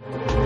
Assalamualaikum 0.00 0.40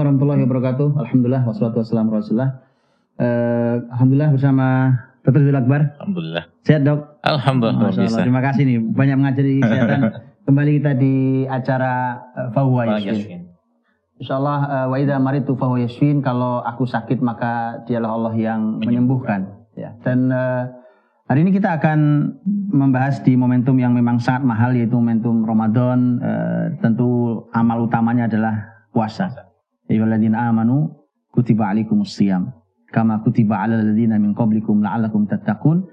warahmatullahi 0.00 0.48
wabarakatuh. 0.48 0.96
Alhamdulillah 0.96 1.44
wassalatu 1.44 1.84
wassalamu 1.84 2.08
ala 2.08 2.24
Rasulillah. 2.24 2.50
Eh, 3.20 3.76
Alhamdulillah 3.92 4.32
bersama 4.32 4.66
Dr. 5.30 5.46
Zul 5.46 5.54
Akbar. 5.54 5.94
Alhamdulillah. 6.02 6.44
Sehat 6.66 6.82
dok? 6.82 7.22
Alhamdulillah 7.22 7.94
Masya 7.94 8.02
Allah. 8.02 8.22
Terima 8.26 8.42
kasih 8.42 8.62
nih 8.66 8.78
banyak 8.82 9.16
mengajari 9.16 9.52
kesehatan. 9.62 10.00
Kembali 10.50 10.70
kita 10.82 10.92
di 10.98 11.14
acara 11.46 12.18
uh, 12.34 12.48
Fahuwa 12.50 12.82
Pak 12.90 12.98
Yashfin. 12.98 13.14
Yasmin. 13.14 13.40
Insyaallah 14.20 14.58
uh, 14.66 14.86
wa 14.90 14.96
idza 14.98 15.16
maritu 15.22 15.54
fahuwa 15.54 15.80
yashfin. 15.80 16.20
Kalau 16.20 16.60
aku 16.60 16.84
sakit 16.84 17.22
maka 17.24 17.80
dialah 17.86 18.10
Allah 18.10 18.34
yang 18.36 18.82
menyembuhkan. 18.82 19.64
Ya. 19.78 19.96
Dan 20.04 20.28
uh, 20.28 20.68
hari 21.24 21.46
ini 21.46 21.56
kita 21.56 21.78
akan 21.78 22.28
membahas 22.74 23.22
di 23.24 23.32
momentum 23.38 23.80
yang 23.80 23.96
memang 23.96 24.20
sangat 24.20 24.44
mahal 24.44 24.76
yaitu 24.76 24.98
momentum 24.98 25.46
Ramadan. 25.46 26.20
Uh, 26.20 26.64
tentu 26.82 27.08
amal 27.54 27.86
utamanya 27.86 28.26
adalah 28.28 28.84
puasa. 28.92 29.30
Ya 29.88 30.04
amanu 30.04 31.00
kutiba 31.32 31.70
alaikumus 31.70 32.12
siyam 32.12 32.59
kama 32.90 33.22
kutiba 33.22 33.62
alal 33.62 33.82
ladzina 33.82 34.18
min 34.18 34.34
qablikum 34.34 34.82
la'allakum 34.84 35.26
tattaqun. 35.30 35.86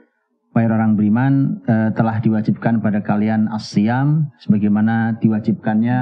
Wahai 0.54 0.66
orang 0.74 0.98
beriman 0.98 1.62
eh, 1.70 1.90
telah 1.94 2.18
diwajibkan 2.18 2.82
pada 2.82 3.06
kalian 3.06 3.46
as-siyam 3.54 4.34
sebagaimana 4.42 5.22
diwajibkannya 5.22 5.98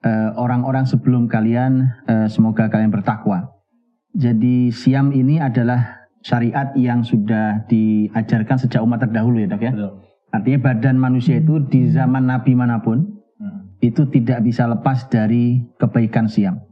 eh, 0.00 0.30
orang-orang 0.40 0.88
sebelum 0.88 1.28
kalian 1.28 1.92
eh, 2.08 2.26
semoga 2.32 2.72
kalian 2.72 2.88
bertakwa. 2.88 3.52
Jadi 4.16 4.72
siam 4.72 5.12
ini 5.12 5.42
adalah 5.42 6.08
syariat 6.24 6.72
yang 6.78 7.04
sudah 7.04 7.68
diajarkan 7.68 8.56
sejak 8.56 8.80
umat 8.80 9.04
terdahulu 9.04 9.44
ya 9.44 9.48
dok 9.52 9.62
ya. 9.62 9.72
Betul. 9.76 9.92
Artinya 10.32 10.58
badan 10.64 10.96
manusia 10.96 11.36
itu 11.38 11.60
di 11.68 11.92
zaman 11.92 12.26
nabi 12.26 12.56
mana 12.56 12.80
pun 12.80 13.14
Hmm, 13.34 13.74
itu 13.82 14.06
tidak 14.14 14.46
bisa 14.46 14.70
lepas 14.70 15.10
dari 15.10 15.66
kebaikan 15.74 16.30
siam. 16.30 16.62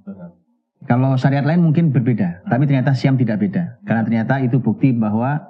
Kalau 0.93 1.17
syariat 1.17 1.41
lain 1.49 1.65
mungkin 1.65 1.89
berbeda, 1.89 2.45
tapi 2.45 2.69
ternyata 2.69 2.93
siam 2.93 3.17
tidak 3.17 3.41
beda. 3.41 3.81
Karena 3.89 4.05
ternyata 4.05 4.45
itu 4.45 4.61
bukti 4.61 4.93
bahwa 4.93 5.41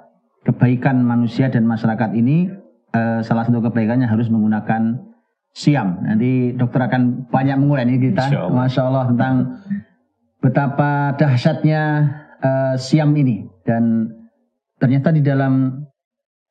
kebaikan 0.47 1.03
manusia 1.03 1.51
dan 1.51 1.67
masyarakat 1.67 2.15
ini 2.15 2.47
eh, 2.95 3.19
salah 3.27 3.43
satu 3.43 3.59
kebaikannya 3.59 4.07
harus 4.07 4.31
menggunakan 4.31 5.03
siam. 5.51 5.99
Nanti 5.99 6.55
dokter 6.55 6.87
akan 6.87 7.27
banyak 7.27 7.59
mengurai 7.59 7.83
ini 7.83 7.99
kita, 7.99 8.23
Insya 8.23 8.39
Allah. 8.47 8.55
masya 8.55 8.81
Allah 8.87 9.05
tentang 9.11 9.35
betapa 10.39 11.19
dahsyatnya 11.19 11.81
eh, 12.39 12.75
siam 12.79 13.11
ini 13.11 13.43
dan 13.67 14.15
ternyata 14.79 15.11
di 15.11 15.19
dalam 15.19 15.83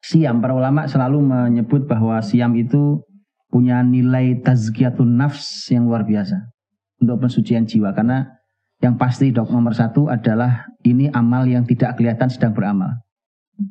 siam 0.04 0.44
para 0.44 0.52
ulama 0.52 0.84
selalu 0.84 1.32
menyebut 1.32 1.88
bahwa 1.88 2.20
siam 2.20 2.52
itu 2.60 3.00
punya 3.48 3.80
nilai 3.80 4.36
tazkiyatun 4.44 5.16
nafs 5.16 5.72
yang 5.72 5.88
luar 5.88 6.04
biasa 6.04 6.52
untuk 7.00 7.24
pensucian 7.24 7.64
jiwa 7.64 7.96
karena 7.96 8.41
yang 8.82 8.98
pasti 8.98 9.30
dok 9.30 9.48
nomor 9.48 9.72
satu 9.72 10.10
adalah 10.10 10.66
ini 10.82 11.06
amal 11.14 11.46
yang 11.46 11.62
tidak 11.62 11.96
kelihatan 11.96 12.26
sedang 12.26 12.50
beramal. 12.50 12.98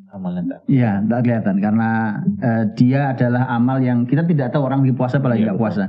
Amalan 0.08 0.48
tak. 0.48 0.60
Iya, 0.72 1.04
tidak 1.04 1.20
kelihatan 1.28 1.56
karena 1.60 1.88
eh, 2.40 2.64
dia 2.80 3.12
adalah 3.12 3.44
amal 3.52 3.76
yang 3.84 4.08
kita 4.08 4.24
tidak 4.24 4.48
tahu 4.56 4.64
orang 4.64 4.80
lagi 4.80 4.96
puasa 4.96 5.20
apalagi 5.20 5.44
Iya, 5.44 5.52
nggak 5.52 5.58
betul. 5.60 5.68
puasa. 5.68 5.84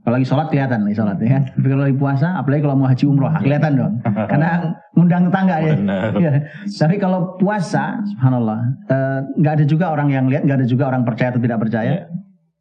Kalau 0.00 0.14
lagi 0.16 0.26
sholat 0.32 0.46
kelihatan 0.48 0.78
lagi 0.86 0.96
sholat 0.96 1.16
ya. 1.20 1.38
Tapi 1.44 1.66
kalau 1.66 1.82
lagi 1.84 1.98
puasa, 1.98 2.26
apalagi 2.38 2.60
kalau 2.64 2.76
mau 2.78 2.88
haji 2.88 3.04
umroh 3.04 3.30
kelihatan 3.36 3.72
dong. 3.76 3.94
Karena 4.32 4.48
ngundang 4.96 5.22
tetangga 5.28 5.56
ya. 5.60 5.72
Iya. 6.16 6.32
Tapi 6.72 6.96
kalau 6.96 7.36
puasa, 7.36 8.00
subhanallah, 8.14 8.58
eh, 8.86 9.18
nggak 9.42 9.52
ada 9.60 9.64
juga 9.66 9.86
orang 9.92 10.08
yang 10.14 10.24
lihat, 10.30 10.46
nggak 10.46 10.58
ada 10.62 10.68
juga 10.70 10.84
orang 10.88 11.02
percaya 11.04 11.34
atau 11.34 11.42
tidak 11.42 11.58
percaya. 11.58 11.90
Iya. 11.90 12.02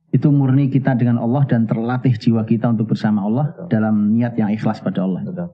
Itu 0.09 0.33
murni 0.33 0.73
kita 0.73 0.97
dengan 0.97 1.21
Allah 1.21 1.45
dan 1.45 1.69
terlatih 1.69 2.17
jiwa 2.17 2.41
kita 2.43 2.73
untuk 2.73 2.89
bersama 2.91 3.21
Allah 3.23 3.53
Betul. 3.53 3.67
dalam 3.71 3.95
niat 4.17 4.33
yang 4.41 4.49
ikhlas 4.49 4.81
pada 4.81 5.05
Allah. 5.05 5.21
Betul. 5.21 5.53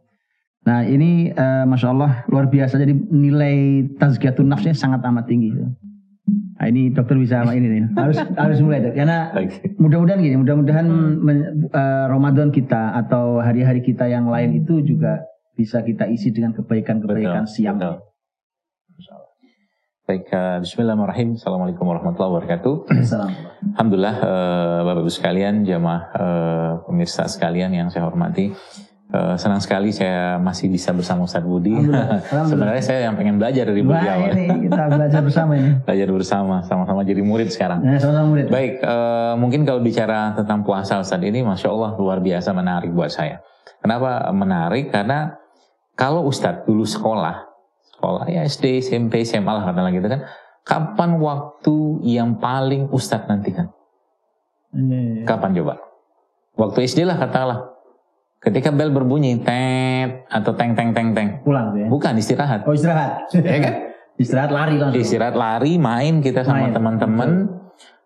Nah 0.66 0.82
ini 0.82 1.30
eh, 1.30 1.64
masya 1.70 1.94
Allah 1.94 2.26
luar 2.26 2.50
biasa. 2.50 2.82
Jadi 2.82 2.94
nilai 3.14 3.86
tazkiyatun 4.02 4.50
nafsnya 4.50 4.74
sangat 4.74 5.06
amat 5.06 5.30
tinggi. 5.30 5.54
Nah, 6.56 6.72
ini 6.72 6.90
dokter 6.90 7.20
bisa 7.20 7.44
sama 7.44 7.54
ini 7.54 7.68
nih. 7.68 7.82
Harus 7.94 8.18
harus 8.44 8.58
mulai 8.64 8.82
dok. 8.82 8.94
Karena 8.98 9.30
mudah-mudahan 9.78 10.20
gini, 10.24 10.36
mudah-mudahan 10.42 10.88
men- 11.22 11.70
eh, 11.70 12.06
Ramadan 12.10 12.50
kita 12.50 12.98
atau 12.98 13.44
hari-hari 13.44 13.86
kita 13.86 14.10
yang 14.10 14.26
lain 14.32 14.66
itu 14.66 14.82
juga 14.82 15.22
bisa 15.54 15.86
kita 15.86 16.10
isi 16.10 16.34
dengan 16.34 16.56
kebaikan-kebaikan 16.58 17.46
siam. 17.46 17.78
betul. 17.78 18.02
Baik, 20.06 20.30
eh, 20.30 20.58
Bismillahirrahmanirrahim. 20.62 21.34
Assalamualaikum 21.34 21.86
warahmatullahi 21.90 22.32
wabarakatuh. 22.38 22.74
Assalamualaikum. 22.94 23.74
Alhamdulillah, 23.74 24.16
eh, 24.22 24.80
Bapak 24.86 25.02
Ibu 25.02 25.12
sekalian, 25.12 25.54
jamaah 25.66 26.02
eh, 26.14 26.72
pemirsa 26.86 27.26
sekalian 27.26 27.74
yang 27.74 27.90
saya 27.90 28.06
hormati. 28.06 28.54
Eh, 29.16 29.36
senang 29.40 29.64
sekali 29.64 29.96
saya 29.96 30.36
masih 30.44 30.68
bisa 30.68 30.92
bersama 30.92 31.24
Ustadz 31.24 31.48
Budi. 31.48 31.72
Alhamdulillah. 31.72 32.04
Alhamdulillah. 32.04 32.50
Sebenarnya 32.52 32.84
saya 32.84 33.00
yang 33.08 33.16
pengen 33.16 33.40
belajar 33.40 33.64
dari 33.72 33.80
Wah 33.80 33.96
beliau. 33.96 34.20
ini 34.36 34.46
kita 34.68 34.84
belajar 34.92 35.22
bersama 35.24 35.52
ini. 35.56 35.72
Belajar 35.88 36.08
bersama, 36.12 36.56
sama-sama 36.68 37.02
jadi 37.08 37.22
murid 37.24 37.48
sekarang. 37.48 37.80
Nah, 37.80 37.96
sama-sama 37.96 38.28
murid. 38.36 38.52
Baik, 38.52 38.84
eh, 38.84 39.34
mungkin 39.40 39.64
kalau 39.64 39.80
bicara 39.80 40.36
tentang 40.36 40.68
puasa 40.68 41.00
Ustaz 41.00 41.24
ini, 41.24 41.40
Masya 41.48 41.72
Allah 41.72 41.96
luar 41.96 42.20
biasa 42.20 42.52
menarik 42.52 42.92
buat 42.92 43.08
saya. 43.08 43.40
Kenapa 43.80 44.28
menarik? 44.36 44.92
Karena 44.92 45.32
kalau 45.96 46.28
Ustadz 46.28 46.68
dulu 46.68 46.84
sekolah, 46.84 47.48
sekolah 47.96 48.28
ya 48.28 48.44
SD, 48.44 48.84
SMP, 48.84 49.24
SMA 49.24 49.48
lah 49.48 49.64
katakanlah 49.64 49.96
gitu 49.96 50.08
kan, 50.12 50.22
kapan 50.68 51.24
waktu 51.24 51.76
yang 52.04 52.36
paling 52.36 52.92
Ustadz 52.92 53.32
nantikan? 53.32 53.72
Iya. 54.76 55.24
Kapan 55.24 55.56
coba? 55.56 55.80
Waktu 56.60 56.84
SD 56.84 57.08
lah 57.08 57.16
katakanlah. 57.16 57.75
Ketika 58.46 58.70
bel 58.70 58.94
berbunyi, 58.94 59.42
tet, 59.42 60.30
atau 60.30 60.54
teng, 60.54 60.78
teng, 60.78 60.94
teng, 60.94 61.18
teng. 61.18 61.42
Pulang 61.42 61.74
tuh 61.74 61.82
ya. 61.82 61.88
Bukan 61.90 62.14
istirahat. 62.22 62.62
Oh 62.70 62.78
istirahat. 62.78 63.26
Ya 63.34 63.58
kan? 63.58 63.74
istirahat 64.22 64.52
lari 64.54 64.78
langsung. 64.78 65.02
Istirahat 65.02 65.34
lari, 65.34 65.82
main 65.82 66.22
kita 66.22 66.46
sama 66.46 66.70
teman-teman 66.70 67.50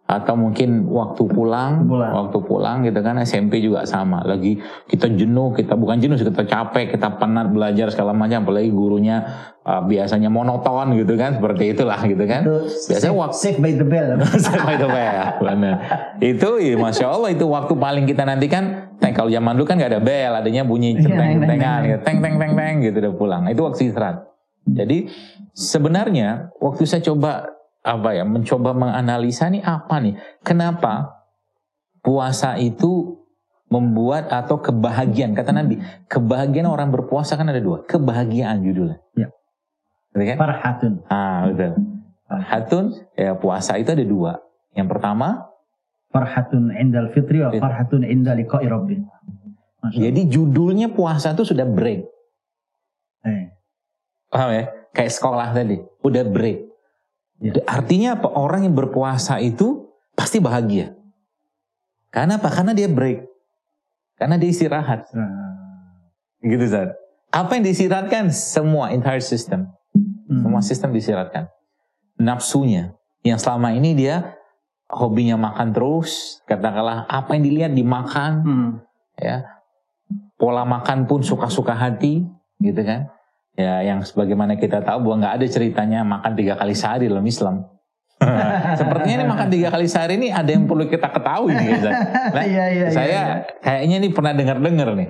atau 0.10 0.34
mungkin 0.34 0.90
waktu 0.90 1.22
pulang, 1.30 1.86
Pulang. 1.86 2.10
waktu 2.10 2.38
pulang 2.42 2.82
gitu 2.82 2.98
kan 3.06 3.22
SMP 3.22 3.62
juga 3.62 3.86
sama. 3.86 4.26
Lagi 4.26 4.58
kita 4.90 5.06
jenuh, 5.06 5.54
kita 5.54 5.78
bukan 5.78 6.02
jenuh, 6.02 6.18
kita 6.18 6.50
capek, 6.50 6.98
kita 6.98 7.22
penat 7.22 7.54
belajar 7.54 7.94
segala 7.94 8.18
macam, 8.18 8.42
apalagi 8.42 8.74
gurunya 8.74 9.22
uh, 9.62 9.86
biasanya 9.86 10.34
monoton 10.34 10.98
gitu 10.98 11.14
kan, 11.14 11.38
seperti 11.38 11.78
itulah 11.78 12.02
gitu 12.02 12.26
kan. 12.26 12.42
Itu 12.42 12.58
Biasanya 12.90 13.14
save- 13.14 13.22
waktu 13.22 13.38
Save 13.38 13.60
by 13.62 13.74
the 13.78 13.86
bell. 13.86 14.08
Itu 14.74 14.88
Pak, 14.90 14.98
ya, 14.98 15.26
benar. 15.38 15.74
Itu 16.18 16.50
ya, 16.58 16.74
masya 16.74 17.06
Allah 17.06 17.30
itu 17.30 17.46
waktu 17.46 17.74
paling 17.78 18.10
kita 18.10 18.26
nantikan. 18.26 18.64
Teng 18.98 19.14
kalau 19.14 19.30
zaman 19.30 19.56
dulu 19.56 19.70
kan 19.70 19.78
nggak 19.78 19.94
ada 19.94 20.02
bel, 20.02 20.34
adanya 20.34 20.66
bunyi 20.66 20.98
Iya, 20.98 21.06
centeng 21.06 21.22
teng, 21.22 21.38
centengan, 21.40 21.80
teng, 21.80 21.86
gitu. 21.86 22.02
teng 22.04 22.18
teng 22.20 22.36
teng 22.42 22.52
teng 22.58 22.76
gitu 22.82 22.98
udah 22.98 23.14
pulang. 23.14 23.42
Itu 23.46 23.62
waktu 23.62 23.94
istirahat. 23.94 24.26
Jadi 24.66 24.98
sebenarnya 25.54 26.50
waktu 26.58 26.84
saya 26.84 27.06
coba 27.06 27.46
apa 27.80 28.10
ya 28.12 28.24
mencoba 28.28 28.76
menganalisa 28.76 29.48
nih 29.48 29.64
apa 29.64 29.96
nih 30.04 30.20
kenapa 30.44 31.16
puasa 32.04 32.60
itu 32.60 33.16
membuat 33.70 34.34
atau 34.34 34.60
kebahagiaan 34.60 35.32
kata 35.38 35.56
Nabi 35.56 35.80
kebahagiaan 36.12 36.68
orang 36.68 36.92
berpuasa 36.92 37.40
kan 37.40 37.48
ada 37.48 37.62
dua 37.62 37.86
kebahagiaan 37.88 38.62
judulnya 38.66 39.00
Ya. 39.16 39.30
Betul 40.10 40.26
kan? 40.26 40.38
Farhatun. 40.42 40.94
Ah 41.06 41.46
betul. 41.46 41.74
Hatun 42.30 42.86
ya 43.18 43.34
puasa 43.38 43.78
itu 43.78 43.90
ada 43.94 44.06
dua. 44.06 44.32
Yang 44.74 44.88
pertama 44.98 45.50
Farhatun 46.10 46.74
indal 46.74 47.14
fitri 47.14 47.42
wa 47.42 47.54
farhatun 47.54 48.02
inda 48.02 48.34
liqa'i 48.34 48.66
rabbi. 48.66 48.98
Masya 49.86 49.98
jadi 50.10 50.22
judulnya 50.26 50.90
puasa 50.90 51.38
itu 51.38 51.46
sudah 51.46 51.70
break. 51.70 52.02
Eh, 53.24 53.54
Paham 54.30 54.50
ya? 54.54 54.66
Kayak 54.94 55.14
sekolah 55.14 55.54
tadi 55.54 55.78
udah 56.02 56.24
break. 56.26 56.69
Ya. 57.40 57.56
Artinya 57.66 58.20
apa? 58.20 58.28
Orang 58.32 58.68
yang 58.68 58.76
berpuasa 58.76 59.40
itu 59.40 59.88
pasti 60.14 60.44
bahagia. 60.44 60.96
Karena 62.12 62.38
apa? 62.38 62.52
Karena 62.52 62.76
dia 62.76 62.92
break. 62.92 63.24
Karena 64.20 64.36
dia 64.36 64.52
istirahat. 64.52 65.08
nah, 65.16 65.56
Gitu 66.44 66.68
Zat. 66.68 66.92
Apa 67.32 67.56
yang 67.56 67.64
diistirahatkan? 67.64 68.34
Semua 68.34 68.92
entire 68.92 69.24
system. 69.24 69.70
hmm. 69.96 70.44
Semua 70.44 70.62
sistem 70.66 70.92
diistirahatkan. 70.92 71.48
Nafsunya. 72.20 72.98
Yang 73.24 73.48
selama 73.48 73.72
ini 73.72 73.96
dia 73.96 74.36
hobinya 74.92 75.40
makan 75.40 75.72
terus. 75.72 76.44
Katakanlah 76.50 77.08
apa 77.08 77.38
yang 77.38 77.44
dilihat 77.46 77.72
dimakan. 77.72 78.32
Hmm. 78.44 78.70
ya 79.20 79.60
pola 80.40 80.64
makan 80.64 81.04
pun 81.04 81.20
suka-suka 81.20 81.76
hati 81.76 82.24
gitu 82.64 82.82
kan 82.88 83.12
Ya, 83.60 83.84
yang 83.84 84.00
sebagaimana 84.02 84.56
kita 84.56 84.80
tahu 84.80 85.04
bahwa 85.04 85.16
nggak 85.20 85.36
ada 85.36 85.46
ceritanya 85.46 86.00
makan 86.02 86.32
tiga 86.32 86.56
kali 86.56 86.72
sehari 86.72 87.12
dalam 87.12 87.28
Islam. 87.28 87.68
Sepertinya 88.80 89.16
ini 89.18 89.28
makan 89.28 89.48
tiga 89.48 89.68
kali 89.68 89.84
sehari 89.84 90.16
ini 90.16 90.28
ada 90.28 90.48
yang 90.48 90.64
perlu 90.64 90.88
kita 90.88 91.08
ketahui 91.08 91.52
nih. 91.52 91.68
Ustaz. 91.76 91.94
Nah, 92.30 92.44
Iya, 92.44 92.66
iya, 92.70 92.86
saya 92.88 93.04
iya, 93.06 93.20
iya. 93.20 93.36
kayaknya 93.60 93.96
ini 93.98 94.10
pernah 94.10 94.32
dengar-dengar 94.32 94.88
nih. 94.96 95.08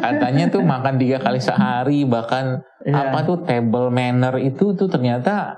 Katanya 0.00 0.44
tuh 0.48 0.62
makan 0.62 0.94
tiga 0.96 1.18
kali 1.18 1.38
sehari 1.38 2.02
bahkan 2.02 2.62
Iya. 2.82 3.10
apa 3.10 3.18
tuh 3.22 3.38
table 3.42 3.88
manner 3.88 4.36
itu 4.38 4.74
tuh 4.74 4.86
ternyata 4.86 5.56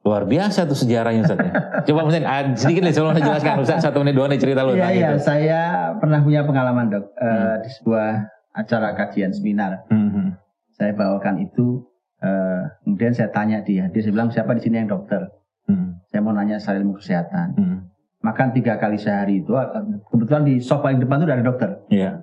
luar 0.00 0.22
biasa 0.24 0.64
tuh 0.64 0.74
sejarahnya 0.74 1.24
Ustaz. 1.24 1.38
ya. 1.38 1.52
Coba 1.84 2.00
mungkin 2.04 2.22
ah, 2.22 2.42
sedikit 2.52 2.84
deh 2.84 2.92
sebelum 2.92 3.12
saya 3.12 3.24
jelaskan 3.26 3.54
Ustaz 3.60 3.78
satu 3.82 4.00
menit 4.00 4.14
dua 4.14 4.26
menit 4.26 4.40
cerita 4.40 4.60
lu 4.60 4.72
Iya, 4.72 4.88
iya. 4.90 5.08
Saya 5.16 5.60
pernah 5.96 6.20
punya 6.20 6.40
pengalaman 6.42 6.88
dok 6.88 7.04
eh, 7.12 7.26
Hmm. 7.26 7.56
di 7.60 7.70
sebuah 7.70 8.08
acara 8.52 8.88
kajian 8.94 9.30
seminar. 9.30 9.84
Hmm, 9.88 10.08
hmm, 10.10 10.28
Saya 10.76 10.92
bawakan 10.92 11.40
itu, 11.40 11.80
eh, 12.20 12.62
kemudian 12.84 13.16
saya 13.16 13.32
tanya 13.32 13.64
dia. 13.64 13.88
Dia 13.88 14.02
bilang 14.06 14.28
siapa 14.28 14.52
di 14.52 14.60
sini 14.60 14.76
yang 14.76 14.92
dokter? 14.92 15.24
hmm, 15.66 16.04
Saya 16.06 16.20
mau 16.20 16.30
nanya 16.30 16.60
soal 16.60 16.78
ilmu 16.78 17.00
kesehatan. 17.00 17.56
hmm. 17.56 17.78
Makan 18.20 18.52
tiga 18.52 18.76
kali 18.76 18.98
sehari 18.98 19.40
itu, 19.40 19.56
eh, 19.56 19.66
kebetulan 20.04 20.44
di 20.44 20.60
soft 20.60 20.82
paling 20.82 21.00
depan 21.00 21.18
itu 21.18 21.26
ada 21.26 21.40
dokter. 21.42 21.70
Iya. 21.88 22.20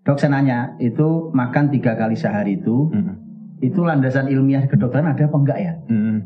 Dok 0.00 0.16
saya 0.16 0.32
nanya, 0.32 0.58
itu 0.78 1.28
makan 1.30 1.68
tiga 1.68 1.92
kali 1.92 2.16
sehari 2.16 2.56
itu, 2.56 2.88
Hmm, 2.88 3.20
itu 3.60 3.84
landasan 3.84 4.32
ilmiah 4.32 4.64
kedokteran 4.64 5.12
ada 5.12 5.28
apa 5.28 5.36
enggak 5.36 5.58
ya? 5.60 5.74
hmm. 5.84 6.18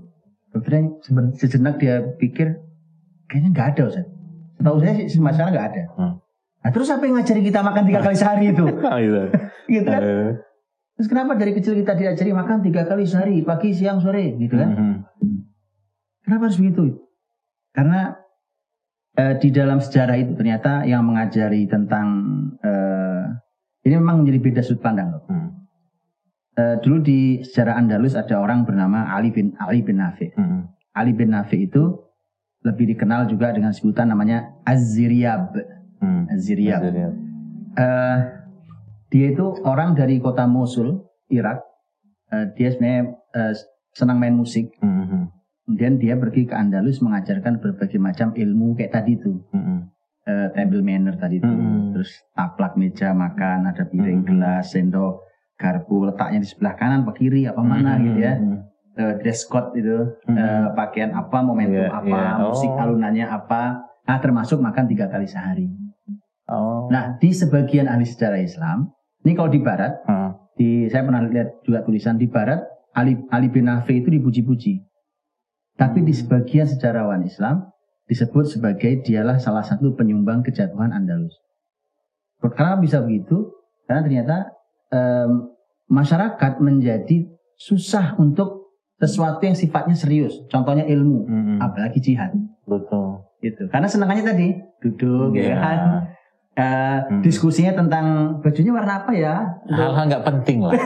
Dokternya 0.54 0.82
sejenak 1.34 1.82
dia 1.82 1.98
pikir, 2.14 2.54
kayaknya 3.26 3.50
nggak 3.50 3.68
ada 3.74 3.82
Ustaz. 3.90 4.06
Setahu 4.54 4.78
saya 4.78 4.94
sih 5.04 5.18
masalah 5.18 5.50
nggak 5.50 5.66
ada. 5.74 5.82
Hmm. 5.98 6.14
Nah 6.62 6.70
terus 6.70 6.86
apa 6.88 7.02
yang 7.02 7.18
ngajari 7.18 7.42
kita 7.42 7.60
makan 7.60 7.82
tiga 7.84 8.00
kali 8.00 8.14
sehari 8.14 8.54
itu? 8.54 8.62
Ah, 8.80 8.98
gitu. 9.04 9.20
gitu 9.66 9.88
kan? 9.90 10.00
Terus 10.94 11.08
kenapa 11.10 11.34
dari 11.34 11.50
kecil 11.54 11.74
kita 11.74 11.98
diajari 11.98 12.30
makan 12.30 12.62
tiga 12.62 12.86
kali 12.86 13.02
sehari, 13.02 13.42
pagi, 13.42 13.74
siang, 13.74 13.98
sore, 13.98 14.38
gitu 14.38 14.54
kan? 14.54 14.70
hmm, 14.70 14.96
Kenapa 16.22 16.46
harus 16.48 16.56
begitu? 16.56 17.02
Karena 17.74 18.14
eh, 19.18 19.34
di 19.42 19.50
dalam 19.50 19.82
sejarah 19.82 20.14
itu 20.14 20.38
ternyata 20.38 20.86
yang 20.86 21.02
mengajari 21.02 21.66
tentang 21.66 22.06
eh, 22.62 23.22
ini 23.84 23.94
memang 23.98 24.22
menjadi 24.22 24.38
beda 24.38 24.60
sudut 24.62 24.82
pandang 24.82 25.18
loh. 25.18 25.24
hmm, 25.26 25.50
Eh, 26.54 26.78
dulu 26.86 27.02
di 27.02 27.42
sejarah 27.42 27.74
Andalus 27.82 28.14
ada 28.14 28.38
orang 28.38 28.62
bernama 28.62 29.10
Ali 29.10 29.34
bin 29.34 29.58
Ali 29.58 29.82
bin 29.82 29.98
Nafi. 29.98 30.30
hmm. 30.30 30.70
Ali 30.94 31.10
bin 31.10 31.34
Nafi 31.34 31.66
itu 31.66 31.98
lebih 32.62 32.94
dikenal 32.94 33.26
juga 33.26 33.50
dengan 33.50 33.74
sebutan 33.74 34.06
namanya 34.06 34.54
Az-Ziryab. 34.62 35.50
Hmm. 35.98 36.30
Az-Ziryab. 36.30 36.78
Dia. 39.14 39.30
Itu 39.30 39.62
orang 39.62 39.94
dari 39.94 40.18
kota 40.18 40.44
Mosul, 40.44 41.06
Irak. 41.30 41.62
Eh, 42.28 42.50
dia 42.52 42.68
sebenarnya 42.68 43.02
eh, 43.30 43.54
senang 43.94 44.18
main 44.18 44.34
musik. 44.34 44.74
Hmm, 44.82 45.06
hmm, 45.06 45.24
Kemudian 45.64 45.94
dia 45.96 46.18
pergi 46.18 46.44
ke 46.44 46.52
Andalus 46.52 46.98
mengajarkan 46.98 47.56
berbagai 47.56 47.96
macam 47.96 48.34
ilmu 48.34 48.74
kayak 48.74 48.90
tadi 48.92 49.14
itu. 49.14 49.38
hmm, 49.48 49.94
Eh, 50.24 50.48
table 50.50 50.80
manner 50.80 51.14
tadi 51.14 51.36
itu. 51.36 51.44
Hmm. 51.44 51.92
Terus 51.92 52.08
taplak 52.32 52.74
meja 52.74 53.12
makan, 53.12 53.68
ada 53.68 53.84
piring, 53.84 54.24
Hmm. 54.24 54.28
gelas, 54.32 54.72
sendok, 54.72 55.20
garpu 55.54 56.08
letaknya 56.08 56.40
di 56.40 56.48
sebelah 56.48 56.74
kanan 56.74 57.04
apa 57.04 57.12
kiri 57.12 57.44
apa 57.44 57.60
mana 57.60 57.94
hmm, 57.94 58.02
gitu 58.02 58.18
ya. 58.18 58.34
Eh, 58.94 59.14
dress 59.20 59.44
code 59.44 59.76
itu, 59.76 60.16
hmm. 60.24 60.32
eh, 60.34 60.66
pakaian 60.72 61.12
apa, 61.12 61.44
momentum 61.44 61.76
Iya, 61.76 61.92
apa, 61.92 62.20
musik 62.40 62.66
Oh. 62.66 62.80
alunannya 62.80 63.28
apa. 63.28 63.84
Nah 64.04 64.16
termasuk 64.16 64.58
makan 64.58 64.88
tiga 64.88 65.08
kali 65.08 65.28
sehari. 65.28 65.68
Oh. 66.48 66.88
Nah 66.88 67.16
di 67.16 67.28
sebagian 67.28 67.84
ahli 67.84 68.04
sejarah 68.04 68.40
Islam, 68.40 68.92
ini 69.24 69.32
kalau 69.32 69.48
di 69.48 69.60
Barat, 69.60 69.92
Hmm. 70.04 70.30
di 70.54 70.86
saya 70.86 71.02
pernah 71.02 71.24
lihat 71.24 71.64
juga 71.64 71.82
tulisan 71.82 72.14
di 72.14 72.28
Barat 72.28 72.60
Ali 72.94 73.18
Ali 73.28 73.48
bin 73.48 73.66
Nafi 73.66 73.98
itu 73.98 74.08
dipuji-puji. 74.08 74.84
Tapi 75.74 76.06
di 76.06 76.14
sebagian 76.14 76.68
sejarawan 76.68 77.26
Islam 77.26 77.66
disebut 78.06 78.46
sebagai 78.46 79.02
dialah 79.02 79.42
salah 79.42 79.64
satu 79.64 79.96
penyumbang 79.96 80.44
kejatuhan 80.44 80.94
Andalus. 80.94 81.34
Karena 82.38 82.76
bisa 82.76 83.00
begitu? 83.00 83.50
Karena 83.88 84.04
ternyata 84.04 84.36
em, 84.92 85.50
masyarakat 85.88 86.60
menjadi 86.60 87.26
susah 87.56 88.14
untuk 88.14 88.70
sesuatu 88.94 89.42
yang 89.42 89.58
sifatnya 89.58 89.96
serius. 89.98 90.38
Contohnya 90.46 90.86
ilmu, 90.86 91.26
Hmm, 91.26 91.58
apalagi 91.58 91.98
jihad. 91.98 92.30
Betul. 92.62 93.26
Gitu. 93.42 93.66
Karena 93.68 93.88
senangannya 93.90 94.24
tadi 94.24 94.48
duduk, 94.80 95.34
ya 95.34 95.42
Iya. 95.42 95.56
kan? 95.58 95.78
Eh, 96.54 96.98
Hmm. 97.04 97.18
Diskusinya 97.20 97.74
tentang 97.74 98.06
bajunya 98.38 98.70
warna 98.70 99.02
apa 99.02 99.10
ya? 99.10 99.34
Hal-hal 99.66 100.04
nggak 100.06 100.24
penting 100.24 100.62
lah. 100.62 100.74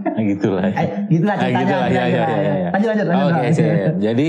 Nah, 0.00 0.24
gitu 0.26 0.48
lah. 0.52 0.64
Eh, 0.66 0.88
gitulah 1.08 1.32
Ah, 1.32 1.38
ceritanya. 1.38 1.60
gitulah, 1.62 1.88
ya, 1.88 2.02
ya, 2.02 2.24
ya, 2.24 2.54
ya. 2.58 2.68
Lanjut, 2.72 2.88
lanjut, 2.90 3.06
lanjut. 3.06 3.32
Oke, 3.36 3.48
siap. 3.52 3.94
Jadi 4.00 4.28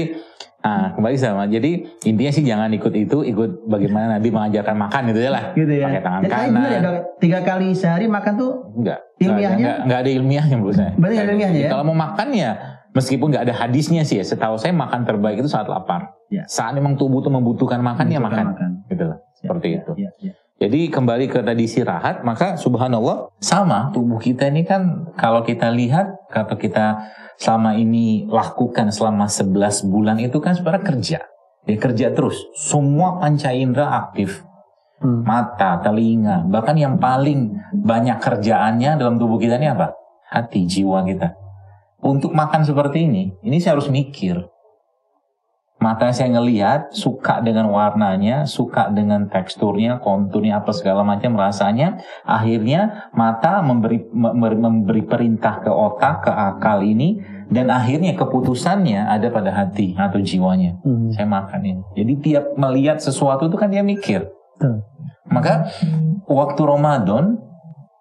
ah, 0.61 0.85
kembali 0.91 1.15
sama. 1.17 1.43
Jadi 1.47 1.71
intinya 2.05 2.27
sih 2.29 2.43
jangan 2.43 2.69
ikut 2.69 2.91
itu, 2.93 3.17
ikut 3.25 3.51
bagaimana 3.65 4.05
Nabi 4.13 4.29
mengajarkan 4.29 4.75
makan 4.77 5.03
itu 5.09 5.19
ya 5.21 5.31
lah. 5.31 5.43
Gitu 5.53 5.71
ya. 5.73 5.87
Pakai 5.87 6.01
tangan 6.01 6.19
Jadi 6.21 6.31
kanan. 6.33 6.67
ya, 6.67 6.79
Dok? 6.81 6.95
tiga 7.17 7.39
kali 7.41 7.67
sehari 7.71 8.05
makan 8.05 8.33
tuh 8.35 8.51
Enggak. 8.73 8.99
Ilmiahnya? 9.17 9.55
Enggak, 9.57 9.77
enggak 9.81 9.99
ada 9.99 10.11
ilmiahnya 10.11 10.55
menurut 10.55 10.75
saya. 10.75 10.91
Berarti 10.93 11.15
ada 11.17 11.23
ilmiahnya 11.29 11.59
ya? 11.61 11.69
Kalau 11.69 11.83
mau 11.85 11.97
makan 11.97 12.27
ya 12.31 12.51
meskipun 12.91 13.27
nggak 13.29 13.43
ada 13.47 13.55
hadisnya 13.57 14.03
sih 14.03 14.15
ya, 14.17 14.25
setahu 14.25 14.55
saya 14.55 14.71
makan 14.73 15.01
terbaik 15.03 15.39
itu 15.39 15.47
saat 15.47 15.65
lapar. 15.65 16.11
Ya. 16.27 16.43
Saat 16.45 16.71
memang 16.73 16.95
tubuh 16.95 17.19
tuh 17.19 17.31
membutuhkan 17.31 17.79
makan 17.79 18.07
ya 18.07 18.19
makan. 18.19 18.45
makan. 18.49 18.69
Gitu 18.87 19.03
lah. 19.05 19.17
Seperti 19.33 19.67
Ya, 19.67 19.75
itu. 19.77 19.91
ya, 19.97 20.11
ya. 20.21 20.33
Jadi 20.61 20.93
kembali 20.93 21.25
ke 21.25 21.41
tadi 21.41 21.65
istirahat, 21.65 22.21
maka 22.21 22.53
subhanallah 22.53 23.33
sama 23.41 23.89
tubuh 23.89 24.21
kita 24.21 24.45
ini 24.45 24.61
kan 24.61 25.09
kalau 25.17 25.41
kita 25.41 25.73
lihat 25.73 26.29
kalau 26.29 26.53
kita 26.53 27.01
selama 27.41 27.73
ini 27.73 28.29
lakukan 28.29 28.93
selama 28.93 29.25
11 29.25 29.89
bulan 29.89 30.21
itu 30.21 30.37
kan 30.37 30.53
sebenarnya 30.53 30.85
kerja. 30.85 31.19
Ya 31.65 31.77
kerja 31.81 32.13
terus. 32.13 32.37
Semua 32.53 33.17
panca 33.17 33.49
indera 33.49 34.05
aktif. 34.05 34.45
Hmm. 35.01 35.25
Mata, 35.25 35.81
telinga, 35.81 36.45
bahkan 36.45 36.77
yang 36.77 37.01
paling 37.01 37.57
banyak 37.73 38.21
kerjaannya 38.21 39.01
dalam 39.01 39.17
tubuh 39.17 39.41
kita 39.41 39.57
ini 39.57 39.65
apa? 39.65 39.97
Hati, 40.29 40.69
jiwa 40.69 41.01
kita. 41.09 41.33
Untuk 42.05 42.37
makan 42.37 42.61
seperti 42.61 43.09
ini, 43.09 43.33
ini 43.41 43.57
saya 43.57 43.81
harus 43.81 43.89
mikir. 43.89 44.37
Mata 45.81 46.13
saya 46.13 46.37
ngelihat, 46.37 46.93
suka 46.93 47.41
dengan 47.41 47.73
warnanya, 47.73 48.45
suka 48.45 48.93
dengan 48.93 49.25
teksturnya, 49.25 49.97
konturnya, 49.97 50.61
apa 50.61 50.69
segala 50.77 51.01
macam 51.01 51.33
rasanya. 51.33 51.97
Akhirnya 52.21 53.09
mata 53.17 53.65
memberi 53.65 54.05
memberi, 54.13 55.01
perintah 55.01 55.57
ke 55.57 55.73
otak, 55.73 56.29
ke 56.29 56.31
akal 56.31 56.85
ini, 56.85 57.17
dan 57.49 57.73
akhirnya 57.73 58.13
keputusannya 58.13 59.09
ada 59.09 59.33
pada 59.33 59.49
hati 59.49 59.97
atau 59.97 60.21
jiwanya. 60.21 60.77
Hmm. 60.85 61.09
Saya 61.17 61.25
makan 61.25 61.61
ini. 61.65 61.81
Jadi 61.97 62.13
tiap 62.29 62.45
melihat 62.61 63.01
sesuatu 63.01 63.49
itu 63.49 63.57
kan 63.57 63.73
dia 63.73 63.81
mikir. 63.81 64.29
Betul. 64.61 64.85
Maka 65.33 65.65
waktu 66.29 66.61
Ramadan 66.61 67.41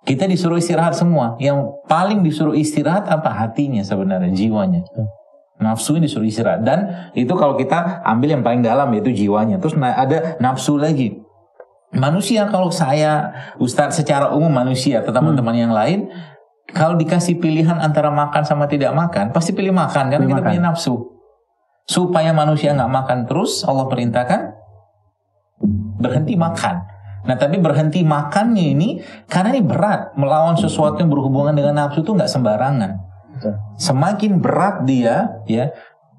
kita 0.04 0.28
disuruh 0.28 0.60
istirahat 0.60 0.96
semua. 0.96 1.40
Yang 1.40 1.80
paling 1.88 2.20
disuruh 2.20 2.52
istirahat 2.52 3.08
apa? 3.08 3.32
Hatinya 3.32 3.80
sebenarnya, 3.80 4.32
jiwanya. 4.36 4.84
Nafsunya 5.60 6.08
disuruh 6.08 6.24
istirahat. 6.24 6.64
Dan 6.64 7.12
itu 7.12 7.30
kalau 7.36 7.54
kita 7.54 8.00
ambil 8.02 8.40
yang 8.40 8.42
paling 8.42 8.64
dalam 8.64 8.88
yaitu 8.96 9.12
jiwanya. 9.12 9.60
Terus 9.60 9.76
ada 9.76 10.40
nafsu 10.40 10.80
lagi. 10.80 11.20
Manusia 11.90 12.46
kalau 12.48 12.72
saya, 12.72 13.34
Ustadz 13.58 14.00
secara 14.00 14.30
umum 14.32 14.48
manusia 14.48 15.02
atau 15.04 15.10
teman-teman 15.10 15.52
yang 15.58 15.74
lain, 15.74 16.08
kalau 16.70 16.94
dikasih 16.94 17.42
pilihan 17.42 17.76
antara 17.82 18.14
makan 18.14 18.46
sama 18.46 18.70
tidak 18.70 18.94
makan, 18.94 19.34
pasti 19.34 19.50
pilih 19.50 19.74
makan 19.74 20.06
karena 20.06 20.22
Pilih 20.22 20.32
kita 20.32 20.42
makan. 20.42 20.50
punya 20.54 20.62
nafsu. 20.70 20.94
Supaya 21.90 22.30
manusia 22.30 22.70
nggak 22.78 22.92
makan 22.94 23.18
terus, 23.26 23.66
Allah 23.66 23.90
perintahkan 23.90 24.54
berhenti 25.98 26.38
makan. 26.38 26.76
Nah 27.26 27.36
tapi 27.36 27.60
berhenti 27.60 28.00
makannya 28.00 28.72
ini 28.72 28.88
karena 29.28 29.52
ini 29.52 29.60
berat 29.66 30.16
melawan 30.16 30.56
sesuatu 30.56 31.02
yang 31.04 31.12
berhubungan 31.12 31.52
dengan 31.52 31.84
nafsu 31.84 32.00
itu 32.00 32.16
nggak 32.16 32.30
sembarangan. 32.30 33.09
Semakin 33.80 34.32
berat 34.38 34.84
dia, 34.84 35.40
ya 35.48 35.72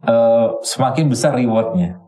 eh, 0.05 0.47
semakin 0.65 1.05
besar 1.07 1.37
rewardnya. 1.37 2.01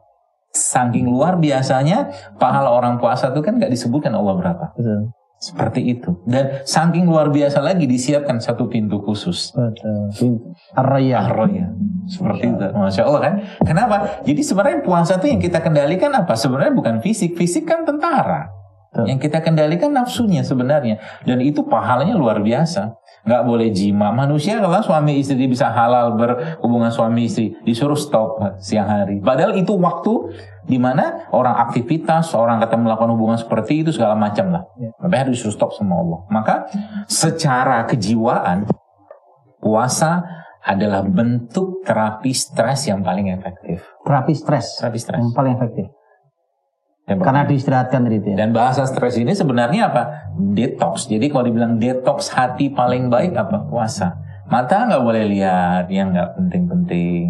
Saking 0.53 1.09
luar 1.09 1.41
biasanya 1.41 2.13
pahala 2.37 2.69
orang 2.69 3.01
puasa 3.01 3.33
itu 3.33 3.41
kan 3.41 3.57
nggak 3.57 3.73
disebutkan 3.73 4.13
Allah 4.13 4.37
berapa. 4.37 4.65
Betul. 4.77 5.09
Seperti 5.43 5.81
itu. 5.91 6.23
Dan 6.23 6.63
saking 6.63 7.03
luar 7.03 7.27
biasa 7.27 7.59
lagi 7.59 7.83
disiapkan 7.83 8.39
satu 8.39 8.71
pintu 8.71 9.03
khusus. 9.03 9.51
Betul. 9.51 10.55
Ar-Rayyan. 10.71 11.19
Arroya. 11.19 11.67
Seperti 12.07 12.47
itu. 12.47 12.65
Masya 12.71 13.03
Allah 13.03 13.21
kan. 13.27 13.33
Kenapa? 13.67 14.23
Jadi 14.23 14.39
sebenarnya 14.39 14.79
puasa 14.87 15.19
itu 15.19 15.27
yang 15.27 15.43
kita 15.43 15.59
kendalikan 15.59 16.15
apa? 16.15 16.39
Sebenarnya 16.39 16.71
bukan 16.71 17.03
fisik. 17.03 17.35
Fisik 17.35 17.67
kan 17.67 17.83
tentara. 17.83 18.47
Betul. 18.93 19.03
Yang 19.09 19.19
kita 19.27 19.43
kendalikan 19.43 19.91
nafsunya 19.91 20.47
sebenarnya. 20.47 21.03
Dan 21.27 21.43
itu 21.43 21.67
pahalanya 21.67 22.15
luar 22.15 22.39
biasa. 22.39 22.95
Nggak 23.23 23.43
boleh 23.47 23.71
jima. 23.71 24.11
Manusia 24.11 24.59
kalau 24.59 24.83
suami 24.83 25.23
istri 25.23 25.47
bisa 25.47 25.71
halal 25.71 26.19
berhubungan 26.19 26.91
suami 26.91 27.31
istri. 27.31 27.55
Disuruh 27.63 27.95
stop 27.95 28.35
siang 28.59 28.91
hari. 28.91 29.23
Padahal 29.23 29.55
itu 29.55 29.71
waktu 29.79 30.35
di 30.67 30.75
mana 30.75 31.31
orang 31.31 31.55
aktivitas, 31.55 32.35
orang 32.35 32.59
kata 32.59 32.75
melakukan 32.75 33.15
hubungan 33.15 33.39
seperti 33.39 33.87
itu 33.87 33.95
segala 33.95 34.19
macam 34.19 34.51
lah. 34.51 34.63
Ya. 34.75 34.91
Tapi 34.99 35.15
harus 35.15 35.39
disuruh 35.39 35.55
stop 35.55 35.71
sama 35.71 36.03
Allah. 36.03 36.19
Maka 36.27 36.55
secara 37.07 37.87
kejiwaan 37.87 38.67
puasa 39.63 40.23
adalah 40.63 41.03
bentuk 41.03 41.83
terapi 41.83 42.31
stres 42.35 42.91
yang 42.91 43.03
paling 43.03 43.31
efektif. 43.31 43.83
Terapi 44.03 44.33
stres 44.35 44.79
Terapi 44.79 44.99
stres. 44.99 45.19
yang 45.19 45.35
paling 45.35 45.55
efektif. 45.59 45.87
Yang 47.03 47.19
Karena 47.19 47.43
diistirahatkan 47.43 47.99
tadi 48.07 48.17
itu 48.23 48.27
ya. 48.31 48.35
Dan 48.39 48.55
bahasa 48.55 48.87
stres 48.87 49.19
ini 49.19 49.35
sebenarnya 49.35 49.91
apa? 49.91 50.31
Detox. 50.55 51.11
Jadi 51.11 51.27
kalau 51.27 51.43
dibilang 51.51 51.75
detox 51.75 52.31
hati 52.31 52.71
paling 52.71 53.11
baik 53.11 53.35
apa? 53.35 53.67
Puasa. 53.67 54.15
Mata 54.47 54.87
nggak 54.87 55.03
boleh 55.03 55.23
lihat 55.27 55.91
yang 55.91 56.15
nggak 56.15 56.39
penting-penting. 56.39 57.27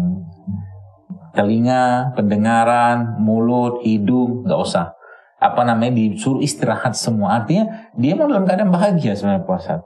Telinga, 1.34 2.14
pendengaran, 2.14 3.18
mulut, 3.18 3.82
hidung 3.82 4.46
nggak 4.46 4.60
usah. 4.62 4.94
Apa 5.42 5.66
namanya 5.66 5.98
disuruh 5.98 6.38
istirahat 6.38 6.94
semua. 6.94 7.42
Artinya 7.42 7.90
dia 7.98 8.14
mau 8.14 8.30
dalam 8.30 8.46
keadaan 8.46 8.70
bahagia 8.70 9.18
sebenarnya 9.18 9.42
puasa. 9.42 9.82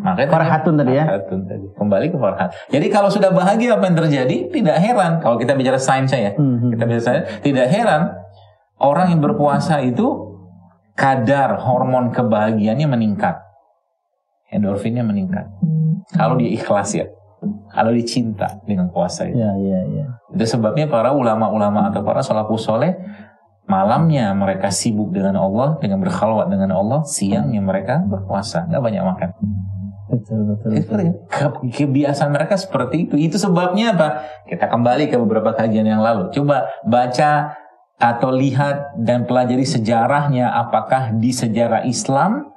Makanya 0.00 0.30
Farhatun 0.32 0.74
tadi 0.80 0.92
ya. 0.96 1.04
Farhatun 1.04 1.40
tadi. 1.44 1.66
Kembali 1.76 2.06
ke 2.08 2.16
farhat. 2.16 2.50
Jadi 2.72 2.86
kalau 2.88 3.12
sudah 3.12 3.34
bahagia 3.36 3.76
apa 3.76 3.84
yang 3.84 3.96
terjadi? 4.00 4.36
Tidak 4.48 4.76
heran 4.80 5.20
kalau 5.20 5.36
kita 5.36 5.52
bicara 5.52 5.76
sains 5.76 6.08
ya. 6.08 6.32
Hmm. 6.32 6.72
Kita 6.72 6.88
bisa 6.88 7.00
sains, 7.04 7.24
tidak 7.44 7.68
heran 7.68 8.16
orang 8.80 9.12
yang 9.14 9.20
berpuasa 9.20 9.84
itu 9.84 10.36
kadar 10.96 11.60
hormon 11.60 12.10
kebahagiaannya 12.10 12.88
meningkat. 12.88 13.38
Endorfinnya 14.50 15.06
meningkat. 15.06 15.46
Kalau 16.10 16.34
dia 16.34 16.50
ikhlas 16.50 16.96
ya. 16.96 17.06
Kalau 17.70 17.94
dia 17.94 18.04
cinta 18.04 18.58
dengan 18.66 18.90
puasa 18.90 19.24
itu. 19.30 19.38
Ya, 19.38 19.54
ya, 19.56 19.80
ya. 19.86 20.04
Itu 20.34 20.44
sebabnya 20.44 20.90
para 20.90 21.14
ulama-ulama 21.14 21.88
atau 21.88 22.02
para 22.02 22.20
salafus 22.20 22.66
soleh 22.66 22.98
malamnya 23.70 24.34
mereka 24.34 24.66
sibuk 24.74 25.14
dengan 25.14 25.38
Allah, 25.38 25.78
dengan 25.78 26.02
berkhalwat 26.02 26.50
dengan 26.50 26.74
Allah, 26.74 27.06
siangnya 27.06 27.62
mereka 27.62 28.02
berpuasa, 28.02 28.66
nggak 28.66 28.82
banyak 28.82 29.04
makan. 29.06 29.30
Betul, 30.10 30.42
betul. 30.42 30.68
Itu 30.74 30.90
betul. 30.90 31.10
ke- 31.30 31.70
kebiasaan 31.70 32.34
mereka 32.34 32.58
seperti 32.58 33.06
itu. 33.06 33.14
Itu 33.14 33.38
sebabnya 33.38 33.94
apa? 33.94 34.26
Kita 34.50 34.66
kembali 34.66 35.06
ke 35.06 35.14
beberapa 35.22 35.54
kajian 35.54 35.86
yang 35.86 36.02
lalu. 36.02 36.34
Coba 36.34 36.66
baca 36.82 37.54
atau 38.00 38.32
lihat 38.32 38.96
dan 38.96 39.28
pelajari 39.28 39.68
sejarahnya. 39.68 40.48
Apakah 40.56 41.12
di 41.12 41.36
sejarah 41.36 41.84
Islam 41.84 42.48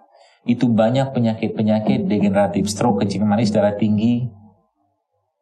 itu 0.47 0.71
banyak 0.71 1.11
penyakit-penyakit 1.11 2.07
degeneratif, 2.07 2.71
stroke, 2.71 3.03
kencing 3.03 3.27
manis, 3.27 3.51
darah 3.51 3.75
tinggi. 3.75 4.23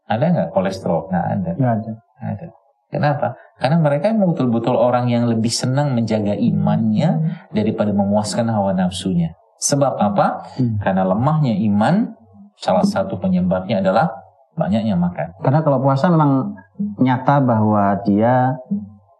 Ada 0.09 0.25
nggak 0.33 0.49
kolesterol? 0.51 1.07
Nggak 1.13 1.25
ada. 1.25 1.51
Nggak 1.55 1.73
ada. 1.77 1.91
Nggak 1.93 2.31
ada. 2.33 2.47
Kenapa? 2.91 3.27
Karena 3.55 3.77
mereka 3.79 4.11
memang 4.11 4.35
betul-betul 4.35 4.75
orang 4.75 5.07
yang 5.07 5.23
lebih 5.23 5.47
senang 5.47 5.95
menjaga 5.95 6.35
imannya 6.35 7.39
daripada 7.55 7.95
memuaskan 7.95 8.51
hawa 8.51 8.75
nafsunya. 8.75 9.31
Sebab 9.63 9.95
apa? 9.95 10.43
Hmm. 10.59 10.75
Karena 10.83 11.07
lemahnya 11.07 11.55
iman, 11.71 12.11
salah 12.59 12.83
satu 12.83 13.15
penyebabnya 13.15 13.79
adalah 13.79 14.11
banyaknya 14.59 14.99
makan. 14.99 15.39
Karena 15.39 15.63
kalau 15.63 15.79
puasa 15.79 16.11
memang 16.11 16.51
nyata 16.99 17.39
bahwa 17.39 17.95
dia 18.03 18.59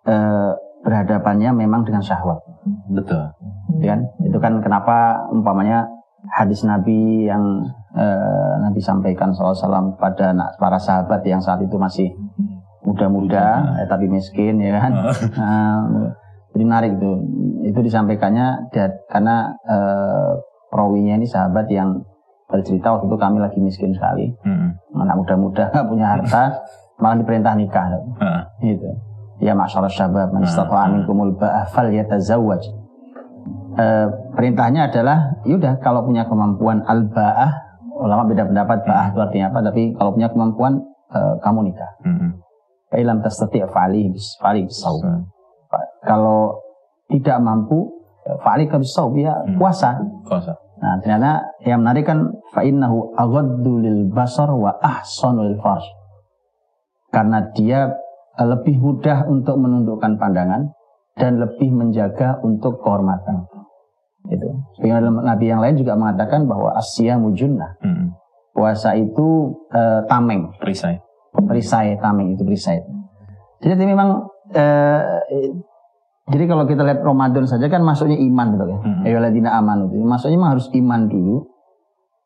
eh, 0.03 0.51
berhadapannya 0.81 1.53
memang 1.53 1.85
dengan 1.85 2.01
syahwat. 2.01 2.41
Betul. 2.89 3.21
ya 3.81 3.95
kan? 3.97 4.01
Itu 4.21 4.37
kan 4.37 4.61
kenapa 4.61 5.25
umpamanya 5.31 5.87
hadis 6.29 6.61
Nabi 6.61 7.25
yang 7.25 7.41
eh, 7.97 8.53
Nabi 8.61 8.77
sampaikan 8.77 9.33
SAW 9.33 9.97
pada 9.97 10.33
anak- 10.33 10.53
para 10.57 10.77
sahabat 10.77 11.25
yang 11.25 11.41
saat 11.41 11.61
itu 11.61 11.77
masih 11.77 12.09
muda-muda 12.81 13.77
eh, 13.81 13.87
tapi 13.87 14.09
miskin 14.09 14.57
ya 14.57 14.77
kan. 14.77 14.91
Nah, 15.37 15.81
jadi 16.53 16.63
menarik 16.65 16.91
itu. 16.97 17.11
Itu 17.61 17.79
disampaikannya 17.81 18.73
karena 19.07 19.53
eh, 19.65 20.31
perawinya 20.69 21.15
ini 21.15 21.25
sahabat 21.25 21.69
yang 21.69 22.01
bercerita 22.51 22.91
waktu 22.91 23.07
itu 23.07 23.17
kami 23.17 23.37
lagi 23.39 23.59
miskin 23.63 23.95
sekali. 23.95 24.27
Hmm. 24.43 24.75
Anak 24.97 25.15
muda-muda 25.17 25.71
punya 25.89 26.17
harta 26.17 26.51
malah 26.99 27.17
diperintah 27.17 27.55
nikah. 27.55 27.85
Heeh. 28.19 28.41
Gitu. 28.75 28.89
Ya 29.41 29.57
masyaallah 29.57 29.89
syabab 29.89 30.29
man 30.31 30.45
istata'a 30.45 30.85
Hmm. 30.85 31.01
minkumul 31.01 31.33
ba'ah 31.33 31.65
falyatazawwaj. 31.73 32.61
Eh, 33.71 34.07
perintahnya 34.37 34.91
adalah 34.91 35.41
yaudah 35.49 35.81
kalau 35.81 36.05
punya 36.05 36.27
kemampuan 36.29 36.85
al-ba'ah 36.85 37.49
ulama 37.97 38.29
beda 38.29 38.45
pendapat 38.45 38.85
ba'ah 38.85 39.09
itu 39.09 39.19
artinya 39.21 39.47
apa 39.49 39.59
tapi 39.65 39.97
kalau 39.97 40.13
punya 40.13 40.29
kemampuan 40.29 40.77
eh, 41.09 41.33
kamu 41.41 41.73
nikah. 41.73 41.91
Hmm. 42.05 42.37
Fa 42.91 42.95
ilam 43.01 43.17
tastati' 43.25 43.65
fa'ali 43.65 44.13
bis 44.13 44.37
fa'ali 44.37 44.69
bisawm. 44.69 45.01
Hmm. 45.01 45.21
Kalau 46.05 46.61
tidak 47.09 47.41
mampu 47.41 47.89
eh, 48.29 48.37
fa'ali 48.45 48.69
bisawm 48.69 49.17
ya 49.17 49.33
Hmm. 49.41 49.57
puasa. 49.57 49.97
Puasa. 50.21 50.53
Nah, 50.81 50.97
ternyata 51.01 51.45
yang 51.61 51.85
menarik 51.85 52.09
kan 52.09 52.29
fa 52.53 52.61
innahu 52.61 53.13
aghaddu 53.13 53.85
lil 53.85 54.09
basar 54.09 54.49
wa 54.49 54.73
ahsanu 54.81 55.45
lil 55.49 55.57
farj. 55.61 55.85
Karena 57.13 57.41
dia 57.53 57.91
lebih 58.45 58.77
mudah 58.79 59.25
untuk 59.27 59.57
menundukkan 59.57 60.17
pandangan 60.17 60.71
dan 61.17 61.37
lebih 61.41 61.69
menjaga 61.71 62.39
untuk 62.41 62.79
kehormatan. 62.81 63.45
Itu. 64.29 64.47
Nabi 65.25 65.45
yang 65.49 65.59
lain 65.59 65.75
juga 65.81 65.97
mengatakan 65.97 66.45
bahwa 66.45 66.77
asyamu 66.77 67.33
junnah. 67.33 67.73
Hmm. 67.81 68.13
Puasa 68.51 68.93
itu 68.99 69.55
eh, 69.71 70.03
tameng, 70.11 70.51
Perisai. 70.59 70.99
perisai 71.31 71.95
tameng 72.03 72.35
itu 72.35 72.43
perisai. 72.43 72.83
Jadi 73.63 73.83
memang 73.87 74.27
eh, 74.51 75.01
jadi 76.31 76.43
kalau 76.47 76.63
kita 76.69 76.85
lihat 76.85 77.01
Ramadan 77.01 77.43
saja 77.49 77.65
kan 77.67 77.81
masuknya 77.81 78.19
iman 78.19 78.47
gitu 78.55 78.65
ya. 78.67 78.77
Hmm. 78.83 79.01
Amanu. 79.51 79.89
itu. 79.89 80.03
Maksudnya 80.05 80.37
memang 80.37 80.51
harus 80.59 80.67
iman 80.71 81.01
dulu. 81.09 81.47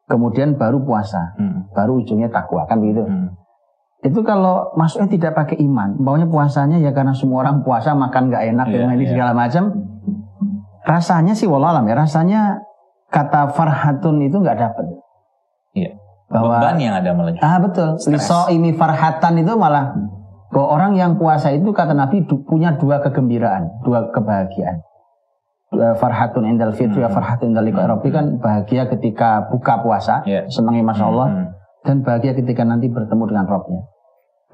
Kemudian 0.05 0.53
baru 0.53 0.85
puasa, 0.85 1.33
Hmm. 1.33 1.65
baru 1.73 1.97
ujungnya 1.97 2.29
takwa 2.29 2.67
kan 2.69 2.77
begitu. 2.77 3.01
Hmm. 3.01 3.33
Itu 4.05 4.21
kalau 4.21 4.69
masuknya 4.77 5.09
tidak 5.09 5.31
pakai 5.33 5.57
iman, 5.65 5.97
baunya 5.97 6.29
puasanya 6.29 6.77
ya 6.77 6.93
karena 6.93 7.09
semua 7.09 7.41
orang 7.41 7.65
puasa 7.65 7.97
makan 7.97 8.29
nggak 8.29 8.43
enak 8.53 8.67
ya, 8.69 8.85
ini 8.93 9.01
iya. 9.01 9.09
segala 9.17 9.31
macam. 9.33 9.73
Rasanya 10.85 11.33
sih 11.33 11.49
wallahualam 11.49 11.89
ya, 11.89 11.95
rasanya 11.97 12.41
kata 13.09 13.49
farhatun 13.57 14.21
itu 14.21 14.37
nggak 14.37 14.61
dapat. 14.61 14.85
Iya. 15.73 15.97
Bahwa 16.29 16.61
Beban 16.61 16.77
yang 16.77 16.93
ada 16.93 17.17
malah. 17.17 17.33
ah 17.41 17.57
betul, 17.57 17.97
liso 18.09 18.45
ini 18.53 18.77
farhatan 18.77 19.41
itu 19.41 19.57
malah 19.57 19.97
bahwa 20.53 20.67
orang 20.77 20.93
yang 20.93 21.17
puasa 21.17 21.49
itu 21.49 21.73
kata 21.73 21.97
Nabi 21.97 22.29
du- 22.29 22.45
punya 22.45 22.77
dua 22.77 23.01
kegembiraan, 23.01 23.81
dua 23.81 24.13
kebahagiaan. 24.13 24.85
Eh, 25.75 25.95
Farhatun 25.97 26.45
indal 26.45 26.71
fitri, 26.77 27.01
Hmm. 27.01 27.09
farhatun 27.11 27.51
indal 27.51 27.65
liqa 27.65 27.83
rabbi 27.83 28.13
kan 28.13 28.37
bahagia 28.37 28.85
ketika 28.87 29.49
buka 29.49 29.81
puasa, 29.81 30.21
Iya. 30.23 30.45
senangnya 30.47 30.85
masya 30.85 31.05
Allah, 31.09 31.27
Hmm. 31.27 31.45
dan 31.83 31.95
bahagia 32.05 32.37
ketika 32.37 32.61
nanti 32.63 32.87
bertemu 32.87 33.23
dengan 33.25 33.45
Robnya. 33.49 33.81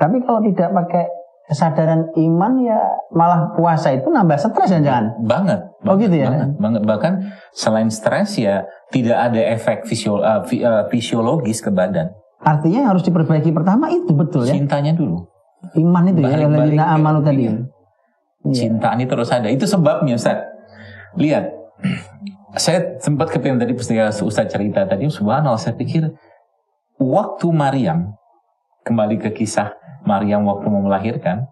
Tapi 0.01 0.17
kalau 0.25 0.41
tidak 0.41 0.73
pakai 0.73 1.05
kesadaran 1.45 2.09
iman 2.15 2.63
ya 2.63 2.79
malah 3.11 3.51
puasa 3.53 3.91
itu 3.91 4.07
nambah 4.07 4.39
stres 4.39 4.71
ya 4.71 4.79
jangan. 4.79 5.19
Banget. 5.21 5.59
Oh 5.83 5.93
banget, 5.93 6.07
gitu 6.07 6.15
ya? 6.15 6.27
Banget, 6.31 6.49
banget. 6.57 6.81
Bahkan 6.87 7.13
selain 7.51 7.89
stres 7.91 8.39
ya 8.39 8.65
tidak 8.89 9.19
ada 9.19 9.41
efek 9.51 9.83
fisio- 9.83 10.23
uh, 10.23 10.41
fi- 10.47 10.63
uh, 10.63 10.87
fisiologis 10.87 11.59
ke 11.59 11.69
badan. 11.69 12.09
Artinya 12.41 12.89
harus 12.89 13.05
diperbaiki 13.05 13.53
pertama 13.53 13.91
itu 13.93 14.09
betul 14.15 14.47
ya. 14.47 14.57
Cintanya 14.57 14.97
dulu. 14.97 15.27
Iman 15.77 16.09
itu 16.09 16.25
ya, 16.25 16.41
Balik-balik 16.41 16.73
yang 16.73 16.89
amanu 16.97 17.19
tadi. 17.21 17.43
Iya. 17.45 17.53
Cinta 18.49 18.97
ini 18.97 19.05
terus 19.05 19.29
ada. 19.29 19.45
Itu 19.51 19.69
sebabnya 19.69 20.17
Ustaz. 20.17 20.41
Lihat. 21.19 21.45
Saya 22.57 22.99
sempat 22.99 23.31
kepengen 23.31 23.61
tadi 23.61 23.77
ketika 23.77 24.11
Ustaz 24.25 24.49
cerita 24.51 24.83
tadi. 24.83 25.07
Subhanallah 25.07 25.55
saya 25.55 25.71
pikir. 25.71 26.11
Waktu 26.99 27.47
Maryam. 27.47 28.11
Kembali 28.81 29.21
ke 29.21 29.29
kisah 29.31 29.77
Maryam 30.03 30.45
waktu 30.47 30.67
mau 30.67 30.81
melahirkan. 30.83 31.47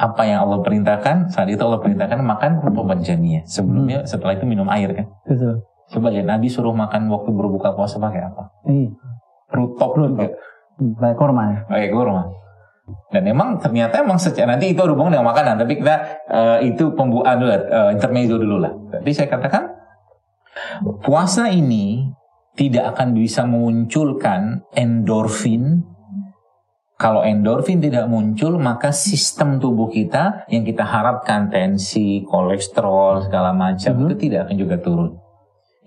Apa 0.00 0.24
yang 0.24 0.48
Allah 0.48 0.64
perintahkan. 0.64 1.28
Saat 1.28 1.52
itu 1.52 1.60
Allah 1.60 1.80
perintahkan 1.80 2.24
makan 2.24 2.64
rupa 2.64 2.96
banjania. 2.96 3.44
Sebelumnya 3.44 4.08
setelah 4.08 4.32
itu 4.36 4.48
minum 4.48 4.64
air 4.72 4.90
kan. 4.96 5.06
Betul. 5.28 5.60
Coba 5.90 6.08
lihat 6.14 6.26
Nabi 6.30 6.46
suruh 6.46 6.72
makan 6.72 7.10
waktu 7.10 7.30
berbuka 7.34 7.74
puasa 7.74 7.98
pakai 8.00 8.22
apa? 8.22 8.48
Iya. 8.64 8.90
Rutop 9.50 9.98
Rutop. 9.98 10.16
juga. 10.16 10.26
Baik 10.80 11.16
korma. 11.18 11.42
ya. 11.50 11.58
Pakai 11.68 11.90
kurma. 11.92 12.22
Dan 13.10 13.22
emang 13.26 13.58
ternyata 13.58 14.02
emang 14.02 14.18
secara 14.18 14.54
nanti 14.54 14.74
itu 14.74 14.82
berhubungan 14.82 15.18
dengan 15.18 15.30
makanan, 15.30 15.62
tapi 15.62 15.78
kita 15.78 15.94
eh, 16.26 16.58
itu 16.74 16.90
pembukaan 16.94 17.38
dulu, 17.38 17.50
uh, 17.54 17.90
intermezzo 17.94 18.34
dulu 18.38 18.56
lah. 18.58 18.72
Jadi 18.98 19.10
saya 19.14 19.28
katakan 19.30 19.62
puasa 21.02 21.50
ini 21.50 22.10
tidak 22.58 22.96
akan 22.96 23.14
bisa 23.14 23.46
memunculkan 23.46 24.66
endorfin. 24.74 25.86
Kalau 27.00 27.24
endorfin 27.24 27.80
tidak 27.80 28.04
muncul, 28.12 28.60
maka 28.60 28.92
sistem 28.92 29.56
tubuh 29.56 29.88
kita 29.88 30.44
yang 30.52 30.68
kita 30.68 30.84
harapkan 30.84 31.48
tensi, 31.48 32.20
kolesterol 32.28 33.24
segala 33.24 33.56
macam 33.56 33.96
Mhm. 33.96 34.04
itu 34.04 34.14
tidak 34.28 34.40
akan 34.44 34.56
juga 34.60 34.76
turun. 34.76 35.10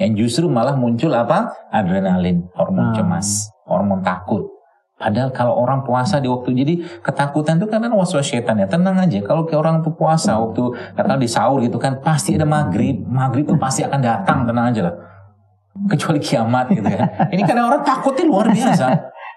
Yang 0.01 0.12
justru 0.25 0.50
malah 0.50 0.74
muncul 0.74 1.13
apa? 1.13 1.53
Adrenalin, 1.70 2.50
hormon 2.58 2.89
Ah. 2.89 2.93
cemas, 2.98 3.53
hormon 3.70 4.01
takut. 4.01 4.50
Padahal 4.98 5.29
kalau 5.29 5.53
orang 5.53 5.86
puasa 5.86 6.17
di 6.17 6.25
waktu 6.25 6.50
jadi 6.55 6.74
ketakutan 7.05 7.62
itu 7.62 7.70
karena 7.70 7.93
waswas 7.93 8.25
setan 8.25 8.58
ya. 8.58 8.65
Tenang 8.65 8.98
aja. 8.98 9.20
Kalau 9.22 9.46
ke 9.46 9.53
orang 9.53 9.86
tuh 9.86 9.93
puasa 9.93 10.34
waktu 10.39 10.63
katakan 10.98 11.22
di 11.22 11.29
sahur 11.29 11.62
gitu 11.62 11.77
kan 11.77 12.01
pasti 12.01 12.34
ada 12.34 12.48
maghrib. 12.48 13.05
Maghrib 13.05 13.46
tuh 13.46 13.60
pasti 13.60 13.86
akan 13.86 14.00
datang. 14.01 14.50
Tenang 14.50 14.72
aja 14.74 14.82
lah. 14.89 14.96
Kecuali 15.93 16.17
kiamat 16.24 16.72
gitu 16.72 16.86
kan. 16.88 17.29
Ini 17.29 17.41
karena 17.43 17.67
orang 17.67 17.84
takutnya 17.84 18.25
luar 18.25 18.48
biasa. 18.50 18.86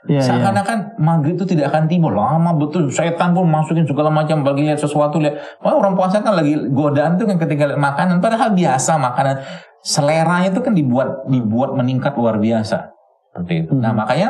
Iya, 0.06 0.22
Seakan-akan 0.22 1.02
maghrib 1.02 1.34
itu 1.34 1.44
tidak 1.46 1.74
akan 1.74 1.90
timbul. 1.90 2.14
Lama 2.14 2.54
betul. 2.54 2.86
Setan 2.88 3.34
pun 3.34 3.46
masukin 3.50 3.82
segala 3.82 4.06
macam 4.06 4.46
bagi 4.46 4.62
lihat 4.62 4.78
sesuatu. 4.78 5.18
Lihat. 5.18 5.62
Wah, 5.62 5.74
orang 5.74 5.98
puasa 5.98 6.22
kan 6.22 6.38
lagi 6.38 6.54
godaan 6.70 7.18
tuh 7.18 7.26
kan 7.26 7.36
ketika 7.42 7.74
lihat 7.74 7.80
makanan. 7.82 8.22
Padahal 8.22 8.54
biasa 8.54 8.98
makanan. 9.02 9.42
Seleranya 9.82 10.50
itu 10.50 10.62
kan 10.62 10.74
dibuat 10.74 11.26
dibuat 11.26 11.74
meningkat 11.74 12.14
luar 12.14 12.38
biasa. 12.38 12.90
Seperti 13.34 13.66
itu. 13.66 13.74
Nah 13.74 13.90
Hmm. 13.92 14.02
makanya 14.02 14.28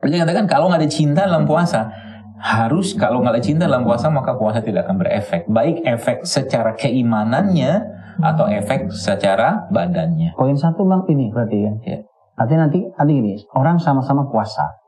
dia 0.00 0.24
katakan 0.24 0.48
kalau 0.48 0.72
nggak 0.72 0.80
ada 0.80 0.90
cinta 0.92 1.28
dalam 1.28 1.44
puasa 1.44 1.92
harus 2.40 2.96
kalau 2.96 3.20
nggak 3.20 3.36
ada 3.36 3.44
cinta 3.44 3.68
dalam 3.68 3.84
puasa 3.84 4.08
maka 4.08 4.32
puasa 4.36 4.64
tidak 4.64 4.88
akan 4.88 4.96
berefek. 4.96 5.44
Baik 5.48 5.84
efek 5.84 6.24
secara 6.24 6.72
keimanannya 6.72 7.84
atau 8.20 8.48
efek 8.48 8.88
secara 8.92 9.68
badannya. 9.68 10.32
Poin 10.36 10.56
satu 10.56 10.88
bang 10.88 11.04
ini 11.12 11.28
berarti 11.28 11.58
kan. 11.60 11.76
Iya. 11.84 11.98
Artinya 12.40 12.60
nanti 12.68 12.80
nanti 12.96 13.12
gini, 13.12 13.34
orang 13.52 13.76
sama-sama 13.76 14.24
puasa. 14.32 14.79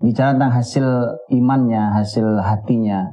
Bicara 0.00 0.32
tentang 0.32 0.56
hasil 0.56 0.86
imannya, 1.28 1.92
hasil 2.00 2.40
hatinya, 2.40 3.04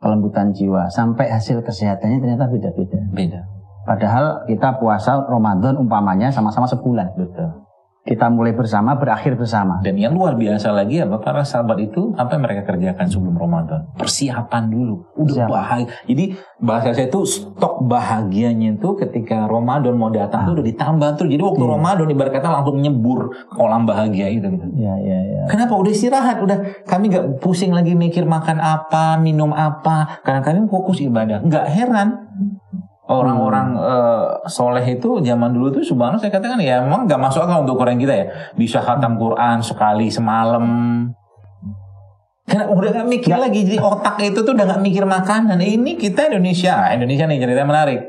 kelembutan 0.00 0.56
jiwa, 0.56 0.88
sampai 0.88 1.28
hasil 1.28 1.60
kesehatannya 1.60 2.16
ternyata 2.16 2.48
beda-beda. 2.48 2.96
Beda. 3.12 3.40
Padahal 3.84 4.48
kita 4.48 4.80
puasa 4.80 5.20
Ramadan 5.28 5.76
umpamanya 5.76 6.32
sama-sama 6.32 6.64
sebulan. 6.64 7.12
Betul. 7.16 7.59
Kita 8.00 8.32
mulai 8.32 8.56
bersama, 8.56 8.96
berakhir 8.96 9.36
bersama. 9.36 9.76
Dan 9.84 10.00
yang 10.00 10.16
luar 10.16 10.32
biasa 10.32 10.72
lagi 10.72 11.04
apa 11.04 11.20
para 11.20 11.44
sahabat 11.44 11.76
itu 11.84 12.16
apa 12.16 12.32
yang 12.32 12.42
mereka 12.48 12.62
kerjakan 12.64 13.06
sebelum 13.06 13.36
Ramadan? 13.36 13.92
Persiapan 13.92 14.72
dulu. 14.72 15.04
Udah 15.20 15.44
Persiapan. 15.44 15.52
bahagia. 15.52 15.86
Jadi 16.08 16.24
bahasa 16.56 16.88
saya 16.96 17.06
itu 17.06 17.20
stok 17.28 17.84
bahagianya 17.84 18.80
itu 18.80 18.88
ketika 18.96 19.44
Ramadan 19.44 20.00
mau 20.00 20.08
datang 20.08 20.48
tuh 20.48 20.56
udah 20.56 20.64
ditambah 20.64 21.10
tuh. 21.20 21.28
Jadi 21.28 21.42
waktu 21.44 21.60
Iya. 21.60 21.72
Ramadan 21.76 22.06
ibarat 22.08 22.32
kata 22.32 22.48
langsung 22.48 22.76
nyebur 22.80 23.20
kolam 23.52 23.84
bahagia 23.84 24.32
itu. 24.32 24.48
gitu. 24.48 24.66
Ya, 24.80 24.96
ya, 24.96 25.18
ya. 25.20 25.42
Kenapa? 25.52 25.76
Udah 25.76 25.92
istirahat, 25.92 26.40
udah 26.40 26.56
kami 26.88 27.12
nggak 27.12 27.44
pusing 27.44 27.76
lagi 27.76 27.92
mikir 27.92 28.24
makan 28.24 28.64
apa, 28.64 29.20
minum 29.20 29.52
apa, 29.52 30.24
karena 30.24 30.40
kami 30.40 30.64
fokus 30.72 31.04
ibadah. 31.04 31.44
Nggak 31.44 31.68
heran 31.68 32.08
orang-orang 33.10 33.74
eh, 33.74 34.24
soleh 34.46 34.86
itu 34.86 35.18
zaman 35.18 35.50
dulu 35.50 35.74
tuh 35.74 35.82
subhanallah 35.82 36.22
saya 36.22 36.30
katakan 36.30 36.62
ya 36.62 36.78
memang 36.78 37.10
nggak 37.10 37.18
masuk 37.18 37.42
akal 37.42 37.66
untuk 37.66 37.82
orang 37.82 37.98
kita 37.98 38.14
ya 38.14 38.26
bisa 38.54 38.78
khatam 38.78 39.18
Quran 39.18 39.58
sekali 39.60 40.06
semalam. 40.06 40.64
Karena 42.46 42.66
udah 42.66 42.90
nggak 42.90 43.08
mikir 43.10 43.30
lagi, 43.38 43.62
jadi 43.62 43.78
otak 43.78 44.18
itu 44.26 44.42
tuh 44.42 44.58
udah 44.58 44.66
nggak 44.66 44.82
mikir 44.82 45.06
makanan. 45.06 45.62
Ini 45.62 45.94
kita 45.94 46.34
Indonesia, 46.34 46.82
Ah, 46.82 46.98
Indonesia 46.98 47.22
nih 47.30 47.38
cerita 47.38 47.62
menarik. 47.62 48.00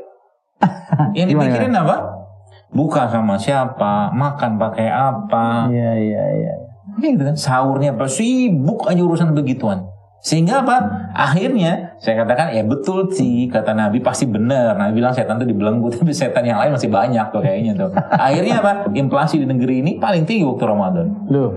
Yang 1.18 1.26
dipikirin 1.30 1.74
apa? 1.78 2.26
Buka 2.74 3.06
sama 3.06 3.38
siapa, 3.38 4.10
makan 4.10 4.58
pakai 4.58 4.88
apa, 4.90 5.70
Iya, 5.70 5.92
iya, 5.94 6.24
iya. 6.42 6.54
Kayak 6.98 7.10
gitu 7.14 7.24
kan 7.30 7.36
sahurnya 7.38 7.94
apa 7.94 8.10
sibuk 8.10 8.90
aja 8.90 8.98
urusan 8.98 9.30
begituan 9.32 9.91
sehingga 10.22 10.62
apa? 10.62 10.78
Akhirnya 11.18 11.98
saya 11.98 12.22
katakan 12.22 12.54
ya 12.54 12.62
betul 12.62 13.10
sih 13.10 13.50
kata 13.50 13.74
Nabi. 13.74 13.98
Pasti 13.98 14.30
benar. 14.30 14.78
Nabi 14.78 15.02
bilang 15.02 15.10
setan 15.10 15.42
tuh 15.42 15.50
dibelenggu 15.50 15.90
tapi 15.98 16.14
setan 16.14 16.46
yang 16.46 16.62
lain 16.62 16.78
masih 16.78 16.86
banyak 16.86 17.26
tuh 17.34 17.42
kayaknya 17.42 17.74
tuh. 17.74 17.90
Akhirnya 18.14 18.62
apa? 18.62 18.72
Inflasi 18.94 19.42
di 19.42 19.50
negeri 19.50 19.82
ini 19.82 19.98
paling 19.98 20.22
tinggi 20.22 20.46
waktu 20.46 20.62
Ramadan. 20.62 21.06
Loh, 21.26 21.50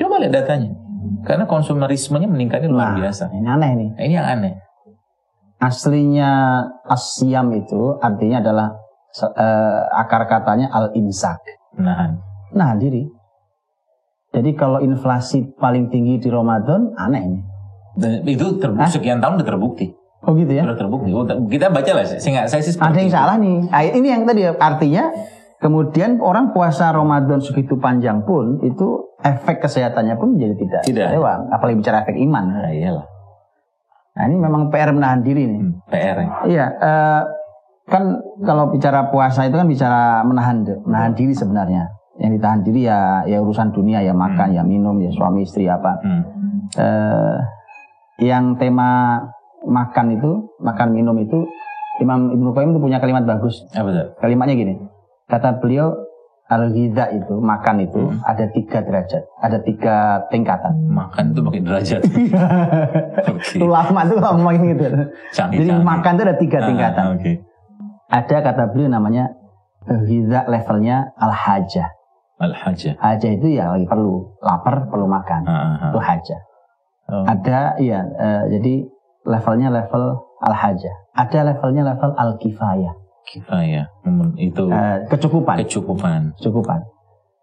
coba 0.00 0.16
lihat 0.16 0.32
datanya. 0.32 0.72
Karena 1.28 1.44
konsumerismenya 1.44 2.24
meningkatnya 2.24 2.72
luar 2.72 2.96
nah, 2.96 3.04
biasa. 3.04 3.28
ini 3.36 3.44
aneh 3.44 3.70
nih. 3.76 3.88
Nah, 3.92 4.02
ini 4.08 4.14
yang 4.16 4.28
aneh. 4.32 4.54
Aslinya 5.60 6.30
asyam 6.88 7.52
itu 7.52 8.00
artinya 8.00 8.40
adalah 8.40 8.68
eh, 9.36 9.82
akar 9.92 10.24
katanya 10.24 10.72
al-imsak. 10.72 11.44
menahan. 11.76 12.16
Nah, 12.56 12.72
diri. 12.80 13.04
Jadi 14.32 14.56
kalau 14.56 14.80
inflasi 14.80 15.52
paling 15.60 15.92
tinggi 15.92 16.16
di 16.16 16.28
Ramadan, 16.32 16.96
aneh 16.96 17.24
nih. 17.28 17.49
Dan 18.00 18.24
itu 18.24 18.56
terbukti 18.56 18.90
sekian 18.90 19.20
tahun 19.20 19.36
udah 19.36 19.48
terbukti 19.48 19.86
Oh 20.20 20.32
gitu 20.32 20.52
ya? 20.52 20.64
sudah 20.64 20.76
terbukti 20.76 21.08
Oh, 21.10 21.24
kita 21.46 21.68
baca 21.68 21.92
lah 21.92 22.04
sehingga 22.04 22.44
saya 22.44 22.60
sih 22.60 22.72
Ada 22.74 22.92
yang 22.94 23.08
itu. 23.08 23.14
salah 23.14 23.36
nih. 23.36 23.56
Ini 23.94 24.08
yang 24.10 24.22
tadi 24.24 24.44
artinya 24.44 25.04
kemudian 25.56 26.16
orang 26.18 26.50
puasa 26.50 26.88
Ramadan 26.88 27.36
segitu 27.38 27.76
panjang 27.76 28.20
pun 28.22 28.60
itu 28.60 29.00
efek 29.20 29.60
kesehatannya 29.60 30.16
pun 30.16 30.34
menjadi 30.34 30.54
tidak 30.56 30.82
Tidak. 30.84 31.08
lewat. 31.14 31.48
Apalagi 31.50 31.76
bicara 31.78 32.02
efek 32.02 32.16
iman. 32.18 32.44
nah, 32.50 32.68
iyalah 32.68 33.06
Nah 34.10 34.22
ini 34.26 34.36
memang 34.36 34.68
PR 34.68 34.90
menahan 34.90 35.20
diri 35.20 35.46
nih. 35.46 35.56
Hmm, 35.58 35.72
PR 35.86 36.16
ya 36.18 36.28
Iya, 36.44 36.66
eh, 36.68 37.22
kan 37.86 38.02
kalau 38.42 38.68
bicara 38.68 39.08
puasa 39.08 39.44
itu 39.44 39.54
kan 39.54 39.64
bicara 39.64 40.20
menahan 40.20 40.60
menahan 40.82 41.12
diri 41.12 41.32
sebenarnya. 41.32 41.88
Yang 42.16 42.30
ditahan 42.36 42.60
diri 42.60 42.80
ya 42.84 43.24
ya 43.24 43.40
urusan 43.40 43.72
dunia 43.72 44.00
ya 44.00 44.12
makan 44.12 44.52
ya 44.52 44.60
minum 44.60 45.00
ya 45.00 45.08
suami 45.08 45.42
istri 45.42 45.64
apa. 45.64 45.96
Hmm. 45.98 46.22
Eh, 46.76 47.36
yang 48.20 48.56
tema 48.56 49.20
makan 49.60 50.14
itu 50.14 50.30
makan 50.58 50.92
minum 50.92 51.16
itu 51.16 51.44
Imam 51.98 52.32
Ibnu 52.32 52.52
Qayyim 52.52 52.72
itu 52.72 52.80
punya 52.80 52.96
kalimat 52.96 53.24
bagus. 53.24 53.60
apa 53.70 53.88
tuh 53.88 54.06
Kalimatnya 54.18 54.56
gini. 54.56 54.74
Kata 55.26 55.60
beliau 55.60 55.92
al 56.50 56.74
itu 56.74 57.34
makan 57.38 57.76
itu 57.78 58.00
Hmm. 58.00 58.18
ada 58.26 58.50
tiga 58.50 58.82
derajat, 58.82 59.22
ada 59.38 59.58
tiga 59.60 59.96
tingkatan. 60.26 60.74
makan 60.82 61.30
itu 61.30 61.40
pakai 61.40 61.60
derajat 61.62 62.00
Oke. 63.30 63.54
Ulama 63.62 64.00
itu 64.02 64.14
ngomongin 64.18 64.60
gitu. 64.74 64.84
Canggih, 65.30 65.58
Jadi 65.62 65.70
canggih. 65.70 65.86
makan 65.86 66.10
itu 66.10 66.22
ada 66.24 66.36
tiga 66.36 66.58
Ah, 66.58 66.66
tingkatan. 66.66 67.04
Oke. 67.14 67.32
Ada 68.10 68.36
kata 68.42 68.62
beliau 68.74 68.90
namanya 68.90 69.24
Hiza 69.80 70.44
levelnya 70.44 71.14
al-hajah. 71.16 71.88
Al-hajjah. 72.36 72.96
Hajah 72.96 73.30
itu 73.32 73.46
ya 73.52 73.70
lagi 73.70 73.84
perlu, 73.84 74.34
lapar 74.40 74.88
perlu 74.88 75.04
makan. 75.04 75.44
Ah, 75.44 75.52
ah, 75.52 75.88
Itu 75.92 75.98
ah. 76.00 76.04
hajah. 76.04 76.40
Oh. 77.10 77.26
Ada 77.26 77.74
iya 77.76 78.00
eh, 78.06 78.42
jadi 78.48 78.74
levelnya 79.26 79.68
level 79.68 80.14
al-hajah. 80.40 80.94
Ada 81.12 81.42
levelnya 81.44 81.82
level 81.84 82.14
al-kifayah. 82.14 82.94
Kifayah. 83.26 83.86
Hmm, 84.02 84.32
Itu 84.34 84.70
Eh, 84.70 84.96
kecukupan, 85.06 85.58
kecukupan. 85.60 86.32
kecukupan. 86.38 86.80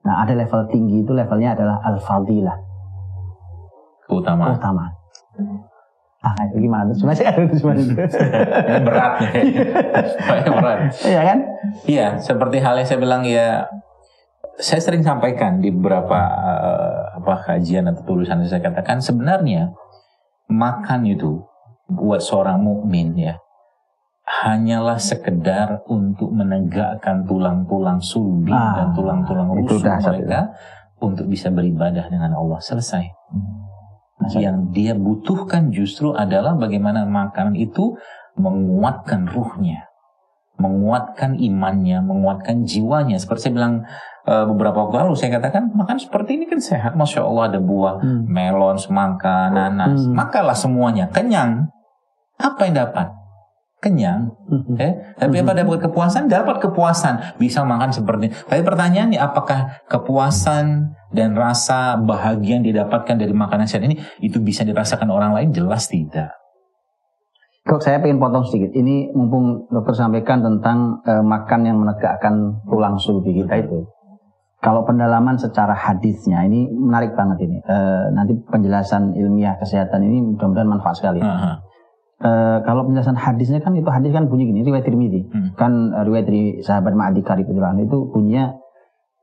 Nah, 0.04 0.24
ada 0.24 0.34
level 0.34 0.66
tinggi 0.68 1.04
itu 1.04 1.12
levelnya 1.12 1.52
adalah 1.52 1.84
al-fadilah, 1.84 2.56
Keutamaan. 4.08 4.56
keutamaan. 4.56 4.92
Ah, 6.18 6.34
itu 6.48 6.58
gimana 6.60 6.88
tuh? 6.90 6.96
Sebenarnya 6.98 7.28
ada. 7.30 7.44
Ini 8.66 8.80
berat 8.82 9.14
nih. 9.22 9.44
Berat. 10.50 10.80
Iya 11.04 11.22
kan? 11.24 11.38
Iya, 11.86 12.08
seperti 12.18 12.58
hal 12.58 12.74
yang 12.74 12.88
saya 12.88 13.00
bilang 13.00 13.22
ya 13.22 13.68
saya 14.58 14.82
sering 14.82 15.06
sampaikan 15.06 15.62
di 15.62 15.70
beberapa 15.70 16.18
eh, 16.18 17.04
apa 17.18 17.34
kajian 17.44 17.90
atau 17.90 18.04
tulisan 18.06 18.40
yang 18.40 18.50
saya 18.50 18.62
katakan 18.62 19.02
sebenarnya 19.02 19.74
makan 20.48 21.04
itu 21.06 21.42
buat 21.88 22.22
seorang 22.22 22.62
mukmin 22.62 23.16
ya 23.16 23.36
hanyalah 24.28 25.00
sekedar 25.00 25.88
untuk 25.88 26.30
menegakkan 26.30 27.24
tulang-tulang 27.24 27.98
sulbi 27.98 28.52
Ah, 28.52 28.76
dan 28.76 28.88
tulang-tulang 28.92 29.56
itu 29.56 29.80
rusuk 29.80 29.88
mereka 30.04 30.52
untuk 31.00 31.26
bisa 31.26 31.48
beribadah 31.48 32.06
dengan 32.06 32.36
Allah 32.36 32.60
selesai. 32.60 33.08
Masa- 34.20 34.42
Yang 34.42 34.58
dia 34.74 34.94
butuhkan 34.94 35.72
justru 35.72 36.12
adalah 36.12 36.58
bagaimana 36.58 37.06
makanan 37.06 37.56
itu 37.56 37.96
menguatkan 38.36 39.26
ruhnya, 39.26 39.88
menguatkan 40.58 41.38
imannya, 41.38 42.02
menguatkan 42.02 42.66
jiwanya. 42.66 43.16
Seperti 43.16 43.48
saya 43.48 43.56
bilang 43.56 43.76
beberapa 44.28 44.84
waktu 44.84 45.08
lalu, 45.08 45.16
saya 45.16 45.40
katakan 45.40 45.72
makan 45.72 45.96
seperti 45.96 46.36
ini 46.36 46.52
kan 46.52 46.60
sehat, 46.60 47.00
masya 47.00 47.24
Allah 47.24 47.56
ada 47.56 47.60
buah, 47.64 48.04
Hmm. 48.04 48.28
melon, 48.28 48.76
semangka, 48.76 49.48
nanas, 49.48 50.04
Hmm. 50.04 50.12
makalah 50.12 50.58
semuanya, 50.58 51.08
kenyang. 51.08 51.72
Apa 52.36 52.68
yang 52.68 52.76
dapat? 52.76 53.08
Kenyang. 53.78 54.34
Mhm. 54.50 54.76
Eh, 54.82 54.94
tapi 55.22 55.38
apa 55.38 55.54
dapat 55.54 55.86
kepuasan? 55.86 56.26
Dapat 56.26 56.60
kepuasan. 56.66 57.38
Bisa 57.38 57.62
makan 57.62 57.94
seperti 57.94 58.28
ini. 58.28 58.34
Tapi 58.34 58.62
pertanyaannya 58.66 59.22
apakah 59.22 59.86
kepuasan 59.86 60.98
dan 61.14 61.38
rasa 61.38 61.96
bahagia 61.96 62.58
yang 62.58 62.66
didapatkan 62.66 63.16
dari 63.16 63.32
makanan 63.32 63.70
sehat 63.70 63.86
ini 63.86 64.02
itu 64.20 64.42
bisa 64.42 64.66
dirasakan 64.66 65.14
orang 65.14 65.32
lain? 65.32 65.54
Jelas 65.54 65.88
tidak. 65.88 66.34
Kok 67.70 67.84
saya 67.84 68.02
pengen 68.02 68.18
potong 68.18 68.48
sedikit. 68.50 68.74
Ini 68.74 69.14
mumpung 69.14 69.70
dokter 69.70 69.94
sampaikan 69.94 70.42
tentang 70.42 70.98
eh, 71.06 71.22
makan 71.22 71.60
yang 71.64 71.78
menegakkan 71.78 72.64
tulang 72.66 72.98
sulbi 72.98 73.46
kita 73.46 73.62
itu. 73.62 73.86
Kalau 74.58 74.82
pendalaman 74.90 75.38
secara 75.38 75.78
hadisnya 75.78 76.42
ini 76.42 76.66
menarik 76.74 77.14
banget 77.14 77.46
ini. 77.46 77.62
Eh, 77.62 78.04
nanti 78.10 78.34
penjelasan 78.50 79.14
ilmiah 79.14 79.54
kesehatan 79.62 80.02
ini 80.02 80.34
mudah-mudahan 80.34 80.66
manfaat 80.66 80.98
sekali. 80.98 81.22
Aha. 81.22 81.62
Eh, 82.18 82.58
kalau 82.66 82.90
penjelasan 82.90 83.14
hadisnya 83.14 83.62
kan 83.62 83.78
itu 83.78 83.86
hadis 83.94 84.10
kan 84.10 84.26
bunyi 84.26 84.50
gini 84.50 84.66
riwayat 84.66 84.90
Tirmidzi. 84.90 85.22
Hmm. 85.30 85.50
Kan 85.54 85.94
eh, 85.94 86.02
riwayat 86.02 86.26
dari 86.26 86.44
sahabat 86.66 86.98
Ma'adi 86.98 87.22
Karib 87.22 87.46
itu 87.46 87.98
bunyinya 88.10 88.58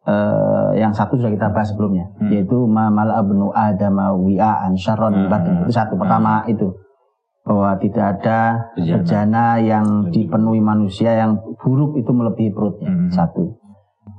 eh, 0.06 0.78
yang 0.78 0.94
satu 0.94 1.18
sudah 1.18 1.34
kita 1.34 1.50
bahas 1.50 1.74
sebelumnya 1.74 2.06
Hmm. 2.14 2.30
yaitu 2.30 2.70
ma 2.70 2.86
mal 2.94 3.10
abnu 3.10 3.50
adama 3.50 4.14
wi'an 4.14 4.78
syarron 4.78 5.26
Hmm. 5.26 5.66
Itu 5.66 5.74
satu 5.74 5.98
pertama 5.98 6.46
itu 6.46 6.70
bahwa 7.42 7.74
tidak 7.82 8.22
ada 8.22 8.70
Bejana. 8.78 9.58
yang 9.58 10.08
dipenuhi 10.14 10.62
manusia 10.62 11.12
yang 11.18 11.42
buruk 11.58 11.98
itu 11.98 12.14
melebihi 12.14 12.54
perutnya. 12.54 12.88
Hmm. 12.94 13.10
Satu. 13.10 13.63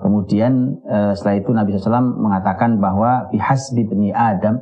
Kemudian 0.05 0.77
eh, 0.85 1.11
setelah 1.17 1.35
itu 1.41 1.49
Nabi 1.49 1.73
SAW 1.73 2.13
mengatakan 2.21 2.77
bahwa 2.77 3.25
bihasbi 3.33 3.89
bni 3.89 4.13
Adam 4.13 4.61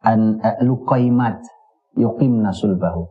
an 0.00 0.40
uh, 0.40 0.56
luqaimat 0.64 1.40
yuqimna 1.96 2.52
sulbahu. 2.52 3.08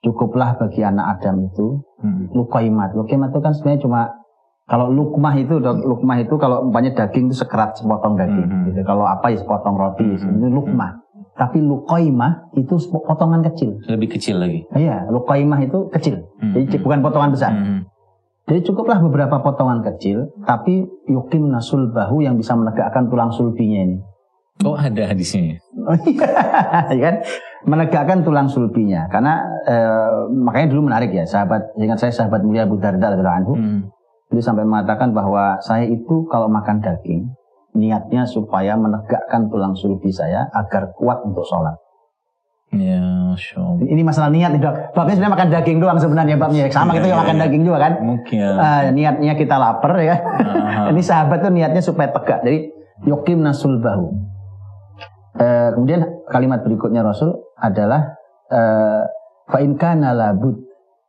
Cukuplah 0.00 0.56
bagi 0.56 0.80
anak 0.80 1.20
Adam 1.20 1.44
itu 1.44 1.84
Hmm. 2.00 2.32
luqaimat. 2.32 2.96
Luqaimat 2.96 3.28
itu 3.28 3.40
kan 3.44 3.52
sebenarnya 3.52 3.84
cuma 3.84 4.00
kalau 4.64 4.88
lukmah 4.88 5.36
itu 5.36 5.60
lukmah 5.60 6.16
itu 6.24 6.32
kalau 6.40 6.64
umpamanya 6.64 6.96
daging 7.04 7.28
itu 7.28 7.36
sekerat 7.36 7.76
sepotong 7.76 8.16
daging. 8.16 8.48
Mhm. 8.48 8.64
Gitu. 8.72 8.80
Kalau 8.88 9.04
apa 9.04 9.28
ya 9.28 9.36
sepotong 9.36 9.76
roti 9.76 10.06
Mhm. 10.08 10.40
itu 10.40 10.48
lukmah. 10.48 10.96
Tapi 11.36 11.60
luqaimah 11.60 12.52
itu 12.56 12.76
potongan 12.88 13.44
kecil. 13.52 13.76
Lebih 13.84 14.16
kecil 14.16 14.40
lagi. 14.40 14.64
Iya, 14.76 15.08
luqaimah 15.08 15.60
itu 15.64 15.88
kecil. 15.88 16.20
Hmm. 16.40 16.52
Jadi 16.52 16.80
bukan 16.84 17.00
potongan 17.00 17.32
besar. 17.32 17.52
Hmm. 17.52 17.88
Jadi 18.50 18.66
cukuplah 18.66 18.98
beberapa 18.98 19.38
potongan 19.46 19.78
kecil, 19.86 20.26
tapi 20.42 20.82
yukim 21.06 21.54
nasul 21.54 21.86
bahu 21.94 22.26
yang 22.26 22.34
bisa 22.34 22.58
menegakkan 22.58 23.06
tulang 23.06 23.30
sulbinya 23.30 23.86
ini. 23.86 23.96
Oh 24.66 24.74
ada 24.74 25.06
hadisnya. 25.06 25.62
Oh 25.86 25.94
iya, 26.02 26.26
ya 26.98 27.00
kan? 27.00 27.16
Menegakkan 27.62 28.26
tulang 28.26 28.50
sulbinya. 28.50 29.06
Karena 29.06 29.38
eh, 29.70 30.26
makanya 30.34 30.66
dulu 30.74 30.90
menarik 30.90 31.14
ya, 31.14 31.22
sahabat, 31.22 31.78
ingat 31.78 32.02
saya 32.02 32.10
sahabat 32.10 32.42
mulia 32.42 32.66
Abu 32.66 32.82
Darda 32.82 33.14
radhiyallahu 33.14 33.38
anhu, 33.46 33.54
Hmm. 33.54 33.80
beliau 34.26 34.42
sampai 34.42 34.66
mengatakan 34.66 35.14
bahwa 35.14 35.62
saya 35.62 35.86
itu 35.86 36.26
kalau 36.26 36.50
makan 36.50 36.82
daging, 36.82 37.30
niatnya 37.78 38.26
supaya 38.26 38.74
menegakkan 38.74 39.46
tulang 39.46 39.78
sulbi 39.78 40.10
saya 40.10 40.50
agar 40.50 40.90
kuat 40.98 41.22
untuk 41.22 41.46
sholat. 41.46 41.78
Ya, 42.70 43.02
Allah. 43.34 43.82
Ini 43.82 44.02
masalah 44.06 44.30
niat 44.30 44.54
nih 44.54 44.62
dok. 44.62 44.94
Babnya 44.94 45.18
sebenarnya 45.18 45.34
makan 45.34 45.48
daging 45.50 45.78
doang 45.82 45.98
sebenarnya 45.98 46.36
babnya. 46.38 46.64
Sama 46.70 46.94
Iya, 46.94 46.96
kita 46.96 47.06
iya, 47.06 47.16
makan 47.18 47.34
iya. 47.34 47.42
daging 47.42 47.62
juga 47.66 47.78
kan. 47.80 47.92
Mungkin. 47.98 48.38
ya. 48.38 48.50
Eh, 48.54 48.82
niatnya 48.94 49.32
kita 49.34 49.54
lapar 49.58 49.92
ya. 49.98 50.16
Aha. 50.22 50.82
Ini 50.94 51.02
sahabat 51.02 51.42
tuh 51.42 51.50
niatnya 51.50 51.82
supaya 51.82 52.08
tegak. 52.08 52.46
Jadi 52.46 52.70
yokim 53.04 53.42
nasul 53.42 53.82
bahu. 53.82 54.06
Eh, 55.32 55.68
kemudian 55.74 56.00
kalimat 56.26 56.62
berikutnya 56.62 57.02
Rasul 57.02 57.34
adalah 57.56 58.14
eh, 58.46 59.02
fa'in 59.46 59.74
kana 59.74 60.10
labud. 60.10 60.54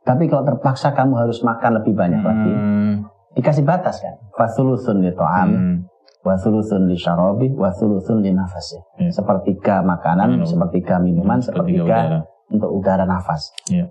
Tapi 0.01 0.25
kalau 0.25 0.41
terpaksa 0.41 0.93
kamu 0.93 1.13
harus 1.15 1.41
makan 1.41 1.77
lebih 1.77 1.93
banyak 1.93 2.21
lagi, 2.21 2.49
Hmm. 2.49 2.93
dikasih 3.33 3.61
batas 3.61 4.01
kan. 4.01 4.17
Fasulusun 4.33 4.97
li 4.97 5.13
to'am, 5.13 5.49
Hmm. 5.51 5.75
Wasulusun 6.21 6.85
li 6.85 6.95
syarabi, 6.95 7.49
wasulusun 7.51 8.21
li 8.21 8.29
nafasi. 8.29 8.77
Ya. 8.97 9.09
Sepertiga 9.09 9.81
makanan, 9.81 10.37
Minum. 10.37 10.45
sepertiga 10.45 10.97
minuman, 10.97 11.41
Sepertiga 11.41 11.81
sepertiga 11.81 11.83
udara. 11.85 12.19
untuk 12.49 12.69
udara 12.71 13.05
nafas. 13.05 13.49
Ya. 13.67 13.89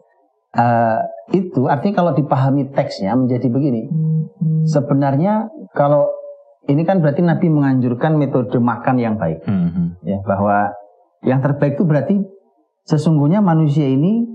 Eh, 0.51 0.99
itu 1.33 1.66
artinya 1.66 1.94
kalau 1.96 2.12
dipahami 2.12 2.70
teksnya 2.70 3.14
menjadi 3.14 3.46
begini. 3.46 3.87
Sebenarnya 4.64 5.46
kalau 5.73 6.11
ini 6.66 6.83
kan 6.83 6.99
berarti 6.99 7.23
Nabi 7.23 7.46
menganjurkan 7.46 8.14
metode 8.14 8.59
makan 8.59 8.99
yang 8.99 9.14
baik, 9.14 9.42
Hmm. 9.42 9.70
Hmm. 9.70 9.88
ya 10.03 10.18
bahwa 10.23 10.70
yang 11.23 11.40
terbaik 11.40 11.75
itu 11.75 11.85
berarti 11.85 12.14
sesungguhnya 12.83 13.38
manusia 13.40 13.87
ini 13.87 14.27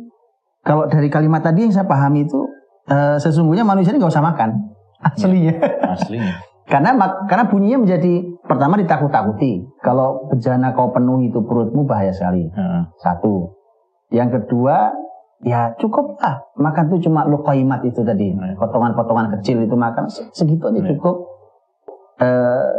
kalau 0.61 0.87
dari 0.87 1.07
kalimat 1.07 1.41
tadi 1.41 1.67
yang 1.67 1.71
saya 1.71 1.85
pahami 1.85 2.25
itu 2.25 2.39
eh, 2.85 3.17
sesungguhnya 3.17 3.63
manusia 3.63 3.91
ini 3.91 3.99
nggak 3.99 4.13
usah 4.13 4.25
makan 4.25 4.49
aslinya. 5.03 5.53
Aslinya. 5.85 6.33
Karena 6.65 6.97
mak- 6.97 7.29
karena 7.29 7.45
bunyinya 7.45 7.85
menjadi 7.85 8.13
pertama 8.41 8.73
ditakut-takuti. 8.81 9.69
Kalau 9.85 10.25
bejana 10.33 10.73
kau 10.73 10.89
penuhi 10.89 11.29
itu 11.29 11.45
perutmu 11.45 11.85
bahaya 11.85 12.09
sekali. 12.09 12.49
Heeh. 12.49 12.83
Satu. 12.97 13.53
Yang 14.09 14.41
kedua, 14.41 14.89
ya 15.45 15.77
cukup 15.77 16.17
lah. 16.17 16.41
Makan 16.57 16.89
tuh 16.89 16.99
cuma 17.05 17.21
luqaimat 17.29 17.85
itu 17.85 18.01
tadi. 18.01 18.33
Hmm. 18.33 18.57
Potongan-potongan 18.57 19.37
kecil 19.37 19.61
itu 19.61 19.77
makan 19.77 20.09
se- 20.09 20.25
segitu 20.33 20.73
aja 20.73 20.81
Hmm. 20.81 20.89
cukup. 20.97 21.15
Eh, 22.17 22.73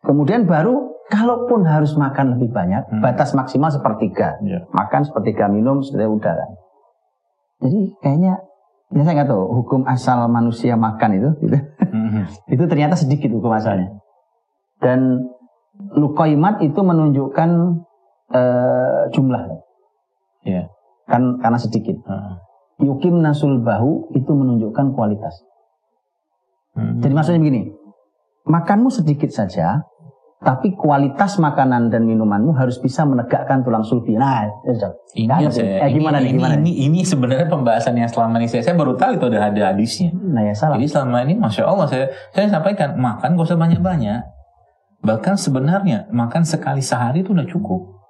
kemudian 0.00 0.48
baru, 0.48 0.96
kalaupun 1.10 1.66
harus 1.68 1.92
makan 2.00 2.38
lebih 2.38 2.54
banyak, 2.54 2.88
Hmm. 2.88 3.02
batas 3.04 3.36
maksimal 3.36 3.68
sepertiga. 3.68 4.40
Ya. 4.40 4.64
Makan 4.72 5.04
sepertiga 5.04 5.50
minum 5.50 5.84
sepertiga 5.84 6.08
udara. 6.08 6.46
Jadi 7.60 7.92
kayaknya, 8.00 8.40
ya 8.90 9.02
saya 9.06 9.22
nggak 9.22 9.30
tahu 9.30 9.44
hukum 9.62 9.86
asal 9.86 10.26
manusia 10.26 10.74
makan 10.74 11.10
itu, 11.14 11.30
gitu. 11.46 11.58
Hmm. 11.90 12.26
itu 12.54 12.64
ternyata 12.66 12.98
sedikit 12.98 13.30
hukum 13.30 13.54
asalnya. 13.54 14.02
Dan 14.82 15.30
luqaimat 15.94 16.60
itu 16.64 16.80
menunjukkan 16.80 17.50
eh, 18.34 19.02
jumlah. 19.14 19.42
Ya. 20.46 20.72
kan 21.10 21.42
karena 21.42 21.58
sedikit. 21.58 21.98
Heeh. 22.06 22.34
Yukim 22.80 23.20
nasul 23.20 23.60
bahu 23.60 24.14
itu 24.16 24.30
menunjukkan 24.30 24.96
kualitas. 24.96 25.42
Hmm. 26.72 27.02
Jadi 27.02 27.12
maksudnya 27.12 27.42
begini, 27.42 27.74
makanmu 28.46 28.88
sedikit 28.88 29.28
saja, 29.28 29.84
tapi 30.40 30.72
kualitas 30.72 31.36
makanan 31.36 31.92
dan 31.92 32.08
minumanmu 32.08 32.56
harus 32.56 32.80
bisa 32.80 33.04
menegakkan 33.04 33.60
tulang 33.60 33.84
sulbi. 33.84 34.16
Nah, 34.16 34.48
Dok. 34.64 35.12
Ini 35.12 35.28
Nah, 35.28 35.52
saya, 35.52 35.84
eh, 35.84 35.92
gimana 35.92 36.16
ini, 36.16 36.32
nih, 36.32 36.32
gimana 36.40 36.54
ini, 36.56 36.72
ini, 36.88 37.00
sebenarnya 37.04 37.44
pembahasan 37.52 37.92
yang 38.00 38.08
selama 38.08 38.40
ini 38.40 38.48
saya, 38.48 38.64
saya 38.64 38.72
baru 38.72 38.96
tahu 38.96 39.20
itu 39.20 39.26
ada 39.28 39.52
ada 39.52 39.62
hadisnya. 39.76 40.16
Nah 40.16 40.40
ya 40.48 40.56
salah. 40.56 40.80
Jadi 40.80 40.88
selama 40.88 41.28
ini, 41.28 41.36
masya 41.36 41.68
Allah, 41.68 41.86
saya 41.92 42.08
saya 42.32 42.48
sampaikan 42.48 42.96
makan 42.96 43.36
gak 43.36 43.52
usah 43.52 43.60
banyak 43.60 43.84
banyak. 43.84 44.24
Bahkan 45.04 45.36
sebenarnya 45.36 46.08
makan 46.08 46.48
sekali 46.48 46.80
sehari 46.80 47.20
itu 47.20 47.36
udah 47.36 47.44
cukup. 47.44 48.00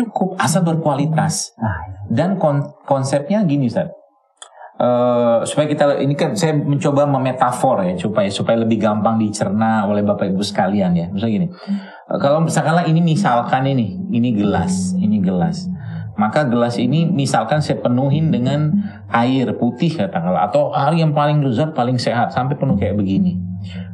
Cukup 0.00 0.38
asal 0.40 0.64
berkualitas. 0.64 1.52
Nah, 1.60 1.76
Dan 2.08 2.40
kon- 2.40 2.72
konsepnya 2.88 3.44
gini, 3.44 3.68
Ustaz. 3.68 3.92
Eh, 4.78 5.38
supaya 5.42 5.66
kita 5.66 5.98
ini 5.98 6.14
kan 6.14 6.38
saya 6.38 6.54
mencoba 6.54 7.02
memetafor 7.02 7.82
ya 7.82 7.98
supaya 7.98 8.30
supaya 8.30 8.62
lebih 8.62 8.78
gampang 8.78 9.18
dicerna 9.18 9.82
oleh 9.90 10.06
Bapak 10.06 10.30
Ibu 10.30 10.38
sekalian 10.38 10.94
ya. 10.94 11.10
Misalnya 11.10 11.34
gini. 11.42 11.48
eh, 11.50 12.18
kalau 12.22 12.38
misalkanlah 12.46 12.86
ini 12.86 13.02
misalkan 13.02 13.66
ini, 13.66 13.98
ini 14.14 14.38
gelas, 14.38 14.94
ini 14.94 15.18
gelas. 15.18 15.66
Maka 16.14 16.46
gelas 16.46 16.78
ini 16.78 17.10
misalkan 17.10 17.58
saya 17.58 17.82
penuhin 17.82 18.30
dengan 18.30 18.70
air 19.10 19.50
putih 19.58 19.98
katakanlah 19.98 20.46
atau 20.46 20.70
air 20.70 21.02
yang 21.02 21.10
paling 21.10 21.42
lezat, 21.42 21.74
paling 21.74 21.98
sehat 21.98 22.30
sampai 22.30 22.54
penuh 22.54 22.78
kayak 22.78 22.94
begini. 22.94 23.34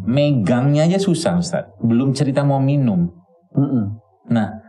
Megangnya 0.05 0.85
aja 0.85 1.01
susah 1.01 1.41
Ustaz. 1.41 1.65
Belum 1.81 2.13
cerita 2.13 2.45
mau 2.45 2.61
minum. 2.61 3.09
mm-mm. 3.57 3.85
Nah, 4.29 4.64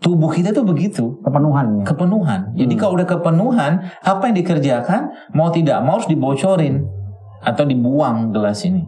tubuh 0.00 0.28
kita 0.28 0.52
tuh 0.52 0.64
begitu 0.64 1.16
kepenuhan. 1.24 1.82
kepenuhan. 1.82 2.52
Jadi 2.52 2.74
Hmm. 2.76 2.80
kalau 2.80 2.92
udah 3.00 3.08
kepenuhan, 3.08 3.72
apa 4.04 4.22
yang 4.28 4.36
dikerjakan 4.36 5.08
mau 5.32 5.48
tidak 5.48 5.80
mau 5.80 5.96
harus 5.96 6.08
dibocorin 6.08 6.84
atau 7.40 7.64
dibuang 7.64 8.30
gelas 8.30 8.60
ini. 8.68 8.84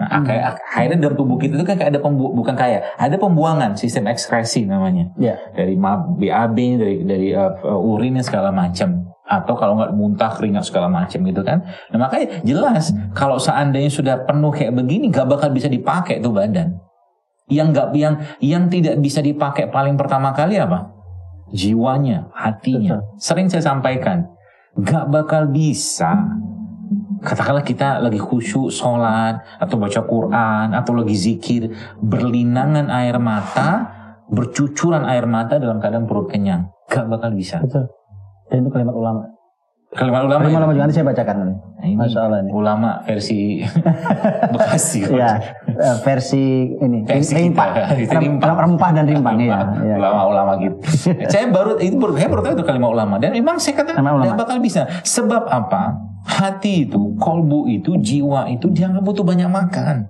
Nah, 0.00 0.20
Hmm. 0.20 0.24
kayak 0.24 0.56
akhirnya 0.72 0.96
dari 0.96 1.14
tubuh 1.16 1.36
kita 1.36 1.60
itu 1.60 1.64
kan 1.64 1.76
kayak 1.76 1.92
ada 1.92 2.00
pembu 2.00 2.32
bukan 2.32 2.56
kayak 2.56 2.88
ada 2.96 3.16
pembuangan 3.20 3.76
sistem 3.76 4.08
ekskresi 4.08 4.64
namanya 4.64 5.12
Ya. 5.20 5.36
dari 5.52 5.76
BAB 5.76 6.56
dari 6.80 7.04
dari 7.04 7.28
uh, 7.36 7.52
uh, 7.60 7.76
urin 7.76 8.16
dan 8.16 8.24
segala 8.24 8.48
macam 8.48 9.04
atau 9.28 9.54
kalau 9.54 9.76
nggak 9.76 9.92
muntah 9.92 10.32
keringat 10.32 10.64
segala 10.64 10.88
macam 10.88 11.20
gitu 11.20 11.44
kan. 11.44 11.62
Nah 11.92 11.98
makanya 12.00 12.40
jelas 12.42 12.90
kalau 13.12 13.36
seandainya 13.36 13.92
sudah 13.92 14.24
penuh 14.24 14.48
kayak 14.50 14.72
begini 14.72 15.12
gak 15.12 15.28
bakal 15.28 15.52
bisa 15.52 15.68
dipakai 15.68 16.18
tuh 16.18 16.32
badan. 16.32 16.80
Yang 17.50 17.66
nggak 17.74 17.88
yang 17.98 18.14
yang 18.38 18.64
tidak 18.70 19.02
bisa 19.02 19.20
dipakai 19.20 19.68
paling 19.68 19.98
pertama 19.98 20.30
kali 20.30 20.56
apa? 20.56 21.00
Jiwanya, 21.50 22.30
hatinya. 22.30 23.02
Sering 23.18 23.50
saya 23.50 23.74
sampaikan, 23.74 24.22
gak 24.78 25.10
bakal 25.10 25.50
bisa. 25.50 26.14
Katakanlah 27.20 27.66
kita 27.66 28.00
lagi 28.00 28.16
khusyuk 28.16 28.72
sholat 28.72 29.44
atau 29.60 29.76
baca 29.76 30.00
Quran 30.06 30.66
atau 30.72 30.92
lagi 30.94 31.12
zikir, 31.18 31.68
berlinangan 32.00 32.88
air 32.88 33.18
mata, 33.20 33.92
bercucuran 34.30 35.04
air 35.04 35.26
mata 35.26 35.58
dalam 35.58 35.82
keadaan 35.82 36.06
perut 36.06 36.30
kenyang. 36.30 36.70
Gak 36.88 37.10
bakal 37.10 37.34
bisa. 37.34 37.60
Betul. 37.60 37.90
Dan 38.48 38.64
itu 38.64 38.70
kalimat 38.72 38.94
ulama. 38.94 39.39
Kalimat 39.90 40.22
ulama, 40.22 40.46
Kalimat 40.46 40.60
ulama 40.62 40.70
juga 40.70 40.84
nanti 40.86 40.94
saya 40.94 41.06
bacakan. 41.10 41.36
Nah, 41.50 41.82
ini 41.82 41.94
Masya 41.98 42.18
Allah 42.22 42.38
ini. 42.46 42.50
ulama 42.54 43.02
versi 43.02 43.58
Bekasi. 44.54 45.00
Ya, 45.10 45.30
eh, 45.66 45.96
versi 46.06 46.44
ini 46.78 47.02
Versi 47.02 47.34
rimpah, 47.34 47.66
kita, 47.74 47.82
versi 47.98 48.14
Rem- 48.14 48.22
rimpah. 48.38 48.54
rempah 48.54 48.90
dan 48.94 49.04
rimpang 49.10 49.34
ya. 49.42 49.58
ya. 49.82 49.94
Ulama-ulama 49.98 50.52
gitu. 50.62 50.76
saya 51.34 51.50
baru 51.50 51.74
itu 51.82 51.98
baru 51.98 52.14
saya 52.14 52.28
baru 52.30 52.40
tahu 52.46 52.52
itu 52.54 52.64
kalimat 52.70 52.90
ulama 52.94 53.14
dan 53.18 53.34
memang 53.34 53.58
saya 53.58 53.82
ulama. 53.82 54.22
tidak 54.22 54.38
bakal 54.38 54.56
bisa. 54.62 54.86
Sebab 55.02 55.50
apa? 55.50 55.98
Hati 56.22 56.86
itu, 56.86 57.16
kolbu 57.18 57.66
itu, 57.66 57.98
jiwa 57.98 58.46
itu 58.46 58.70
dia 58.70 58.86
nggak 58.86 59.02
butuh 59.02 59.26
banyak 59.26 59.50
makan. 59.50 60.06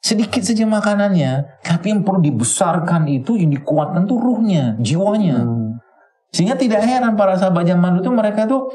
Sedikit 0.00 0.44
saja 0.44 0.68
makanannya, 0.68 1.60
tapi 1.64 1.96
yang 1.96 2.04
perlu 2.04 2.20
dibesarkan 2.20 3.08
itu 3.08 3.36
yang 3.36 3.52
dikuatkan 3.52 4.04
tuh 4.04 4.20
ruhnya, 4.20 4.76
jiwanya. 4.80 5.44
Hmm. 5.48 5.80
Sehingga 6.30 6.54
tidak 6.54 6.86
heran 6.86 7.18
para 7.18 7.34
sahabat 7.34 7.66
zaman 7.66 7.98
itu 7.98 8.10
mereka 8.10 8.46
tuh 8.46 8.70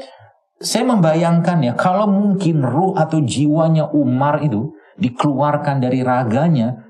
saya 0.56 0.88
membayangkan 0.88 1.60
ya 1.60 1.72
kalau 1.76 2.08
mungkin 2.08 2.64
ruh 2.64 2.96
atau 2.96 3.20
jiwanya 3.20 3.92
Umar 3.92 4.40
itu 4.40 4.72
dikeluarkan 4.96 5.84
dari 5.84 6.00
raganya 6.00 6.80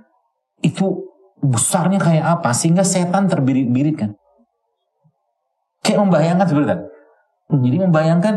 itu 0.63 1.07
besarnya 1.43 1.99
kayak 1.99 2.27
apa 2.41 2.51
sehingga 2.55 2.87
setan 2.87 3.27
terbirit-birit 3.31 3.97
kan. 3.99 4.11
Kayak 5.83 6.03
membayangkan 6.03 6.47
seperti 6.47 6.67
itu. 6.67 6.87
Hmm. 7.47 7.63
Jadi 7.63 7.77
membayangkan 7.79 8.35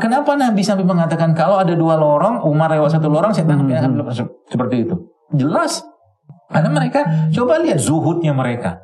kenapa 0.00 0.32
Nabi 0.32 0.64
sampai 0.64 0.84
mengatakan 0.88 1.36
kalau 1.36 1.60
ada 1.60 1.76
dua 1.76 2.00
lorong, 2.00 2.48
Umar 2.48 2.72
lewat 2.72 2.96
satu 2.96 3.12
lorong, 3.12 3.36
tangkap 3.36 3.60
Hmm. 3.60 3.76
akan 3.76 3.90
lepas 4.00 4.24
seperti 4.48 4.88
itu. 4.88 4.96
Jelas. 5.36 5.84
Karena 6.48 6.72
mereka 6.72 7.28
coba 7.28 7.60
lihat 7.60 7.76
zuhudnya 7.76 8.32
mereka. 8.32 8.80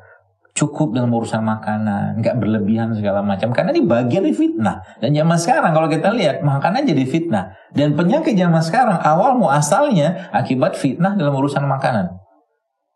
Cukup 0.55 0.95
dalam 0.95 1.11
urusan 1.11 1.43
makanan, 1.43 2.23
nggak 2.23 2.39
berlebihan 2.39 2.95
segala 2.95 3.19
macam. 3.19 3.51
Karena 3.51 3.75
ini 3.75 3.83
bagian 3.83 4.23
dari 4.23 4.31
fitnah. 4.31 4.79
Dan 5.03 5.11
zaman 5.11 5.35
sekarang 5.35 5.75
kalau 5.75 5.91
kita 5.91 6.15
lihat 6.15 6.47
makanan 6.47 6.87
jadi 6.87 7.03
fitnah. 7.03 7.51
Dan 7.75 7.91
penyakit 7.91 8.39
zaman 8.39 8.63
sekarang 8.63 8.95
awal 9.03 9.35
asalnya 9.51 10.31
akibat 10.31 10.79
fitnah 10.79 11.19
dalam 11.19 11.35
urusan 11.35 11.67
makanan 11.67 12.23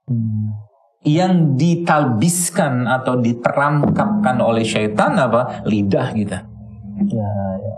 Hmm. 0.09 0.57
yang 1.05 1.53
ditalbiskan 1.53 2.89
atau 2.89 3.21
diterangkapkan 3.21 4.41
oleh 4.41 4.65
syaitan 4.65 5.13
apa 5.21 5.61
lidah 5.69 6.09
kita 6.17 6.49
Ya, 6.97 7.29
ya. 7.61 7.73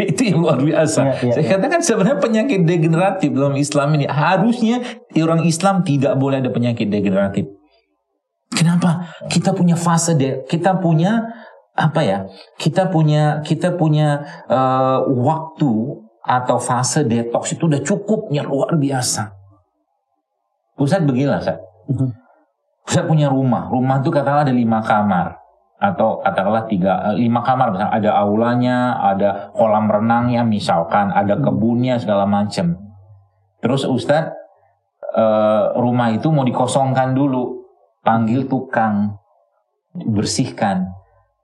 itu 0.08 0.32
yang 0.32 0.40
luar 0.40 0.64
biasa 0.64 1.00
Ya, 1.04 1.12
ya, 1.20 1.32
saya 1.36 1.44
ya. 1.44 1.50
katakan 1.60 1.84
sebenarnya 1.84 2.18
penyakit 2.24 2.64
degeneratif 2.64 3.36
dalam 3.36 3.52
Islam 3.60 4.00
ini 4.00 4.08
harusnya 4.08 4.80
orang 5.12 5.44
Islam 5.44 5.84
tidak 5.84 6.16
boleh 6.16 6.40
ada 6.40 6.48
penyakit 6.48 6.88
degeneratif 6.88 7.44
kenapa? 8.52 9.08
Kita 9.26 9.56
punya 9.56 9.74
fase 9.74 10.14
de 10.14 10.44
kita 10.46 10.78
punya 10.78 11.26
apa 11.72 12.00
ya? 12.04 12.28
Kita 12.60 12.92
punya 12.92 13.40
kita 13.40 13.74
punya 13.74 14.20
eh, 14.46 14.98
waktu 15.08 15.72
atau 16.22 16.56
fase 16.62 17.02
detox 17.02 17.58
itu 17.58 17.66
udah 17.66 17.82
cukupnya 17.82 18.46
luar 18.46 18.78
biasa. 18.78 19.34
Ustadz 20.78 21.06
beginilah 21.06 21.42
Ustadz. 21.42 21.70
Mhm. 21.90 22.10
saya 22.82 23.06
punya 23.06 23.30
rumah. 23.30 23.70
Rumah 23.70 24.02
itu 24.02 24.10
katakanlah 24.10 24.46
ada 24.46 24.54
lima 24.54 24.82
kamar. 24.82 25.38
Atau 25.82 26.22
katakanlah 26.22 26.66
tiga 26.70 27.10
eh, 27.10 27.16
lima 27.18 27.42
kamar. 27.42 27.74
Misalnya 27.74 27.94
ada 27.94 28.10
aulanya, 28.22 28.78
ada 28.98 29.30
kolam 29.54 29.90
renangnya 29.90 30.46
misalkan, 30.46 31.10
ada 31.10 31.38
kebunnya 31.38 31.98
segala 31.98 32.26
macam. 32.26 32.78
Terus 33.62 33.86
Ustadz 33.86 34.34
eh, 35.14 35.64
rumah 35.78 36.10
itu 36.14 36.30
mau 36.30 36.46
dikosongkan 36.46 37.14
dulu, 37.14 37.61
panggil 38.02 38.46
tukang 38.50 39.16
bersihkan, 39.94 40.90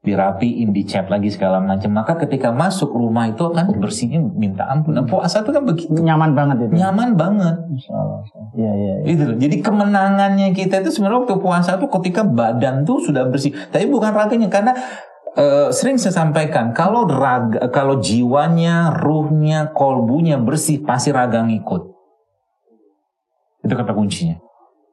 dirapiin, 0.02 0.72
dicat 0.72 1.06
lagi 1.10 1.30
segala 1.30 1.62
macam. 1.62 1.90
Maka 1.94 2.18
ketika 2.26 2.50
masuk 2.50 2.90
rumah 2.94 3.28
itu 3.30 3.44
kan 3.54 3.70
bersihnya 3.76 4.18
minta 4.22 4.66
ampun. 4.66 4.98
Nah, 4.98 5.06
puasa 5.06 5.42
itu 5.42 5.50
kan 5.54 5.62
begitu, 5.62 5.94
Nyaman 5.94 6.32
banget 6.34 6.56
itu. 6.66 6.74
nyaman 6.74 7.14
banget. 7.14 7.56
Iya, 8.56 8.72
iya. 8.72 8.72
iya. 8.74 8.94
Itu 9.06 9.22
loh. 9.28 9.36
Jadi 9.36 9.56
kemenangannya 9.60 10.50
kita 10.56 10.82
itu 10.82 10.90
sebenarnya 10.94 11.24
waktu 11.24 11.36
puasa 11.38 11.76
tuh 11.76 11.90
ketika 12.00 12.24
badan 12.26 12.82
tuh 12.88 12.98
sudah 13.04 13.28
bersih. 13.28 13.52
Tapi 13.68 13.86
bukan 13.86 14.10
raganya 14.16 14.48
karena 14.48 14.72
eh, 15.36 15.68
sering 15.70 16.00
saya 16.00 16.14
sampaikan 16.16 16.72
kalau 16.72 17.04
raga, 17.04 17.68
kalau 17.68 18.00
jiwanya, 18.00 18.96
ruhnya, 18.96 19.70
kolbunya 19.76 20.40
bersih 20.40 20.80
pasti 20.82 21.12
raga 21.12 21.44
ngikut. 21.44 21.82
Itu 23.62 23.74
kata 23.76 23.92
kuncinya. 23.92 24.47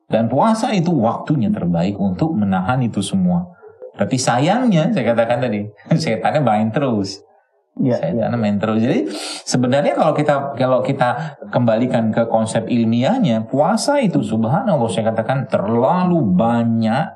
Dan 0.05 0.29
puasa 0.29 0.69
itu 0.73 0.93
waktunya 0.93 1.49
terbaik 1.49 1.97
untuk 1.97 2.37
menahan 2.37 2.81
itu 2.85 3.01
semua. 3.01 3.49
Tapi 3.95 4.19
sayangnya 4.19 4.91
saya 4.91 5.15
katakan 5.15 5.39
tadi 5.41 5.65
setannya 6.01 6.41
main 6.43 6.69
terus. 6.69 7.25
Saya 7.75 8.15
iya. 8.15 8.31
tanam 8.31 8.39
main 8.39 8.55
terus. 8.55 8.79
Jadi 8.79 9.11
sebenarnya 9.43 9.99
kalau 9.99 10.15
kita 10.15 10.35
kalau 10.55 10.79
kita 10.79 11.35
kembalikan 11.51 12.07
ke 12.07 12.23
konsep 12.31 12.71
ilmiahnya, 12.71 13.51
puasa 13.51 13.99
itu 13.99 14.23
subhanallah 14.23 14.87
saya 14.87 15.11
katakan 15.11 15.43
terlalu 15.51 16.23
banyak 16.23 17.11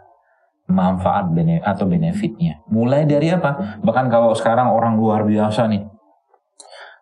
manfaat 0.68 1.32
bene- 1.32 1.64
atau 1.64 1.88
benefitnya. 1.88 2.60
Mulai 2.68 3.08
dari 3.08 3.32
apa? 3.32 3.80
Bahkan 3.80 4.12
kalau 4.12 4.36
sekarang 4.36 4.76
orang 4.76 5.00
luar 5.00 5.24
biasa 5.24 5.72
nih. 5.72 5.88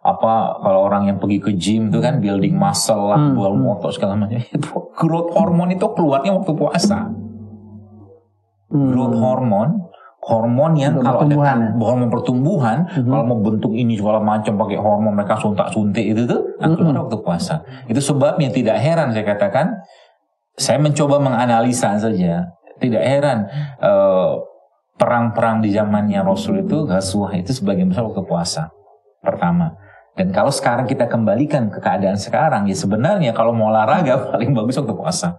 Apa 0.08 0.64
kalau 0.64 0.88
orang 0.88 1.12
yang 1.12 1.18
pergi 1.20 1.44
ke 1.44 1.52
gym 1.54 1.92
itu 1.92 2.00
kan 2.00 2.24
building 2.24 2.56
muscle 2.56 3.12
lah, 3.12 3.20
Hmm, 3.20 3.36
buat 3.36 3.52
hmm. 3.52 3.72
otot 3.76 3.92
segala 3.92 4.16
macam. 4.16 4.40
Itu 4.56 4.72
growth 4.96 5.36
hormone 5.36 5.76
itu 5.76 5.84
keluarnya 5.92 6.32
waktu 6.32 6.56
puasa 6.56 7.12
Hmm. 8.68 8.92
growth 8.92 9.16
hormone 9.16 9.72
hormon 10.20 10.76
yang 10.76 10.92
Untuk 10.92 11.08
kalau 11.08 11.20
pertumbuhan 11.24 11.56
ada 11.56 11.68
ya? 11.72 11.80
hormon 11.80 12.10
pertumbuhan 12.12 12.78
Mhm. 12.84 13.08
kalau 13.08 13.24
mau 13.24 13.40
bentuk 13.40 13.72
ini 13.72 13.96
segala 13.96 14.20
macam 14.20 14.60
pakai 14.60 14.76
hormon 14.76 15.16
mereka 15.16 15.40
suntak 15.40 15.72
suntik 15.72 16.04
itu 16.04 16.28
tuh 16.28 16.44
nah, 16.60 16.68
keluar 16.68 16.92
Mhm. 16.92 17.02
waktu 17.08 17.18
puasa 17.24 17.56
itu 17.88 18.02
sebabnya 18.04 18.52
tidak 18.52 18.76
heran 18.76 19.16
saya 19.16 19.24
katakan 19.24 19.72
saya 20.54 20.84
mencoba 20.84 21.16
menganalisa 21.18 21.96
saja 21.96 22.44
tidak 22.76 23.04
heran 23.04 23.48
eh, 23.80 24.32
perang-perang 24.96 25.64
di 25.64 25.72
zamannya 25.72 26.20
Rasul 26.20 26.60
itu 26.60 26.84
Ghazwah 26.84 27.32
itu 27.32 27.56
sebagian 27.56 27.88
besar 27.88 28.04
waktu 28.04 28.28
puasa 28.28 28.68
pertama 29.24 29.72
dan 30.18 30.34
kalau 30.34 30.50
sekarang 30.50 30.90
kita 30.90 31.06
kembalikan 31.06 31.70
ke 31.70 31.78
keadaan 31.78 32.18
sekarang 32.18 32.66
ya 32.66 32.74
sebenarnya 32.74 33.32
kalau 33.38 33.54
mau 33.54 33.70
olahraga 33.70 34.18
paling 34.34 34.52
bagus 34.58 34.82
waktu 34.82 34.98
puasa 34.98 35.38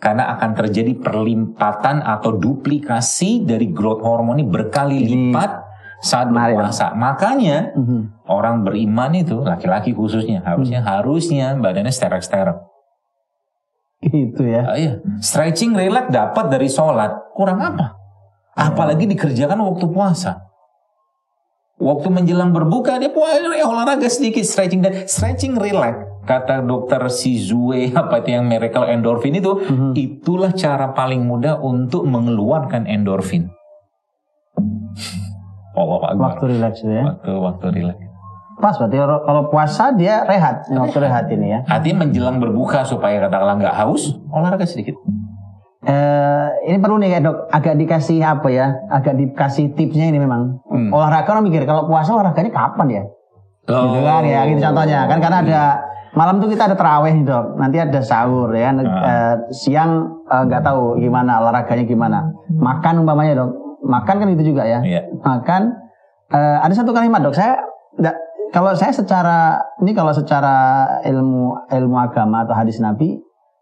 karena 0.00 0.32
akan 0.36 0.56
terjadi 0.56 0.96
perlimpatan 0.96 2.00
atau 2.00 2.32
duplikasi 2.36 3.44
dari 3.44 3.68
growth 3.68 4.00
hormon 4.00 4.40
ini 4.40 4.48
berkali 4.48 4.96
lipat 5.04 5.68
saat 6.00 6.32
berpuasa. 6.32 6.96
Makanya 6.96 7.76
Mhm. 7.76 8.24
orang 8.24 8.64
beriman 8.64 9.12
itu 9.12 9.44
laki-laki 9.44 9.92
khususnya 9.92 10.40
harusnya 10.40 10.80
harusnya 10.80 11.52
badannya 11.60 11.92
sterek-sterek. 11.92 12.56
Gitu 14.00 14.42
ya. 14.48 14.64
Ah, 14.64 14.76
iya. 14.80 14.92
Stretching 15.20 15.76
relax 15.76 16.08
dapat 16.08 16.48
dari 16.48 16.72
sholat 16.72 17.36
kurang 17.36 17.60
apa? 17.60 18.00
Apalagi 18.56 19.04
dikerjakan 19.04 19.60
waktu 19.60 19.84
puasa. 19.92 20.40
Waktu 21.80 22.12
menjelang 22.12 22.52
berbuka 22.52 23.00
dia 23.00 23.08
puasa 23.08 23.40
olahraga 23.40 24.04
sedikit 24.06 24.44
stretching 24.44 24.84
dan 24.84 25.08
stretching 25.08 25.56
relax. 25.56 26.04
Kata 26.20 26.60
dokter 26.60 27.00
Sizue 27.08 27.88
apa 27.96 28.20
itu 28.20 28.36
yang 28.36 28.44
miracle 28.44 28.84
endorphin 28.84 29.32
itu 29.32 29.56
Mhm. 29.56 29.96
itulah 29.96 30.52
cara 30.52 30.92
paling 30.92 31.24
mudah 31.24 31.56
untuk 31.58 32.04
mengeluarkan 32.04 32.84
endorfin. 32.84 33.48
Allah 35.72 36.00
Akbar. 36.04 36.36
Waktu 36.36 36.44
itu 36.52 36.84
ya. 36.84 37.02
Waktu 37.16 37.30
waktu 37.32 37.66
relax. 37.72 37.98
Pas 38.60 38.76
berarti 38.76 38.96
kalau- 39.00 39.48
puasa 39.48 39.88
dia 39.96 40.20
rehat. 40.28 40.68
Waktu 40.68 40.98
rehat 41.00 41.32
ini 41.32 41.48
ya. 41.48 41.60
Artinya 41.64 42.04
menjelang 42.04 42.36
berbuka 42.36 42.84
supaya 42.84 43.16
katakanlah 43.24 43.56
nggak 43.56 43.72
haus, 43.74 44.20
olahraga 44.28 44.68
sedikit. 44.68 45.00
Eh, 45.80 46.46
ini 46.68 46.76
perlu 46.76 47.00
nih 47.00 47.24
dok, 47.24 47.48
agak 47.48 47.80
dikasih 47.80 48.20
apa 48.20 48.52
ya, 48.52 48.84
agak 48.92 49.16
dikasih 49.16 49.72
tipsnya 49.72 50.12
ini 50.12 50.20
memang. 50.20 50.60
Hmm. 50.68 50.92
Olahraga 50.92 51.32
orang 51.32 51.48
mikir 51.48 51.64
kalau 51.64 51.88
puasa 51.88 52.12
olahraganya 52.12 52.52
kapan 52.52 53.00
ya? 53.00 53.02
Oh. 53.64 53.88
Gitu 53.88 54.04
kan 54.04 54.22
ya, 54.28 54.44
gitu 54.44 54.60
contohnya 54.60 55.08
kan 55.08 55.18
karena 55.24 55.38
ada 55.40 55.62
malam 56.12 56.36
tuh 56.36 56.52
kita 56.52 56.68
ada 56.68 56.76
terawih 56.76 57.16
nih 57.16 57.24
dok, 57.24 57.56
nanti 57.56 57.80
ada 57.80 57.96
sahur 58.04 58.52
ya. 58.52 58.76
Ah. 58.76 58.84
Eh, 58.84 59.34
siang 59.56 60.20
eh, 60.28 60.42
nggak 60.52 60.60
tahu 60.60 61.00
gimana 61.00 61.40
olahraganya 61.40 61.88
gimana, 61.88 62.28
makan 62.52 63.00
umpamanya 63.00 63.40
dok, 63.40 63.80
makan 63.80 64.14
kan 64.20 64.28
itu 64.28 64.52
juga 64.52 64.68
ya, 64.68 64.84
Iya. 64.84 65.08
makan. 65.24 65.80
Eh, 66.28 66.56
ada 66.60 66.74
satu 66.76 66.92
kalimat 66.92 67.24
dok, 67.24 67.32
saya 67.32 67.56
nggak- 67.96 68.20
kalau 68.52 68.76
saya 68.76 68.92
secara 68.92 69.64
ini 69.80 69.96
kalau 69.96 70.12
secara 70.12 70.84
ilmu 71.08 71.56
ilmu 71.72 71.96
agama 71.96 72.44
atau 72.44 72.52
hadis 72.52 72.76
Nabi 72.84 73.16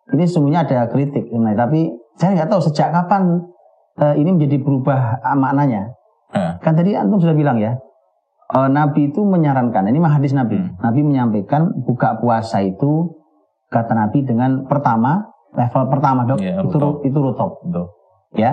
ini 0.08 0.24
sesungguhnya 0.24 0.66
ada 0.66 0.90
kritik 0.90 1.30
sebenarnya, 1.30 1.68
tapi 1.68 1.92
saya 2.18 2.34
nggak 2.34 2.50
tahu 2.50 2.60
sejak 2.66 2.90
kapan 2.90 3.38
eh, 4.02 4.14
ini 4.18 4.34
menjadi 4.34 4.58
berubah 4.58 5.22
ah, 5.22 5.38
maknanya. 5.38 5.94
Hah. 6.34 6.60
Kan 6.60 6.76
tadi 6.76 6.92
antum 6.92 7.22
sudah 7.22 7.32
bilang 7.32 7.56
ya, 7.62 7.78
eh, 8.52 8.68
Nabi 8.68 9.08
itu 9.08 9.22
menyarankan, 9.22 9.86
ini 9.88 9.98
mah 10.02 10.18
hadis 10.18 10.34
Nabi. 10.34 10.58
Hmm. 10.58 10.76
Nabi 10.82 11.00
menyampaikan 11.06 11.72
buka 11.86 12.18
puasa 12.18 12.60
itu 12.60 13.14
kata 13.70 13.94
Nabi 13.94 14.26
dengan 14.26 14.66
pertama 14.66 15.28
level 15.52 15.88
pertama 15.88 16.28
dok 16.28 16.40
Iya, 16.40 16.60
itu 16.60 16.76
rutop. 16.76 16.94
itu 17.04 17.18
rutop 17.18 17.50
Betul. 17.64 17.86
ya. 18.36 18.52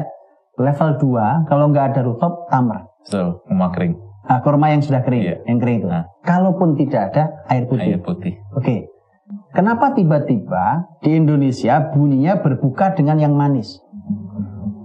Level 0.56 0.96
2 0.96 1.52
kalau 1.52 1.68
nggak 1.68 1.86
ada 1.92 2.02
rutop 2.08 2.48
tamar. 2.48 2.88
Betul. 3.04 3.44
Rumah 3.52 3.70
kering. 3.76 3.94
Ah, 4.26 4.40
kurma 4.40 4.72
yang 4.72 4.80
sudah 4.82 5.04
kering, 5.04 5.22
Iya. 5.22 5.38
yang 5.46 5.60
kering 5.60 5.78
itu. 5.84 5.88
Nah. 5.92 6.08
Kalaupun 6.24 6.80
tidak 6.80 7.12
ada 7.12 7.24
air 7.52 7.68
putih. 7.68 7.92
Air 7.94 8.02
putih. 8.02 8.34
Oke. 8.56 8.88
Kenapa 9.26 9.98
tiba-tiba 9.98 10.86
di 11.02 11.18
Indonesia 11.18 11.82
bunyinya 11.90 12.46
berbuka 12.46 12.94
dengan 12.94 13.18
yang 13.18 13.34
manis? 13.34 13.82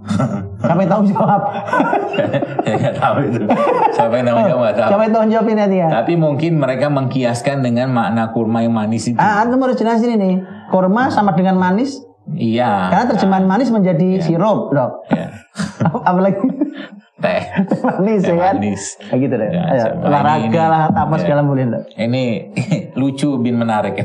Siapa 0.65 0.81
yang 0.81 0.89
tahu 0.89 1.03
jawab? 1.13 1.41
Saya 2.65 2.75
nggak 2.81 2.95
tahu 2.97 3.15
itu. 3.29 3.41
Siapa 3.93 4.13
yang 4.17 4.33
nggak 4.33 4.49
tahu. 4.73 4.89
Siapa 4.89 5.03
yang 5.05 5.13
tahu 5.13 5.23
jawabin 5.29 5.57
nanti 5.61 5.77
ya? 5.77 5.89
Tapi 5.93 6.13
mungkin 6.17 6.57
mereka 6.57 6.89
mengkiaskan 6.89 7.61
dengan 7.61 7.93
makna 7.93 8.33
kurma 8.33 8.65
yang 8.65 8.73
manis 8.73 9.13
itu. 9.13 9.17
Ah, 9.21 9.45
antum 9.45 9.61
harus 9.61 9.77
jelasin 9.77 10.17
ini. 10.17 10.41
Kurma 10.73 11.13
sama 11.13 11.37
dengan 11.37 11.61
manis, 11.61 12.01
Iya. 12.33 12.89
karena 12.89 13.05
terjemahan 13.13 13.45
manis 13.45 13.69
menjadi 13.69 14.25
sirup, 14.25 14.73
dok. 14.73 15.05
Ya. 15.13 15.37
Apalagi 16.09 16.41
Teh. 17.21 17.41
manis 17.81 18.19
Teh 18.19 18.33
ya 18.33 18.41
kan? 18.41 18.55
manis. 18.57 18.83
Gitu 18.99 19.29
deh. 19.31 19.49
Ya, 19.49 19.63
Ayo, 19.63 19.85
olahraga 20.01 20.41
ini- 20.43 20.57
lah, 20.57 20.83
apa 20.89 21.13
ya. 21.15 21.21
segala 21.21 21.41
boleh. 21.41 21.65
Ini 21.95 22.23
lucu 22.99 23.37
bin 23.37 23.55
menarik. 23.55 24.01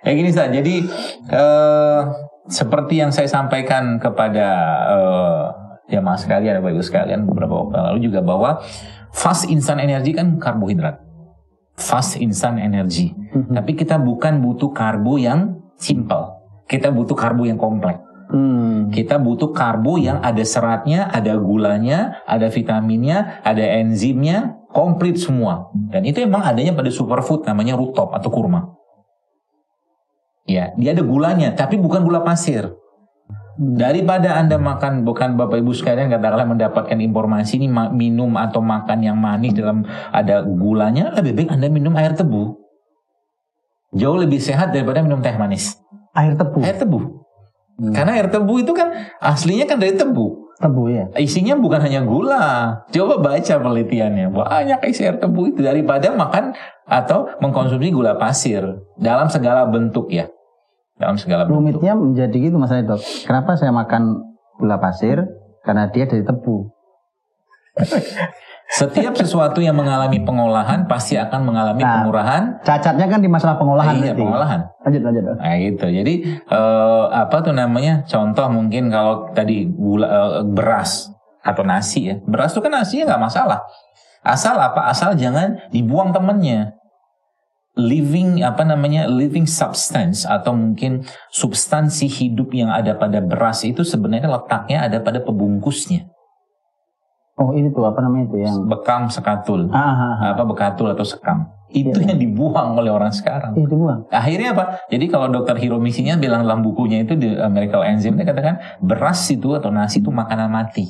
Kayak 0.00 0.16
gini 0.22 0.30
saja. 0.30 0.50
Jadi 0.52 0.86
eh, 1.26 2.00
seperti 2.46 2.94
yang 2.96 3.10
saya 3.10 3.26
sampaikan 3.26 3.98
kepada 3.98 4.48
eh, 4.88 5.42
ya 5.88 5.98
mas 5.98 6.22
sekalian, 6.22 6.62
Bapak 6.62 6.70
Ibu 6.72 6.82
sekalian 6.82 7.26
beberapa 7.26 7.66
waktu 7.66 7.74
lalu 7.76 7.98
juga 8.04 8.22
bahwa 8.22 8.62
fast 9.10 9.46
instant 9.46 9.78
energy 9.78 10.14
kan 10.14 10.38
karbohidrat. 10.38 11.02
Fast 11.74 12.16
instant 12.16 12.56
energy. 12.56 13.10
Mhm. 13.12 13.52
Tapi 13.52 13.74
kita 13.74 13.98
bukan 13.98 14.38
butuh 14.38 14.70
karbo 14.70 15.18
yang 15.18 15.58
simple. 15.76 16.32
Kita 16.64 16.88
butuh 16.88 17.12
karbo 17.12 17.42
yang 17.42 17.58
kompleks. 17.58 18.05
Hmm. 18.36 18.92
Kita 18.92 19.16
butuh 19.16 19.56
karbo 19.56 19.96
yang 19.96 20.20
ada 20.20 20.44
seratnya, 20.44 21.08
ada 21.08 21.40
gulanya, 21.40 22.20
ada 22.28 22.52
vitaminnya, 22.52 23.40
ada 23.40 23.64
enzimnya, 23.80 24.60
komplit 24.68 25.16
semua. 25.16 25.72
Dan 25.72 26.04
itu 26.04 26.20
emang 26.20 26.44
adanya 26.44 26.76
pada 26.76 26.92
superfood 26.92 27.48
namanya 27.48 27.80
rutop 27.80 28.12
atau 28.12 28.28
kurma. 28.28 28.76
Ya, 30.44 30.76
dia 30.76 30.92
ada 30.92 31.02
gulanya, 31.02 31.56
tapi 31.56 31.80
bukan 31.80 32.04
gula 32.04 32.20
pasir. 32.22 32.76
Daripada 33.56 34.36
Anda 34.36 34.60
makan, 34.60 35.08
bukan 35.08 35.40
Bapak 35.40 35.64
Ibu 35.64 35.72
sekalian 35.72 36.12
katakanlah 36.12 36.44
mendapatkan 36.44 37.00
informasi 37.00 37.56
ini 37.56 37.72
minum 37.72 38.36
atau 38.36 38.60
makan 38.60 39.00
yang 39.00 39.16
manis 39.16 39.56
dalam 39.56 39.80
ada 40.12 40.44
gulanya, 40.44 41.08
lebih 41.16 41.40
baik 41.40 41.48
Anda 41.56 41.72
minum 41.72 41.96
air 41.96 42.12
tebu. 42.12 42.52
Jauh 43.96 44.20
lebih 44.20 44.44
sehat 44.44 44.76
daripada 44.76 45.00
minum 45.00 45.24
teh 45.24 45.32
manis. 45.40 45.80
Air 46.12 46.36
tebu. 46.36 46.60
Air 46.60 46.76
tebu. 46.76 47.25
Hmm. 47.76 47.92
Karena 47.92 48.16
air 48.16 48.28
tebu 48.32 48.56
itu 48.56 48.72
kan 48.72 49.12
aslinya 49.20 49.68
kan 49.68 49.76
dari 49.76 49.92
tebu. 49.92 50.48
Tebu 50.56 50.88
ya. 50.88 51.12
Isinya 51.20 51.52
bukan 51.60 51.84
hanya 51.84 52.00
gula. 52.08 52.80
Coba 52.88 53.20
baca 53.20 53.54
penelitiannya. 53.60 54.32
Banyak 54.32 54.80
isi 54.88 55.04
air 55.04 55.20
tebu 55.20 55.52
itu 55.52 55.60
daripada 55.60 56.08
makan 56.16 56.56
atau 56.88 57.28
mengkonsumsi 57.44 57.92
gula 57.92 58.16
pasir 58.16 58.64
dalam 58.96 59.28
segala 59.28 59.68
bentuk 59.68 60.08
ya. 60.08 60.32
Dalam 60.96 61.20
segala 61.20 61.44
bentuk. 61.44 61.60
Rumitnya 61.60 61.92
menjadi 61.92 62.36
gitu 62.48 62.56
Mas 62.56 62.72
Dok. 62.72 63.28
Kenapa 63.28 63.60
saya 63.60 63.68
makan 63.76 64.24
gula 64.56 64.80
pasir? 64.80 65.20
Karena 65.60 65.92
dia 65.92 66.08
dari 66.08 66.24
tebu. 66.24 66.72
Setiap 68.66 69.14
sesuatu 69.14 69.62
yang 69.62 69.78
mengalami 69.78 70.18
pengolahan 70.26 70.90
pasti 70.90 71.14
akan 71.14 71.46
mengalami 71.46 71.86
Nah, 71.86 72.02
pengurahan. 72.02 72.42
Cacatnya 72.66 73.06
kan 73.06 73.22
di 73.22 73.30
masalah 73.30 73.54
pengolahan 73.54 73.94
iya, 74.02 74.10
pengolahan. 74.10 74.66
Lanjut 74.82 75.02
lanjut. 75.06 75.22
Nah 75.38 75.54
gitu. 75.62 75.86
Jadi 75.86 76.14
eh, 76.34 77.04
apa 77.14 77.36
tuh 77.46 77.54
namanya? 77.54 78.02
Contoh 78.10 78.50
mungkin 78.50 78.90
kalau 78.90 79.30
tadi 79.30 79.70
gula 79.70 80.06
eh, 80.10 80.42
beras 80.50 81.14
atau 81.46 81.62
nasi 81.62 82.10
ya. 82.10 82.18
Beras 82.26 82.50
tuh 82.50 82.62
kan 82.62 82.74
nasinya 82.74 83.14
nggak 83.14 83.22
masalah. 83.22 83.62
Asal 84.26 84.58
apa? 84.58 84.90
Asal 84.90 85.14
jangan 85.14 85.70
dibuang 85.70 86.10
temennya. 86.10 86.74
Living 87.78 88.42
apa 88.42 88.66
namanya? 88.66 89.06
Living 89.06 89.46
substance 89.46 90.26
atau 90.26 90.50
mungkin 90.58 91.06
substansi 91.30 92.10
hidup 92.10 92.50
yang 92.50 92.74
ada 92.74 92.98
pada 92.98 93.22
beras 93.22 93.62
itu 93.62 93.86
sebenarnya 93.86 94.26
letaknya 94.26 94.90
ada 94.90 94.98
pada 94.98 95.22
pebungkusnya. 95.22 96.15
Oh 97.36 97.52
ini 97.52 97.68
tuh 97.68 97.84
apa 97.84 98.00
namanya 98.00 98.32
itu 98.32 98.36
yang 98.40 98.64
Bekam 98.64 99.12
sekatul. 99.12 99.68
ah, 99.68 99.76
ah, 99.76 99.92
ah. 100.16 100.28
Apa 100.32 100.48
bekatul 100.48 100.88
atau 100.88 101.04
sekam. 101.04 101.52
Itu 101.68 101.92
Iya. 101.92 102.14
yang 102.14 102.20
dibuang 102.22 102.72
oleh 102.72 102.88
orang 102.88 103.12
sekarang. 103.12 103.52
itu 103.54 103.76
buang. 103.76 104.08
Akhirnya 104.08 104.56
apa? 104.56 104.64
Jadi 104.88 105.04
kalau 105.06 105.28
dokter 105.28 105.58
Hiromisinya 105.58 106.16
bilang 106.16 106.46
dalam 106.46 106.64
bukunya 106.64 107.04
itu 107.04 107.12
di 107.12 107.28
Medical 107.28 107.84
Enzyme 107.84 108.16
dia 108.16 108.26
katakan 108.26 108.56
beras 108.80 109.20
itu 109.28 109.52
atau 109.52 109.68
nasi 109.68 110.00
itu 110.00 110.08
makanan 110.08 110.48
mati. 110.48 110.88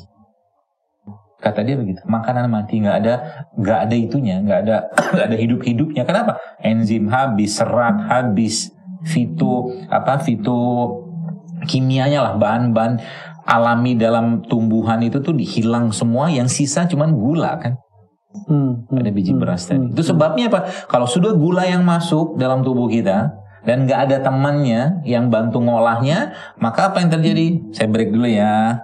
Kata 1.37 1.61
dia 1.61 1.75
begitu, 1.75 2.01
makanan 2.05 2.49
mati 2.49 2.81
nggak 2.81 2.97
ada 2.97 3.13
nggak 3.53 3.79
ada 3.83 3.95
itunya, 3.95 4.39
nggak 4.39 4.59
ada 4.63 4.75
nggak 5.13 5.25
ada 5.27 5.37
hidup 5.37 5.59
hidupnya. 5.61 6.01
Kenapa? 6.01 6.39
Enzim 6.63 7.11
habis, 7.11 7.59
serat 7.59 7.97
habis, 8.07 8.71
fito 9.03 9.69
apa 9.89 10.17
fito 10.17 10.57
kimianya 11.65 12.21
lah 12.21 12.33
bahan-bahan 12.37 13.01
alami 13.47 13.95
dalam 13.95 14.43
tumbuhan 14.43 14.99
itu 14.99 15.23
tuh 15.23 15.31
dihilang 15.31 15.95
semua, 15.95 16.27
yang 16.27 16.51
sisa 16.51 16.83
cuman 16.85 17.15
gula 17.15 17.55
kan 17.57 17.79
Hmm, 18.45 18.85
hmm, 18.85 19.01
ada 19.01 19.09
biji 19.09 19.33
hmm, 19.33 19.41
beras 19.41 19.65
hmm, 19.65 19.69
tadi. 19.71 19.85
Itu 19.97 20.01
sebabnya 20.13 20.45
apa? 20.51 20.69
Kalau 20.85 21.09
sudah 21.09 21.33
gula 21.33 21.65
yang 21.65 21.81
masuk 21.81 22.37
dalam 22.37 22.61
tubuh 22.61 22.85
kita 22.85 23.33
dan 23.65 23.89
nggak 23.89 23.99
ada 24.11 24.17
temannya 24.21 25.01
yang 25.07 25.33
bantu 25.33 25.57
ngolahnya, 25.63 26.37
maka 26.61 26.93
apa 26.93 27.01
yang 27.01 27.09
terjadi? 27.09 27.73
Saya 27.73 27.89
break 27.89 28.13
dulu 28.13 28.27
ya, 28.29 28.83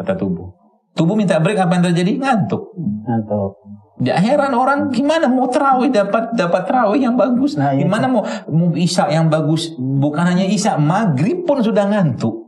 kata 0.00 0.16
tubuh. 0.16 0.56
Tubuh 0.96 1.12
minta 1.12 1.36
break, 1.36 1.60
apa 1.60 1.76
yang 1.76 1.84
terjadi? 1.92 2.16
Ngantuk. 2.16 2.72
Ngantuk. 3.04 3.52
Ya 4.00 4.16
heran 4.20 4.52
orang 4.52 4.92
gimana 4.92 5.24
mau 5.24 5.48
terawih 5.48 5.88
dapat 5.88 6.36
dapat 6.36 6.68
terawih 6.68 7.00
yang 7.00 7.16
bagus, 7.16 7.56
Nah, 7.56 7.72
iya. 7.72 7.84
gimana 7.84 8.04
mau 8.08 8.24
mau 8.48 8.68
isya 8.76 9.08
yang 9.08 9.32
bagus, 9.32 9.72
bukan 9.76 10.24
hanya 10.24 10.44
isya, 10.44 10.76
maghrib 10.76 11.48
pun 11.48 11.64
sudah 11.64 11.88
ngantuk. 11.88 12.45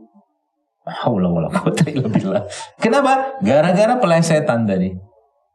Haula 0.89 1.29
wala 1.29 1.47
quwata 1.53 1.85
illa 1.89 2.09
billah. 2.09 2.43
Kenapa? 2.81 3.37
Gara-gara 3.45 3.95
pelesetan 4.01 4.65
tadi. 4.65 4.91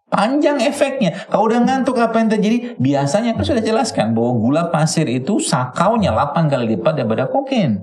Panjang 0.08 0.62
efeknya. 0.62 1.26
Kalau 1.26 1.50
udah 1.50 1.58
ngantuk 1.66 1.98
apa 1.98 2.22
yang 2.22 2.30
terjadi? 2.30 2.78
Biasanya 2.78 3.34
kan 3.34 3.42
sudah 3.42 3.64
jelaskan 3.64 4.14
bahwa 4.14 4.32
gula 4.38 4.62
pasir 4.70 5.10
itu 5.10 5.42
sakaunya 5.42 6.14
8 6.14 6.46
kali 6.46 6.78
lipat 6.78 7.02
daripada 7.02 7.26
kokain. 7.26 7.82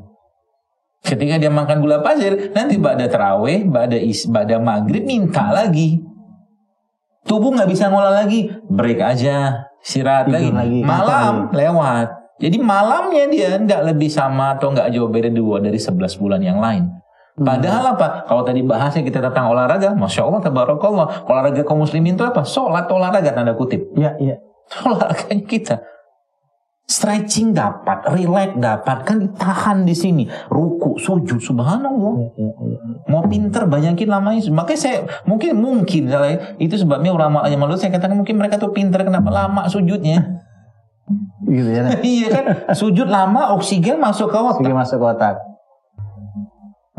Ketika 1.02 1.42
dia 1.42 1.52
makan 1.52 1.82
gula 1.82 2.00
pasir, 2.00 2.54
nanti 2.54 2.78
pada 2.78 3.10
terawih, 3.10 3.68
pada 3.68 3.98
is, 3.98 4.30
pada 4.30 4.62
maghrib 4.62 5.04
minta 5.04 5.50
lagi. 5.50 6.00
Tubuh 7.26 7.52
nggak 7.52 7.70
bisa 7.70 7.90
ngolah 7.90 8.24
lagi, 8.24 8.48
break 8.70 9.02
aja, 9.02 9.68
istirahat 9.82 10.30
lagi. 10.30 10.54
lagi, 10.54 10.80
Malam 10.86 11.50
lewat. 11.52 12.38
Jadi 12.42 12.58
malamnya 12.58 13.30
dia 13.30 13.50
nggak 13.58 13.94
lebih 13.94 14.10
sama 14.10 14.58
atau 14.58 14.74
nggak 14.74 14.90
jauh 14.94 15.10
beda 15.10 15.30
dua 15.30 15.62
dari 15.62 15.78
11 15.78 16.18
bulan 16.18 16.42
yang 16.42 16.58
lain. 16.58 16.90
Hmm. 17.42 17.50
Padahal 17.50 17.98
apa? 17.98 18.30
Kalau 18.30 18.46
tadi 18.46 18.62
bahasnya 18.62 19.02
kita 19.02 19.18
tentang 19.18 19.50
olahraga, 19.50 19.98
masya 19.98 20.30
Allah, 20.30 20.46
tabarakallah. 20.46 21.26
Olahraga 21.26 21.66
kaum 21.66 21.82
muslimin 21.82 22.14
itu 22.14 22.22
apa? 22.22 22.46
Sholat 22.46 22.86
olahraga 22.94 23.34
tanda 23.34 23.58
kutip. 23.58 23.82
Iya 23.98 24.14
iya. 24.22 24.38
Olahraganya 24.86 25.42
kita. 25.50 25.76
Stretching 26.86 27.56
dapat, 27.56 28.04
relax 28.14 28.52
dapat, 28.62 28.98
kan 29.08 29.18
ditahan 29.18 29.88
di 29.90 29.96
sini. 29.98 30.24
Ruku, 30.54 31.02
sujud, 31.02 31.42
subhanallah. 31.42 32.14
Iya 32.20 32.30
iya. 32.38 32.54
iya. 32.78 32.78
Mau 33.10 33.26
pinter 33.26 33.66
banyakin 33.66 34.06
lamanya. 34.12 34.46
Makanya 34.54 34.78
saya 34.78 34.98
mungkin 35.26 35.58
mungkin 35.58 36.14
salah 36.14 36.38
itu 36.62 36.78
sebabnya 36.78 37.10
ulama 37.10 37.50
yang 37.50 37.58
malu 37.58 37.74
saya 37.74 37.90
katakan 37.90 38.22
mungkin 38.22 38.38
mereka 38.38 38.62
tuh 38.62 38.70
pinter 38.70 39.02
kenapa 39.02 39.34
lama 39.34 39.66
sujudnya. 39.66 40.22
Gitu 41.52 41.68
ya. 41.74 41.84
iya 42.06 42.28
kan 42.30 42.46
sujud 42.78 43.10
lama 43.10 43.58
oksigen 43.58 43.98
masuk 43.98 44.30
ke 44.30 44.38
otak. 44.38 44.62
masuk 44.72 45.02
ke 45.02 45.08
otak. 45.10 45.36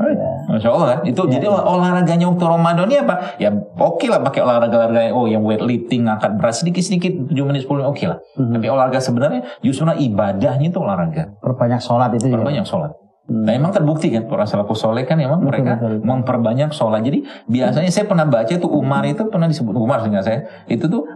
Ya. 0.02 0.31
Masya 0.44 0.68
Allah 0.68 0.87
kan 0.88 0.98
itu 1.05 1.20
Iya, 1.20 1.31
jadi 1.31 1.46
iya. 1.46 1.52
olah- 1.52 1.66
olahraganya 1.68 2.26
waktu 2.26 2.44
Ramadan 2.44 2.87
ini 2.87 2.98
apa 2.98 3.14
ya 3.37 3.50
oke 3.74 4.07
lah 4.07 4.20
pakai 4.20 4.40
olahraga 4.40 4.76
olahraga 4.76 5.12
oh 5.12 5.24
yang 5.24 5.40
weightlifting 5.40 6.05
angkat 6.05 6.35
berat 6.35 6.55
sedikit 6.55 6.81
sedikit 6.81 7.12
7 7.26 7.37
menit 7.42 7.62
10 7.62 7.76
menit 7.76 7.88
oke 7.88 8.05
lah 8.05 8.18
Mhm. 8.35 8.52
tapi 8.52 8.66
olahraga 8.66 8.98
sebenarnya 8.98 9.40
justru 9.61 9.85
ibadahnya 9.85 10.66
itu 10.66 10.78
olahraga 10.78 11.35
Perbanyak 11.38 11.78
sholat 11.78 12.11
itu 12.12 12.26
ya. 12.26 12.35
perbanyak 12.35 12.64
sholat 12.64 12.92
Hmm. 13.22 13.46
Nah 13.46 13.55
emang 13.55 13.70
terbukti 13.70 14.11
kan 14.11 14.26
para 14.26 14.42
salafus 14.42 14.83
soleh 14.83 15.07
kan 15.07 15.14
emang 15.14 15.38
Betul, 15.38 15.62
mereka 15.62 15.72
betul, 15.78 15.90
betul. 15.94 16.02
memperbanyak 16.05 16.70
sholat. 16.70 17.00
Jadi 17.00 17.22
biasanya 17.46 17.87
saya 17.87 18.05
pernah 18.05 18.26
baca 18.26 18.50
tuh 18.50 18.66
Umar 18.68 19.07
itu 19.07 19.22
pernah 19.24 19.46
disebut 19.46 19.78
Umar 19.78 20.02
sehingga 20.02 20.18
saya 20.20 20.42
itu 20.66 20.83
tuh 20.85 21.07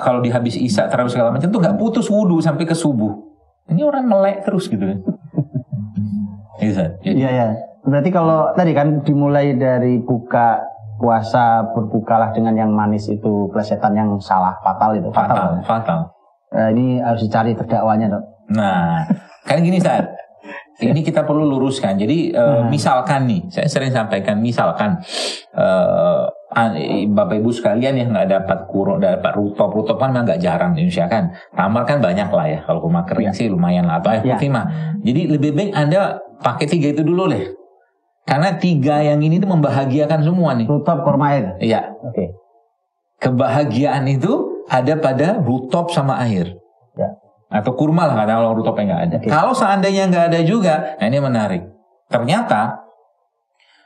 kalau 0.00 0.24
dihabis 0.24 0.56
isya 0.56 0.88
terawih 0.88 1.12
segala 1.12 1.28
macam 1.28 1.52
tuh 1.52 1.60
nggak 1.60 1.76
putus 1.76 2.08
wudhu 2.08 2.40
sampai 2.40 2.64
ke 2.64 2.72
subuh. 2.72 3.12
Ini 3.68 3.84
orang 3.84 4.08
melek 4.08 4.42
terus 4.42 4.64
gitu 4.66 4.80
kan. 4.80 4.98
Iya, 6.58 6.84
Iya 7.04 7.28
ya. 7.28 7.46
Berarti 7.82 8.10
kalau 8.10 8.54
tadi 8.54 8.70
kan 8.70 9.02
dimulai 9.02 9.54
dari 9.54 9.98
buka 9.98 10.62
puasa 10.96 11.66
berbukalah 11.68 12.30
dengan 12.30 12.54
yang 12.54 12.70
manis 12.70 13.06
itu 13.06 13.50
plesetan 13.50 13.90
yang 13.92 14.14
salah 14.18 14.54
fatal 14.60 14.94
itu 14.94 15.10
fatal. 15.10 15.34
fatal, 15.34 15.50
ya? 15.50 15.62
fatal. 15.66 15.98
Eh, 16.52 16.68
ini 16.70 16.86
harus 16.98 17.20
dicari 17.20 17.52
terdakwanya 17.52 18.06
dok. 18.08 18.24
Nah, 18.52 19.02
kan 19.42 19.58
gini 19.58 19.82
saat 19.82 20.06
ini 20.80 21.02
kita 21.02 21.26
perlu 21.26 21.42
luruskan. 21.42 21.96
Jadi 21.96 22.30
eh, 22.30 22.38
Hmm. 22.38 22.70
misalkan 22.70 23.26
nih, 23.26 23.50
saya 23.50 23.66
sering 23.66 23.90
sampaikan, 23.90 24.38
misalkan 24.38 25.02
an- 26.52 26.76
bapak 27.10 27.40
ibu 27.40 27.50
sekalian 27.50 27.94
yang 27.96 28.08
nggak 28.10 28.28
dapat 28.30 28.58
kurung, 28.66 29.00
dapat 29.00 29.32
rutop, 29.32 29.72
rutop 29.72 29.96
kan 29.96 30.12
memang 30.12 30.28
nggak 30.28 30.38
jarang 30.40 30.70
di 30.72 30.86
Indonesia 30.86 31.08
kan. 31.08 31.34
Tamar 31.50 31.82
kan 31.82 31.98
banyak 31.98 32.28
lah 32.28 32.46
ya. 32.46 32.58
Kalau 32.62 32.78
rumah 32.80 33.02
kering 33.02 33.32
sih 33.32 33.48
lumayan 33.48 33.86
lah. 33.86 33.98
Atau 33.98 34.12
air 34.12 34.22
Ya. 34.22 34.36
putih 34.36 34.48
mah. 34.48 34.66
Jadi 35.00 35.20
lebih 35.28 35.50
baik 35.50 35.72
anda 35.72 36.00
pakai 36.38 36.66
tiga 36.68 36.92
itu 36.92 37.02
dulu 37.02 37.26
deh. 37.26 37.42
Karena 38.22 38.54
tiga 38.54 39.02
yang 39.02 39.18
ini 39.18 39.42
tuh 39.42 39.50
membahagiakan 39.50 40.22
semua 40.22 40.54
nih. 40.54 40.66
Rutop 40.70 41.02
korma 41.02 41.34
air. 41.34 41.58
Iya, 41.58 41.90
Oke. 42.06 42.30
kebahagiaan 43.18 44.06
itu 44.06 44.62
ada 44.70 44.94
pada 44.98 45.42
rutop 45.42 45.90
sama 45.90 46.22
air. 46.22 46.54
Ya. 46.94 47.18
Atau 47.50 47.74
kurma 47.74 48.06
lah 48.06 48.22
karena 48.22 48.38
kalau 48.38 48.52
rutopnya 48.56 48.84
nggak 48.94 49.02
ada. 49.10 49.16
Oke. 49.18 49.28
Kalau 49.28 49.52
seandainya 49.52 50.06
nggak 50.08 50.26
ada 50.32 50.40
juga, 50.46 50.74
nah 50.96 51.06
ini 51.10 51.18
menarik. 51.18 51.62
Ternyata 52.06 52.78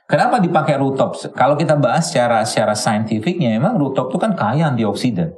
kenapa 0.05 0.37
dipakai 0.39 0.77
rutop? 0.77 1.17
Kalau 1.33 1.57
kita 1.57 1.75
bahas 1.81 2.13
secara 2.13 2.45
secara 2.45 2.77
saintifiknya, 2.77 3.57
emang 3.57 3.81
rutop 3.81 4.13
itu 4.13 4.21
kan 4.21 4.37
kaya 4.37 4.69
antioksidan. 4.69 5.33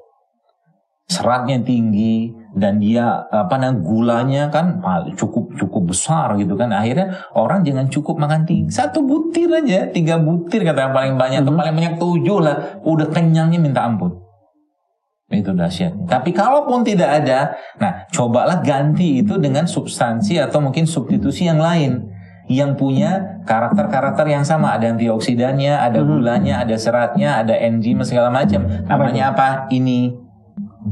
Seratnya 1.09 1.62
tinggi, 1.64 2.34
dan 2.57 2.80
dia 2.80 3.28
apa 3.28 3.61
namanya 3.61 3.84
gulanya 3.84 4.42
kan 4.49 4.80
cukup 5.16 5.53
cukup 5.59 5.92
besar 5.92 6.32
gitu 6.40 6.57
kan. 6.57 6.72
Akhirnya 6.72 7.28
orang 7.36 7.61
jangan 7.61 7.92
cukup 7.92 8.16
makan 8.16 8.49
tiga 8.49 8.72
satu 8.72 9.05
butir 9.05 9.53
aja 9.53 9.88
tiga 9.92 10.16
butir 10.16 10.64
kata 10.64 10.88
yang 10.88 10.94
paling 10.96 11.14
banyak 11.20 11.38
atau 11.44 11.53
Mhm. 11.53 11.61
paling 11.61 11.74
banyak 11.76 11.94
tujuh 12.01 12.38
lah. 12.40 12.57
Udah 12.84 13.09
kenyangnya 13.12 13.61
minta 13.61 13.84
ampun. 13.84 14.16
Itu 15.28 15.53
dahsyat 15.53 16.09
tapi 16.09 16.32
kalaupun 16.32 16.88
tidak 16.88 17.20
ada 17.20 17.53
nah 17.76 18.09
cobalah 18.09 18.64
ganti 18.64 19.20
itu 19.20 19.36
dengan 19.36 19.68
substansi 19.68 20.40
atau 20.40 20.64
mungkin 20.64 20.88
substitusi 20.88 21.44
yang 21.44 21.61
lain. 21.61 22.16
Yang 22.49 22.80
punya 22.80 23.44
karakter-karakter 23.44 24.24
yang 24.24 24.40
sama. 24.40 24.72
Ada 24.80 24.96
antioksidannya 24.96 25.68
ada 25.68 26.01
Mhm. 26.01 26.09
gulanya 26.09 26.64
ada 26.64 26.80
seratnya 26.80 27.44
ada 27.44 27.53
enzim 27.61 28.01
segala 28.09 28.32
macam. 28.32 28.64
Namanya 28.88 29.36
apa? 29.36 29.68
Ini 29.68 30.28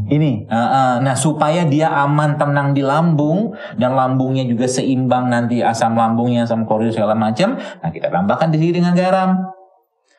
Ini. 0.06 0.46
Uh, 0.46 0.56
uh, 0.56 0.94
nah 1.00 1.16
supaya 1.16 1.64
dia 1.64 1.90
aman 1.90 2.36
tenang 2.36 2.76
di 2.76 2.84
lambung 2.84 3.56
dan 3.80 3.96
lambungnya 3.96 4.44
juga 4.46 4.68
seimbang 4.68 5.32
nanti 5.32 5.64
asam 5.64 5.96
lambungnya 5.96 6.44
asam 6.44 6.68
korir 6.68 6.92
segala 6.92 7.16
macam 7.16 7.56
nah 7.56 7.90
kita 7.90 8.12
tambahkan 8.12 8.52
di 8.52 8.58
sini 8.60 8.72
dengan 8.82 8.94
garam 8.94 9.30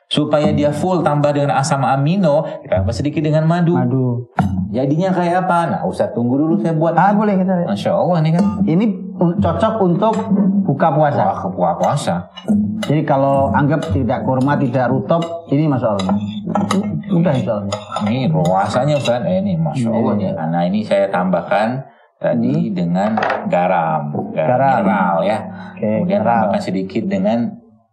supaya 0.08 0.56
dia 0.56 0.72
full 0.72 1.04
tambah 1.04 1.36
dengan 1.36 1.60
asam 1.60 1.84
amino 1.84 2.48
kita 2.64 2.84
tambah 2.84 2.96
sedikit 2.96 3.22
dengan 3.24 3.44
madu 3.44 3.76
Madu. 3.76 4.32
jadinya 4.72 5.12
kayak 5.12 5.48
apa 5.48 5.60
nah 5.68 5.82
usah 5.84 6.12
tunggu 6.16 6.40
dulu 6.40 6.64
saya 6.64 6.76
buat 6.76 6.96
Ah 6.96 7.12
boleh 7.12 7.36
kita 7.36 7.54
lihat. 7.64 7.68
masya 7.68 7.92
allah 7.92 8.18
nih 8.24 8.32
kan 8.40 8.46
Ini 8.64 8.86
cocok 9.18 9.74
untuk 9.84 10.16
buka 10.64 10.88
puasa. 10.94 11.22
wah 11.28 11.38
kepuah 11.44 11.74
puasa 11.76 12.16
Jadi 12.88 13.04
kalau 13.04 13.52
anggap 13.52 13.90
tidak 13.92 14.24
kurma, 14.24 14.56
tidak 14.56 14.88
rutop, 14.94 15.50
ini 15.50 15.66
masya 15.66 15.98
Allah. 15.98 16.14
Udah 16.48 17.34
Allah. 17.36 17.64
ini 18.08 18.32
rasanya 18.32 18.96
Ustaz. 18.96 19.22
Eh, 19.28 19.44
ini 19.44 19.60
masya 19.60 19.92
allah 19.92 20.14
Iya, 20.16 20.32
nih 20.32 20.48
nah 20.48 20.64
ini 20.64 20.80
saya 20.82 21.12
tambahkan 21.12 21.84
tadi 22.18 22.72
dengan 22.72 23.14
garam. 23.48 24.16
Garam, 24.32 24.58
Garam. 24.58 24.76
mineral 24.82 25.18
ya. 25.24 25.38
Oke, 25.76 25.86
kemudian 26.02 26.22
garam. 26.22 26.28
tambahkan 26.48 26.62
sedikit 26.64 27.04
dengan 27.06 27.40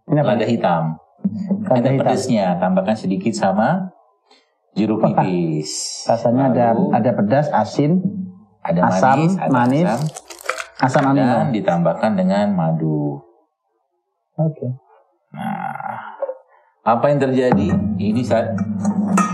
Ini 0.07 0.19
apa? 0.21 0.29
lada 0.37 0.47
hitam. 0.47 0.83
Lada 1.65 1.75
ada 1.75 1.89
hitam. 1.91 2.01
pedesnya. 2.07 2.47
Tambahkan 2.57 2.97
sedikit 2.97 3.33
sama 3.35 3.91
jeruk 4.75 5.03
nipis. 5.03 6.05
Rasanya 6.07 6.43
ada 6.51 6.67
Lalu 6.73 6.85
ada 6.95 7.11
pedas, 7.13 7.47
asin, 7.51 8.01
ada 8.61 8.81
asam, 8.89 9.19
manis, 9.19 9.33
ada 9.37 9.51
manis, 9.51 9.89
asam, 10.79 11.03
asam 11.03 11.15
dan 11.15 11.51
ditambahkan 11.51 12.13
dengan 12.15 12.55
madu. 12.55 13.19
Oke. 14.35 14.67
nah 15.35 16.14
apa 16.85 17.09
yang 17.09 17.17
terjadi 17.17 17.69
ini 17.97 18.21
saat 18.21 18.53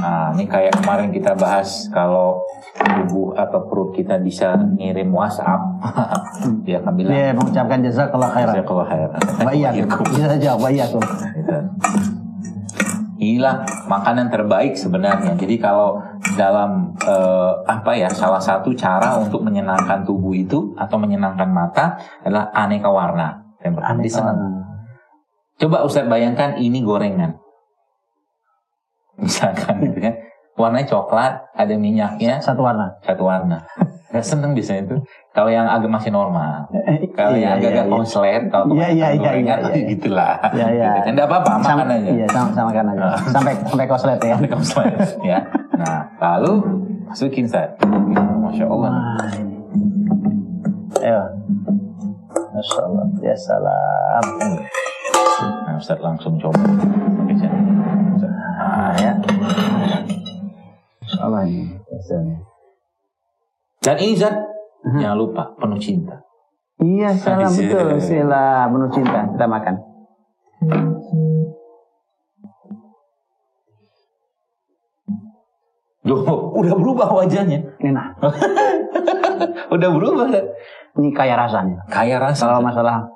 nah 0.01 0.31
ini 0.33 0.47
kayak 0.47 0.71
kemarin 0.79 1.11
kita 1.11 1.35
bahas 1.35 1.91
kalau 1.91 2.39
tubuh 2.79 3.35
atau 3.35 3.67
perut 3.67 3.91
kita 3.91 4.23
bisa 4.23 4.55
ngirim 4.79 5.11
WhatsApp 5.11 5.59
dia 6.67 6.79
akan 6.79 6.93
bilang 6.95 7.11
Dia 7.11 7.35
mengucapkan 7.35 7.79
jazakallah 7.83 8.31
khairan. 8.31 8.55
Jazakallah 8.55 8.87
khairan. 8.87 9.21
Wa 9.43 9.53
iyyakum. 9.59 10.05
Bisa 10.07 10.27
saja 10.31 10.51
wa 10.55 10.69
iyyakum. 10.71 11.03
Gitu. 11.35 11.57
Inilah 13.21 13.69
makanan 13.85 14.33
terbaik 14.33 14.79
sebenarnya. 14.79 15.37
Jadi 15.37 15.61
kalau 15.61 16.01
dalam 16.39 16.97
eh, 17.05 17.53
apa 17.69 17.93
ya 17.93 18.09
salah 18.09 18.41
satu 18.41 18.73
cara 18.73 19.21
untuk 19.21 19.45
menyenangkan 19.45 20.07
tubuh 20.07 20.33
itu 20.33 20.73
atau 20.79 20.97
menyenangkan 20.97 21.51
mata 21.51 22.01
adalah 22.25 22.49
aneka 22.57 22.89
warna. 22.89 23.45
Yang 23.61 24.01
disenang. 24.01 24.39
banget. 24.41 24.60
Coba 25.61 25.85
Ustaz 25.85 26.09
bayangkan 26.09 26.57
ini 26.57 26.81
gorengan. 26.81 27.37
Misalkan 29.15 29.85
gitu 29.85 30.01
kan. 30.01 30.15
Warnanya 30.57 30.89
coklat, 30.89 31.33
ada 31.53 31.75
minyaknya, 31.77 32.41
Satu 32.41 32.65
warna. 32.65 32.93
satu 33.01 33.25
warna. 33.25 33.65
Gak 34.11 34.27
seneng 34.27 34.53
biasanya 34.53 34.91
itu. 34.91 34.97
Kalau 35.31 35.47
yang 35.47 35.65
agak 35.65 35.87
masih 35.87 36.11
normal. 36.11 36.67
Eh, 36.75 37.07
Kalau 37.15 37.39
iya, 37.39 37.55
yang 37.55 37.63
agak-agak 37.63 37.77
iya, 37.79 37.87
iya. 37.87 37.95
konslet, 37.95 38.43
kalau 38.51 38.65
Iya, 38.75 38.89
iya, 38.91 39.09
iya, 39.15 39.31
iya, 39.39 39.55
iya. 39.63 39.85
gitulah. 39.95 40.35
Iya, 40.51 40.67
iya. 40.75 40.91
Gitu 40.91 41.01
kan. 41.07 41.13
Nggak 41.15 41.29
apa-apa, 41.31 41.53
makan 41.55 41.69
Sama- 41.71 41.85
aja. 41.95 42.11
Iya, 42.11 42.27
sama 42.29 42.51
sama 42.51 42.71
kan 42.75 42.85
aja. 42.91 43.07
Sampai 43.37 43.53
sampai 43.63 43.87
koslet 43.87 44.21
ya. 44.21 44.35
Ada 44.37 44.49
konslet, 44.51 44.93
ya. 45.23 45.39
Nah, 45.79 46.01
lalu 46.19 46.53
masukin 47.07 47.45
Ustaz. 47.47 47.71
Masya 48.43 48.65
Allah. 48.67 48.91
Wah. 48.91 49.31
Ayo. 51.01 51.21
Masya 52.51 52.81
Allah. 52.83 53.05
Ya 53.23 53.35
salam. 53.39 54.25
Nah, 55.41 55.75
Ustaz 55.79 55.99
langsung 56.01 56.37
coba. 56.37 56.61
Oke, 57.25 57.33
Ustaz. 57.35 57.53
Ustaz. 58.17 58.33
Ah, 58.61 58.93
ya. 58.97 59.13
Masya 61.01 61.19
Allah 61.25 61.43
ini. 61.49 61.65
Biasanya. 61.89 62.37
Dan 63.81 63.97
ini 64.01 64.13
Ustaz, 64.17 64.35
jangan 64.85 65.17
lupa 65.17 65.43
penuh 65.57 65.81
cinta. 65.81 66.17
Iya, 66.81 67.13
salam 67.17 67.53
betul. 67.53 68.01
Sila 68.01 68.69
penuh 68.73 68.91
cinta. 68.93 69.21
Kita 69.29 69.47
makan. 69.49 69.75
Duh, 76.01 76.25
udah 76.57 76.75
berubah 76.75 77.09
wajahnya. 77.13 77.61
Enak. 77.79 78.17
Udah 79.71 79.89
berubah. 79.95 80.27
Ini 80.99 81.09
kaya 81.15 81.39
rasanya. 81.39 81.79
Kaya 81.87 82.19
rasa. 82.19 82.51
Kalau 82.51 82.61
masalah 82.61 83.07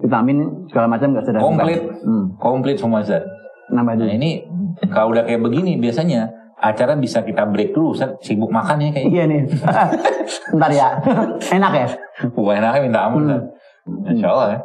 vitamin 0.00 0.66
segala 0.70 0.86
macam 0.90 1.14
nggak 1.14 1.24
sudah 1.26 1.40
Komplit. 1.40 1.80
Hmm, 2.02 2.24
Komplit 2.38 2.76
semua 2.78 3.02
Ustaz. 3.04 3.22
nambah 3.70 3.96
Nah 3.96 4.12
ini 4.12 4.44
kalau 4.92 5.16
udah 5.16 5.24
kayak 5.24 5.40
begini 5.40 5.80
biasanya 5.80 6.28
acara 6.60 6.94
bisa 6.98 7.22
kita 7.22 7.46
break 7.48 7.72
dulu 7.72 7.94
Ustaz. 7.94 8.14
Sibuk 8.20 8.50
makan 8.50 8.82
ya 8.82 8.90
kayak 8.90 9.06
Iya 9.10 9.24
nih. 9.30 9.40
Ntar 10.58 10.70
ya. 10.74 10.88
Enak 11.56 11.72
ya. 11.72 11.86
Wah 12.34 12.54
enaknya 12.54 12.80
minta 12.82 13.00
ampun 13.06 13.30
Ustaz. 13.30 13.42
Insya 14.10 14.28
Allah 14.30 14.48
ya. 14.54 14.60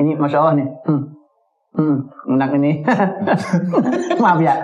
Ini 0.00 0.10
masya 0.16 0.38
Allah 0.40 0.54
nih. 0.60 0.68
Hmm. 0.86 1.02
Hmm. 1.70 2.02
Enak 2.26 2.50
ini. 2.58 2.82
Maaf 4.22 4.42
ya. 4.42 4.58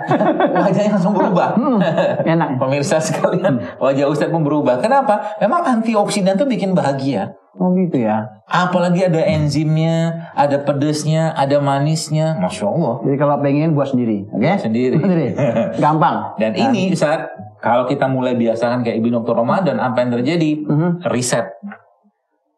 Wajahnya 0.51 0.91
langsung 0.99 1.15
berubah. 1.15 1.55
Hmm. 1.55 1.79
Enak. 2.27 2.59
Pemirsa 2.59 2.99
sekalian, 2.99 3.63
wajah 3.79 4.11
Ustadz 4.11 4.33
pun 4.35 4.43
berubah. 4.43 4.83
Kenapa? 4.83 5.39
Memang 5.39 5.63
antioksidan 5.63 6.35
tuh 6.35 6.45
bikin 6.51 6.75
bahagia. 6.75 7.31
Oh 7.57 7.73
gitu 7.73 8.05
ya. 8.05 8.27
Apalagi 8.45 9.07
ada 9.09 9.23
enzimnya, 9.23 10.29
ada 10.37 10.61
pedesnya, 10.61 11.33
ada 11.33 11.57
manisnya. 11.57 12.37
Masya 12.37 12.69
Allah. 12.69 12.95
Jadi 13.01 13.15
kalau 13.17 13.35
pengen 13.41 13.73
buat 13.73 13.89
sendiri, 13.89 14.29
oke? 14.29 14.51
Sendiri. 14.61 14.97
Sendiri. 15.01 15.27
Gampang. 15.83 16.37
Dan 16.37 16.53
ini 16.53 16.93
saat 16.93 17.33
kalau 17.57 17.89
kita 17.89 18.05
mulai 18.05 18.37
biasakan 18.37 18.85
kayak 18.85 19.01
Ibnu 19.01 19.25
Dr. 19.25 19.41
Ramadan, 19.41 19.81
apa 19.81 20.05
yang 20.05 20.11
terjadi? 20.13 20.69
Mhm. 20.69 21.07
Riset. 21.09 21.49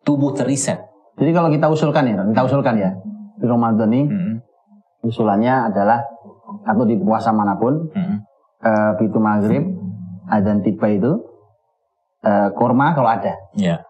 Tubuh 0.03 0.35
teriset. 0.35 0.83
Jadi 1.15 1.31
kalau 1.31 1.47
kita 1.47 1.71
usulkan 1.71 2.03
ya, 2.03 2.19
kita 2.19 2.41
usulkan 2.43 2.75
ya. 2.75 2.91
Di 3.39 3.47
Ramadan 3.47 3.87
ini 3.95 4.03
Mhm. 4.03 4.33
Usulannya 5.01 5.69
adalah 5.69 6.03
atau 6.61 6.83
di 6.83 6.95
puasa 6.95 7.29
mana 7.29 7.55
pun, 7.55 7.87
Mhm. 7.87 8.15
eh, 8.59 8.91
pintu 8.95 9.17
maghrib, 9.17 9.63
adzan 10.25 10.59
tiba 10.59 10.87
itu, 10.87 11.11
eh, 12.21 12.49
kurma 12.51 12.91
kalau 12.91 13.07
ada, 13.07 13.33
Ya, 13.53 13.81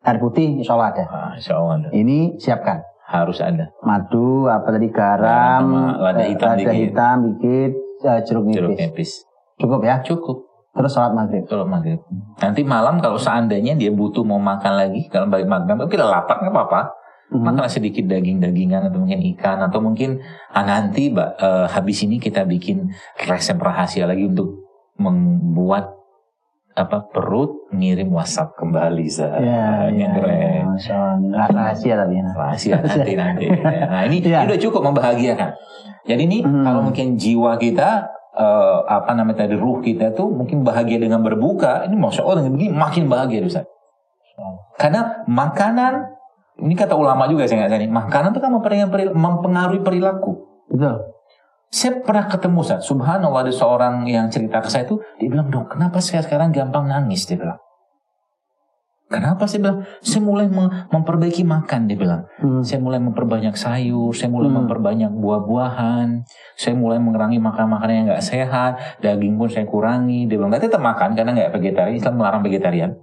air 0.00 0.18
putih 0.18 0.56
insya 0.56 0.74
Allah 0.74 0.90
ada. 0.90 1.04
Ah, 1.06 1.32
Insya 1.34 1.54
Allah 1.54 1.74
ada. 1.78 1.88
Ini 1.90 2.36
siapkan. 2.36 2.80
harus 3.04 3.38
ada. 3.38 3.68
Madu, 3.82 4.48
apa 4.48 4.72
tadi 4.72 4.88
Garam 4.88 5.68
lada 6.00 6.24
eh, 6.24 6.32
hitam 6.32 6.48
lada 6.48 6.64
dikit. 6.64 6.72
hitam 6.72 7.16
dikit, 7.28 7.72
eh, 8.00 8.20
jeruk 8.24 8.44
nipis. 8.46 8.56
Jeruk 8.56 8.72
nipis. 8.74 9.10
Cukup 9.58 9.80
ya. 9.84 10.00
Cukup. 10.00 10.48
Terus 10.72 10.88
sholat 10.88 11.12
maghrib. 11.12 11.44
Kalau 11.44 11.68
maghrib. 11.68 12.00
Nanti 12.40 12.64
malam 12.64 12.96
kalau 12.96 13.20
seandainya 13.20 13.76
dia 13.76 13.92
butuh 13.92 14.24
mau 14.24 14.40
makan 14.40 14.80
lagi, 14.80 15.12
kalau 15.12 15.28
balik 15.28 15.44
maghrib, 15.44 15.76
lah 15.92 16.08
lapar 16.10 16.40
nggak 16.40 16.56
apa-apa. 16.56 16.80
Mhm. 17.32 17.40
Makanlah 17.40 17.72
sedikit 17.72 18.04
daging-dagingan 18.04 18.92
atau 18.92 19.00
mungkin 19.00 19.20
ikan 19.34 19.58
atau 19.64 19.80
mungkin 19.80 20.20
ah, 20.52 20.62
nanti 20.62 21.08
Mbak, 21.08 21.30
eh, 21.40 21.66
habis 21.72 22.04
ini 22.04 22.20
kita 22.20 22.44
bikin 22.44 22.92
resep 23.24 23.56
rahasia 23.56 24.04
lagi 24.04 24.28
untuk 24.28 24.60
membuat 25.00 25.96
apa 26.72 27.04
perut 27.12 27.68
ngirim 27.68 28.08
WhatsApp 28.08 28.56
kembali 28.56 29.04
Zah. 29.08 29.36
Ya, 29.44 29.92
ya, 29.92 30.08
keren. 30.08 30.72
ya, 30.80 31.44
Rahasia 31.52 31.94
tapi 32.00 32.16
ya. 32.16 32.24
Rahasia 32.32 32.74
nanti 32.80 33.12
nanti. 33.12 33.44
Nah 33.92 34.08
ini, 34.08 34.24
ini 34.24 34.32
udah 34.32 34.60
cukup 34.60 34.80
membahagiakan. 34.88 35.52
Jadi 36.08 36.22
ini 36.24 36.38
Hmm. 36.40 36.64
kalau 36.64 36.80
mungkin 36.80 37.20
jiwa 37.20 37.60
kita 37.60 38.08
eh, 38.32 38.78
apa 38.88 39.12
namanya 39.12 39.44
tadi 39.44 39.60
ruh 39.60 39.84
kita 39.84 40.16
tuh 40.16 40.32
mungkin 40.32 40.64
bahagia 40.64 40.96
dengan 40.96 41.20
berbuka. 41.20 41.84
Ini 41.84 41.92
masya 41.92 42.24
Allah 42.24 42.40
dengan 42.40 42.56
begini 42.56 42.72
makin 42.72 43.04
bahagia 43.04 43.44
Ustaz. 43.44 43.68
Karena 44.80 45.20
makanan 45.28 46.08
ini 46.62 46.78
kata 46.78 46.94
ulama 46.94 47.26
juga 47.26 47.44
saya 47.44 47.66
nggak 47.66 47.80
nih, 47.82 47.90
makanan 47.90 48.30
tuh 48.30 48.40
kan 48.40 48.50
mempengaruhi 48.54 48.88
peril- 48.88 49.14
mempengaruhi 49.18 49.80
perilaku. 49.82 50.32
Betul. 50.70 51.10
Saya 51.72 52.04
pernah 52.04 52.28
ketemu 52.28 52.60
Ustaz, 52.60 52.84
subhanallah 52.84 53.48
ada 53.48 53.52
seorang 53.52 54.04
yang 54.04 54.28
cerita 54.28 54.60
ke 54.60 54.68
saya 54.68 54.84
tuh, 54.84 55.00
dia 55.16 55.26
bilang 55.26 55.48
dong 55.48 55.66
kenapa 55.66 55.98
saya 56.04 56.20
sekarang 56.20 56.52
gampang 56.52 56.84
nangis 56.84 57.24
dia 57.24 57.40
bilang. 57.40 57.58
Kenapa 59.12 59.44
saya 59.44 59.60
bilang? 59.60 59.78
Saya 60.00 60.24
mulai 60.24 60.48
mem- 60.48 60.88
memperbaiki 60.88 61.44
makan, 61.44 61.84
dia 61.84 62.00
bilang. 62.00 62.24
Hmm. 62.40 62.64
Saya 62.64 62.80
mulai 62.80 62.96
memperbanyak 62.96 63.52
sayur, 63.52 64.16
saya 64.16 64.32
mulai 64.32 64.48
Hmm. 64.48 64.64
memperbanyak 64.64 65.12
buah-buahan, 65.12 66.24
saya 66.56 66.72
mulai 66.72 66.96
mengurangi 66.96 67.36
makan-makanan 67.36 67.92
yang 67.92 68.06
nggak 68.08 68.24
sehat, 68.24 68.72
daging 69.04 69.36
pun 69.36 69.52
saya 69.52 69.68
kurangi. 69.68 70.24
Dia 70.24 70.40
bilang, 70.40 70.48
tapi 70.48 70.64
tetap 70.64 70.80
makan 70.80 71.12
karena 71.12 71.36
nggak 71.36 71.52
vegetarian, 71.52 71.96
Islam 72.00 72.14
melarang 72.16 72.40
vegetarian. 72.40 72.96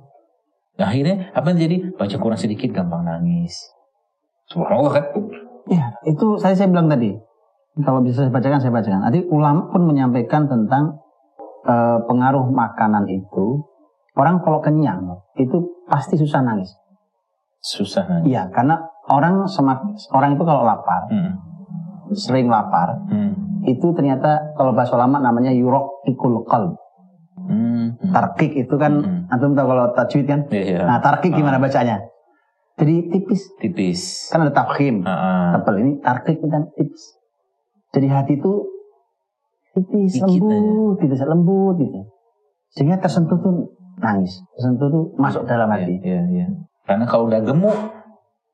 Nah, 0.79 0.87
akhirnya 0.87 1.27
apa 1.35 1.51
yang 1.51 1.59
jadi? 1.59 1.77
Baca 1.91 2.15
Quran 2.15 2.39
sedikit 2.39 2.71
gampang 2.71 3.03
nangis. 3.03 3.51
Subhanallah 4.47 4.91
kan? 4.95 5.05
Ya, 5.67 5.91
itu 6.07 6.39
saya 6.39 6.55
saya 6.55 6.71
bilang 6.71 6.87
tadi. 6.87 7.13
Kalau 7.83 7.99
bisa 7.99 8.23
saya 8.25 8.31
bacakan, 8.31 8.59
saya 8.63 8.71
bacakan. 8.73 9.03
Nanti 9.03 9.21
ulama 9.27 9.67
pun 9.69 9.83
menyampaikan 9.85 10.47
tentang 10.47 11.03
eh, 11.67 11.99
pengaruh 12.07 12.47
makanan 12.47 13.11
itu. 13.11 13.59
Orang 14.15 14.39
kalau 14.43 14.59
kenyang, 14.59 15.19
itu 15.35 15.83
pasti 15.87 16.15
susah 16.15 16.39
nangis. 16.43 16.71
Susah 17.59 18.07
nangis. 18.07 18.31
Iya, 18.31 18.47
karena 18.51 18.79
orang 19.07 19.47
semak, 19.47 19.79
orang 20.11 20.35
itu 20.35 20.43
kalau 20.43 20.63
lapar, 20.63 21.07
Hmm. 21.11 21.35
sering 22.15 22.47
lapar, 22.47 22.99
Hmm. 23.07 23.63
itu 23.63 23.91
ternyata 23.95 24.55
kalau 24.55 24.71
bahasa 24.75 24.95
ulama 24.95 25.19
namanya 25.19 25.51
yurok 25.51 26.03
ikul 26.07 26.43
qalb. 26.47 26.75
Hmm. 27.99 28.15
Tarkik 28.15 28.55
itu 28.55 28.75
kan, 28.79 29.03
Hmm. 29.03 29.31
antum 29.31 29.51
tahu 29.53 29.67
kalau 29.75 29.91
tajwid 29.91 30.25
kan? 30.25 30.39
Iya, 30.47 30.63
iya. 30.63 30.81
Nah, 30.87 31.03
tarkik 31.03 31.35
gimana 31.35 31.59
bacanya? 31.59 31.99
Jadi 32.79 33.11
tipis, 33.11 33.41
Tipis. 33.59 34.31
kan 34.31 34.47
ada 34.47 34.55
tafkhim. 34.55 35.03
Ah, 35.03 35.11
ah. 35.11 35.47
tebal 35.59 35.83
ini 35.83 35.99
tarkik 35.99 36.39
kan 36.47 36.71
tipis. 36.79 37.19
Jadi 37.91 38.07
hati 38.07 38.39
itu 38.39 38.53
tipis, 39.75 40.15
Dikit 40.15 40.39
lembut, 40.39 40.95
gitu, 41.03 41.13
lembut 41.27 41.75
gitu. 41.75 41.99
Sehingga 42.71 43.03
tersentuh 43.03 43.35
tuh 43.43 43.75
nangis, 43.99 44.39
tersentuh 44.55 44.87
tuh 44.87 45.03
masuk 45.19 45.43
dalam 45.43 45.67
hati. 45.67 45.99
Iya, 45.99 46.23
iya. 46.31 46.47
Karena 46.87 47.03
kalau 47.03 47.27
udah 47.27 47.43
gemuk, 47.43 47.75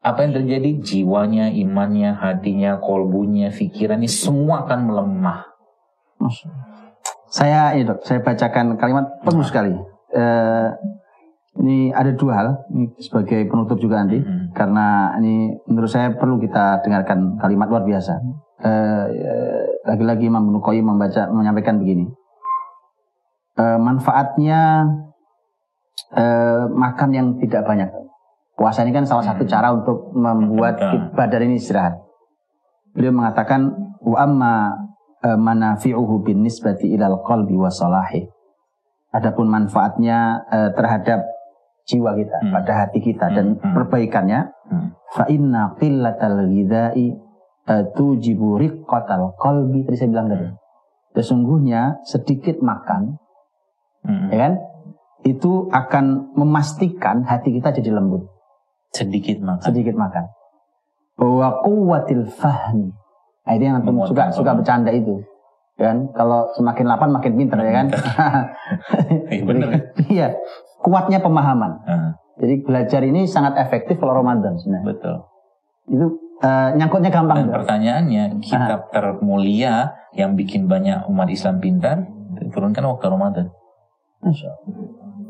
apa 0.01 0.25
yang 0.25 0.33
terjadi? 0.33 0.81
Jiwanya, 0.81 1.53
imannya, 1.53 2.17
hatinya, 2.17 2.81
kolbunya, 2.81 3.53
pikirannya 3.53 4.09
semua 4.09 4.65
akan 4.65 4.89
melemah. 4.89 5.39
Allah. 6.17 6.74
Saya 7.35 7.75
ini 7.75 7.83
dok, 7.83 7.99
saya 8.07 8.23
bacakan 8.23 8.79
kalimat 8.79 9.19
bagus 9.27 9.51
sekali. 9.51 9.75
Eh, 10.15 10.67
ini 11.59 11.91
ada 11.91 12.15
dua 12.15 12.31
hal, 12.31 12.47
ini 12.71 12.95
sebagai 13.03 13.43
penutup 13.51 13.75
juga 13.75 13.99
nanti, 13.99 14.23
Hmm. 14.23 14.55
karena 14.55 15.11
ini 15.19 15.51
menurut 15.67 15.91
saya 15.91 16.15
perlu 16.15 16.39
kita 16.39 16.79
dengarkan 16.87 17.35
kalimat 17.35 17.67
luar 17.67 17.83
biasa. 17.83 18.23
Eh, 18.63 19.05
eh, 19.19 19.63
lagi-lagi 19.83 20.31
Imam 20.31 20.47
Qayyim 20.63 20.87
membaca 20.87 21.27
menyampaikan 21.27 21.75
begini. 21.75 22.07
Eh, 23.59 23.79
manfaatnya 23.83 24.87
eh, 26.15 26.63
makan 26.71 27.09
yang 27.11 27.27
tidak 27.43 27.67
banyak. 27.67 27.91
Puasa 28.55 28.87
ini 28.87 28.95
kan 28.95 29.03
salah 29.03 29.27
satu 29.27 29.43
Hmm. 29.43 29.51
cara 29.51 29.67
untuk 29.75 30.15
membuat 30.15 30.79
Betul. 30.79 31.11
badan 31.11 31.51
ini 31.51 31.59
istirahat. 31.59 31.99
Beliau 32.95 33.11
mengatakan 33.11 33.75
wa 33.99 34.15
amma 34.23 34.55
manafi'uhu 35.33 36.21
bin 36.21 36.45
nisbati 36.45 36.93
ilal 36.93 37.25
qalbi 37.25 37.57
wa 37.57 37.73
salahi. 37.73 38.21
Adapun 39.09 39.49
manfaatnya 39.49 40.45
eh, 40.53 40.69
terhadap 40.77 41.25
jiwa 41.89 42.13
kita, 42.13 42.37
Hmm. 42.45 42.53
pada 42.53 42.73
hati 42.85 42.99
kita 43.01 43.33
dan 43.33 43.57
Hmm, 43.57 43.61
hmm. 43.61 43.73
perbaikannya 43.73 44.39
Hmm. 44.69 44.87
fa 45.13 45.25
inna 45.29 45.73
qillatal 45.81 46.45
ghidai 46.49 47.17
eh, 47.65 47.83
tujibu 47.97 48.61
riqqatal 48.61 49.33
qalbi 49.41 49.81
tadi 49.85 49.97
saya 49.97 50.09
bilang 50.13 50.29
tadi. 50.29 50.45
Sesungguhnya 51.17 52.03
sedikit 52.05 52.61
makan, 52.61 53.17
Hmm. 54.05 54.29
ya 54.29 54.37
kan? 54.37 54.53
Itu 55.25 55.73
akan 55.73 56.37
memastikan 56.37 57.25
hati 57.25 57.49
kita 57.57 57.73
jadi 57.73 57.97
lembut. 57.97 58.29
Sedikit 58.93 59.41
makan. 59.41 59.65
Sedikit 59.65 59.97
makan. 59.97 60.29
Wa 61.17 61.65
quwwatil 61.65 62.29
fahmi. 62.29 62.93
Nah, 63.45 63.53
itu 63.53 63.63
yang 63.63 63.77
antum 63.77 64.01
suka 64.03 64.33
suka 64.33 64.57
bercanda 64.57 64.89
itu. 64.89 65.21
Ya 65.75 65.91
kan? 65.91 66.09
Kalau 66.11 66.49
semakin 66.55 66.85
lapar 66.87 67.07
makin 67.07 67.33
pinter 67.35 67.59
ya 67.61 67.73
kan? 67.73 67.87
Iya, 69.29 69.43
bener. 69.45 69.69
Iya. 70.07 70.27
Kuatnya 70.81 71.19
pemahaman. 71.19 71.71
Ah, 71.83 72.11
Jadi 72.37 72.61
belajar 72.61 73.01
ini 73.01 73.25
sangat 73.25 73.57
efektif 73.57 73.97
kalau 73.97 74.21
Ramadan 74.21 74.55
sebenarnya. 74.55 74.85
betul. 74.85 75.15
Itu 75.85 76.05
eh, 76.41 76.69
nyangkutnya 76.75 77.11
gampang. 77.11 77.45
Dan 77.45 77.53
pertanyaannya, 77.53 78.23
kitab 78.41 78.89
termulia 78.89 79.93
yang 80.13 80.33
bikin 80.33 80.65
banyak 80.65 81.05
umat 81.05 81.27
Islam 81.27 81.59
pintar, 81.59 82.05
diturunkan 82.39 82.83
waktu 82.85 83.05
Ramadan. 83.07 83.45
Masya 84.23 84.47
Allah. 84.47 84.73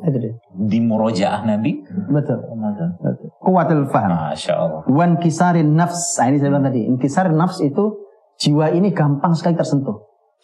Itu 0.06 0.18
dia. 0.22 0.34
Di 0.54 0.80
murojaah 0.80 1.42
Nabi, 1.44 1.82
Betul. 2.10 2.38
Ramadan. 2.46 2.90
Kuatul 3.42 3.90
faham. 3.90 4.32
Masya 4.32 4.54
Allah. 4.54 4.82
Wan 4.88 5.18
kisarin 5.18 5.74
nafs. 5.74 6.16
Nah, 6.22 6.30
ini 6.30 6.38
saya 6.38 6.50
bilang 6.54 6.66
tadi. 6.68 6.86
Inkisarin 6.86 7.34
nafs 7.34 7.60
itu 7.60 8.05
jiwa 8.40 8.72
ini 8.72 8.92
gampang 8.92 9.34
sekali 9.36 9.56
tersentuh. 9.56 9.96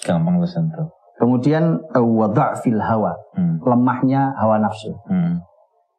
Gampang 0.02 0.40
tersentuh. 0.42 0.90
Kemudian 1.22 1.78
eh, 1.94 2.02
wada'fil 2.02 2.82
hawa. 2.82 3.14
Hmm. 3.38 3.62
Lemahnya 3.62 4.34
hawa 4.42 4.58
nafsu. 4.58 4.98
Hmm. 5.06 5.46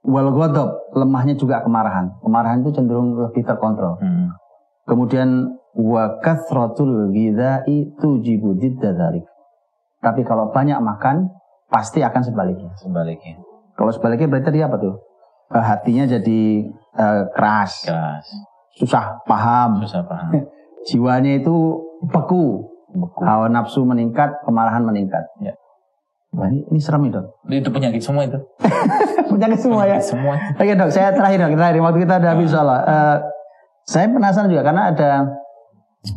Wal 0.02 0.34
ghadab, 0.34 0.90
lemahnya 0.98 1.38
juga 1.38 1.62
kemarahan. 1.62 2.10
Kemarahan 2.26 2.66
itu 2.66 2.74
cenderung 2.74 3.14
lebih 3.14 3.46
terkontrol. 3.46 4.02
Hmm. 4.02 4.34
Kemudian 4.82 5.46
wa 5.78 6.18
kathratul 6.18 7.14
ghidai 7.14 7.94
tujibu 8.02 8.58
dzalik. 8.58 9.22
Tapi 10.02 10.26
kalau 10.26 10.50
banyak 10.50 10.82
makan 10.82 11.30
pasti 11.70 12.02
akan 12.02 12.22
sebaliknya. 12.26 12.74
Sebaliknya. 12.74 13.38
Kalau 13.78 13.94
sebaliknya 13.94 14.26
berarti 14.26 14.50
dia 14.50 14.66
apa 14.66 14.76
tuh? 14.82 14.98
Eh, 15.54 15.62
hatinya 15.62 16.04
jadi 16.10 16.40
eh, 16.98 17.22
keras, 17.30 17.86
Keras. 17.86 18.26
susah 18.74 19.22
paham. 19.22 19.86
Susah 19.86 20.02
paham. 20.02 20.34
Jiwanya 20.84 21.38
itu 21.38 21.54
beku, 22.04 22.66
Beku. 22.90 23.20
hawa 23.22 23.46
nafsu 23.46 23.82
meningkat, 23.82 24.42
kemarahan 24.42 24.82
meningkat. 24.82 25.22
Ya. 25.38 25.54
Wah, 26.32 26.48
ini, 26.48 26.64
ini 26.66 26.80
serem 26.80 27.06
dok. 27.06 27.44
Itu 27.46 27.68
penyakit 27.68 28.00
semua 28.00 28.24
itu. 28.24 28.40
Penyakit 29.32 29.60
semua 29.60 29.84
ya. 29.84 30.00
Semua. 30.00 30.34
Oke 30.56 30.72
dok, 30.72 30.88
saya 30.88 31.12
terakhir 31.12 31.44
dok, 31.44 31.52
terakhir 31.54 31.80
waktu 31.80 31.98
kita 32.02 32.14
udah 32.18 32.30
habis 32.32 32.48
soalnya. 32.48 32.78
Eh, 32.82 33.16
saya 33.84 34.08
penasaran 34.08 34.48
juga 34.48 34.64
karena 34.64 34.82
ada 34.90 35.10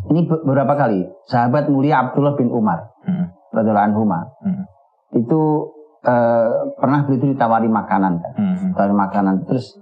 ini 0.08 0.24
be- 0.24 0.42
beberapa 0.42 0.74
kali 0.74 1.04
sahabat 1.26 1.68
mulia 1.68 2.00
Abdullah 2.02 2.34
bin 2.34 2.50
Umar 2.50 2.90
Hmm. 3.04 3.30
radhiyallahu 3.52 3.88
anhu 3.92 4.02
Hmm. 4.42 4.64
itu 5.14 5.42
eh, 6.02 6.48
pernah 6.78 7.02
beliau 7.02 7.18
itu 7.18 7.28
ditawari 7.34 7.66
makanan 7.66 8.22
kan, 8.22 8.34
Hmm. 8.38 8.56
ditawari 8.72 8.94
makanan 8.94 9.36
terus 9.46 9.74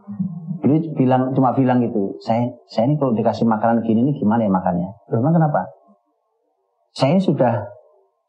beliau 0.63 0.79
bilang 0.95 1.21
cuma 1.35 1.51
bilang 1.51 1.83
gitu, 1.83 2.15
saya 2.23 2.47
saya 2.71 2.87
ini 2.87 2.95
kalau 2.95 3.11
dikasih 3.11 3.43
makanan 3.43 3.83
gini 3.83 4.07
ini 4.07 4.11
gimana 4.15 4.47
ya 4.47 4.51
makannya? 4.51 4.89
Loh, 5.11 5.19
emang 5.19 5.35
kenapa? 5.35 5.67
Saya 6.95 7.19
sudah 7.19 7.67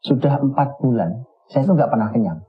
sudah 0.03 0.43
empat 0.43 0.75
bulan, 0.83 1.23
saya 1.47 1.63
itu 1.63 1.71
nggak 1.71 1.87
pernah 1.87 2.11
kenyang. 2.11 2.39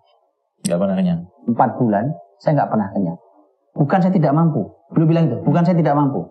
Gak 0.66 0.82
pernah 0.82 0.98
kenyang. 0.98 1.20
empat 1.46 1.78
bulan 1.78 2.10
saya 2.42 2.58
nggak 2.58 2.70
pernah 2.74 2.88
kenyang. 2.90 3.18
Bukan 3.78 3.98
saya 4.02 4.10
tidak 4.10 4.34
mampu, 4.34 4.66
beliau 4.90 5.06
bilang 5.06 5.30
itu. 5.30 5.38
Bukan 5.46 5.62
saya 5.62 5.78
tidak 5.78 5.94
mampu, 5.94 6.26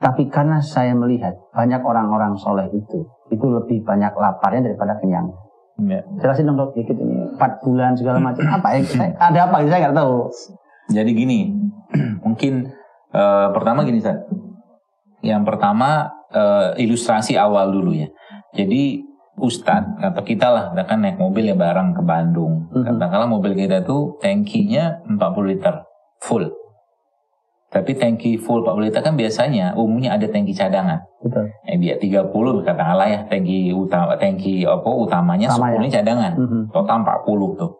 tapi 0.00 0.28
karena 0.32 0.58
saya 0.60 0.92
melihat 0.92 1.32
banyak 1.52 1.80
orang-orang 1.84 2.36
soleh 2.36 2.66
itu 2.72 3.08
itu 3.32 3.46
lebih 3.48 3.84
banyak 3.84 4.12
laparnya 4.16 4.72
daripada 4.72 4.96
kenyang. 4.98 5.32
Ya. 5.80 6.00
Jelasin 6.22 6.46
dong 6.46 6.60
dok 6.60 6.70
dikit 6.76 6.94
ini 6.94 7.34
empat 7.34 7.58
bulan 7.64 7.98
segala 7.98 8.22
macam 8.22 8.46
apa 8.46 8.78
ya? 8.78 8.84
Saya, 8.86 9.10
ada 9.18 9.38
apa? 9.50 9.64
Saya 9.66 9.90
nggak 9.90 9.96
tahu. 9.96 10.14
Jadi 10.90 11.10
gini, 11.16 11.48
mungkin 12.26 12.68
eh, 13.12 13.48
pertama 13.52 13.84
gini 13.84 14.00
San. 14.00 14.20
Yang 15.24 15.42
pertama 15.48 16.10
eh, 16.28 16.84
ilustrasi 16.84 17.38
awal 17.40 17.72
dulu 17.72 17.96
ya. 17.96 18.08
Jadi 18.52 19.00
Ustadz 19.34 19.98
atau 19.98 20.22
kita 20.22 20.46
lah, 20.46 20.64
kita 20.70 20.86
kan 20.86 21.02
naik 21.02 21.18
mobil 21.18 21.50
ya 21.50 21.58
bareng 21.58 21.90
ke 21.90 22.02
Bandung. 22.06 22.70
Mhm. 22.70 22.86
Katakanlah 22.86 23.26
mobil 23.26 23.58
kita 23.58 23.82
tuh 23.82 24.14
tangkinya 24.22 25.02
40 25.10 25.50
liter 25.50 25.74
full. 26.22 26.46
Tapi 27.66 27.98
tangki 27.98 28.38
full 28.38 28.62
40 28.62 28.86
liter 28.86 29.02
kan 29.02 29.18
biasanya 29.18 29.74
umumnya 29.74 30.14
ada 30.14 30.30
tangki 30.30 30.54
cadangan. 30.54 31.02
Betul. 31.18 31.50
Eh 31.66 31.74
dia 31.82 31.98
30 31.98 32.30
katakanlah 32.62 33.10
ya 33.10 33.20
tangki 33.26 33.74
utama 33.74 34.14
tangki 34.14 34.62
apa 34.62 34.86
utamanya 34.86 35.50
Utama 35.50 35.74
10 35.74 35.90
ya. 35.90 35.98
cadangan. 35.98 36.32
Mhm. 36.38 36.60
Total 36.70 36.96
40 37.02 37.58
tuh. 37.58 37.70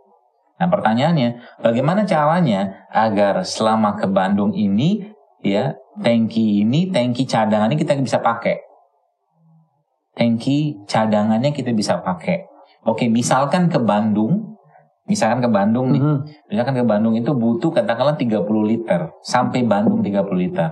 Nah 0.55 0.71
pertanyaannya, 0.71 1.61
bagaimana 1.61 2.07
caranya 2.07 2.87
agar 2.95 3.43
selama 3.43 3.99
ke 3.99 4.07
Bandung 4.07 4.55
ini, 4.55 5.03
ya, 5.43 5.75
tangki 5.99 6.63
ini, 6.63 6.95
tangki 6.95 7.27
cadangan 7.27 7.71
ini 7.71 7.79
kita 7.79 7.99
bisa 7.99 8.23
pakai. 8.23 8.63
Tangki 10.15 10.87
cadangannya 10.87 11.51
kita 11.51 11.75
bisa 11.75 11.99
pakai. 11.99 12.47
Oke, 12.87 13.11
misalkan 13.11 13.67
ke 13.67 13.83
Bandung, 13.83 14.55
misalkan 15.11 15.43
ke 15.43 15.51
Bandung 15.51 15.91
nih, 15.91 16.01
Mhm. 16.01 16.19
misalkan 16.55 16.75
ke 16.79 16.85
Bandung 16.87 17.19
itu 17.19 17.35
butuh 17.35 17.75
katakanlah 17.75 18.15
30 18.15 18.63
liter, 18.63 19.11
sampai 19.27 19.67
Bandung 19.67 20.07
30 20.07 20.39
liter. 20.39 20.71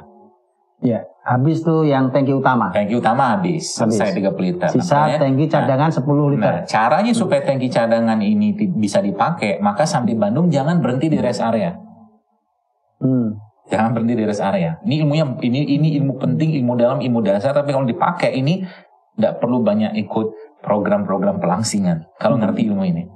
Ya, 0.82 1.06
habis 1.22 1.62
tuh 1.62 1.86
yang 1.86 2.10
tangki 2.10 2.34
utama. 2.34 2.74
Tangki 2.74 2.98
utama 2.98 3.38
habis, 3.38 3.70
selesai 3.78 4.18
30 4.18 4.34
liter. 4.42 4.66
Sisa 4.66 5.06
Makanya- 5.06 5.18
tangki 5.22 5.46
cadangan 5.46 5.90
10 5.94 6.26
liter. 6.34 6.42
Nah, 6.42 6.66
caranya 6.66 7.12
supaya 7.14 7.38
tangki 7.46 7.70
cadangan 7.70 8.18
ini 8.18 8.50
bisa 8.74 8.98
dipakai, 8.98 9.62
maka 9.62 9.86
sampai 9.86 10.18
Bandung 10.18 10.50
jangan 10.50 10.82
berhenti 10.82 11.06
di 11.06 11.22
rest 11.22 11.38
area. 11.38 11.78
Hmm. 12.98 13.38
Jangan 13.70 13.94
berhenti 13.94 14.18
di 14.18 14.24
rest 14.26 14.42
area. 14.42 14.82
Ini 14.82 15.06
ilmunya 15.06 15.24
ini 15.38 15.60
ini 15.70 15.88
ilmu 16.02 16.18
penting, 16.18 16.50
ilmu 16.58 16.74
dalam, 16.74 16.98
ilmu 16.98 17.22
dasar. 17.22 17.54
Tapi 17.54 17.70
kalau 17.70 17.86
dipakai 17.86 18.34
ini 18.34 18.66
tidak 19.14 19.38
perlu 19.38 19.62
banyak 19.62 19.94
ikut 20.02 20.58
program-program 20.66 21.38
pelangsingan. 21.38 22.10
Kalau 22.18 22.36
Hmm. 22.36 22.42
ngerti 22.42 22.66
ilmu 22.66 22.82
ini. 22.82 23.06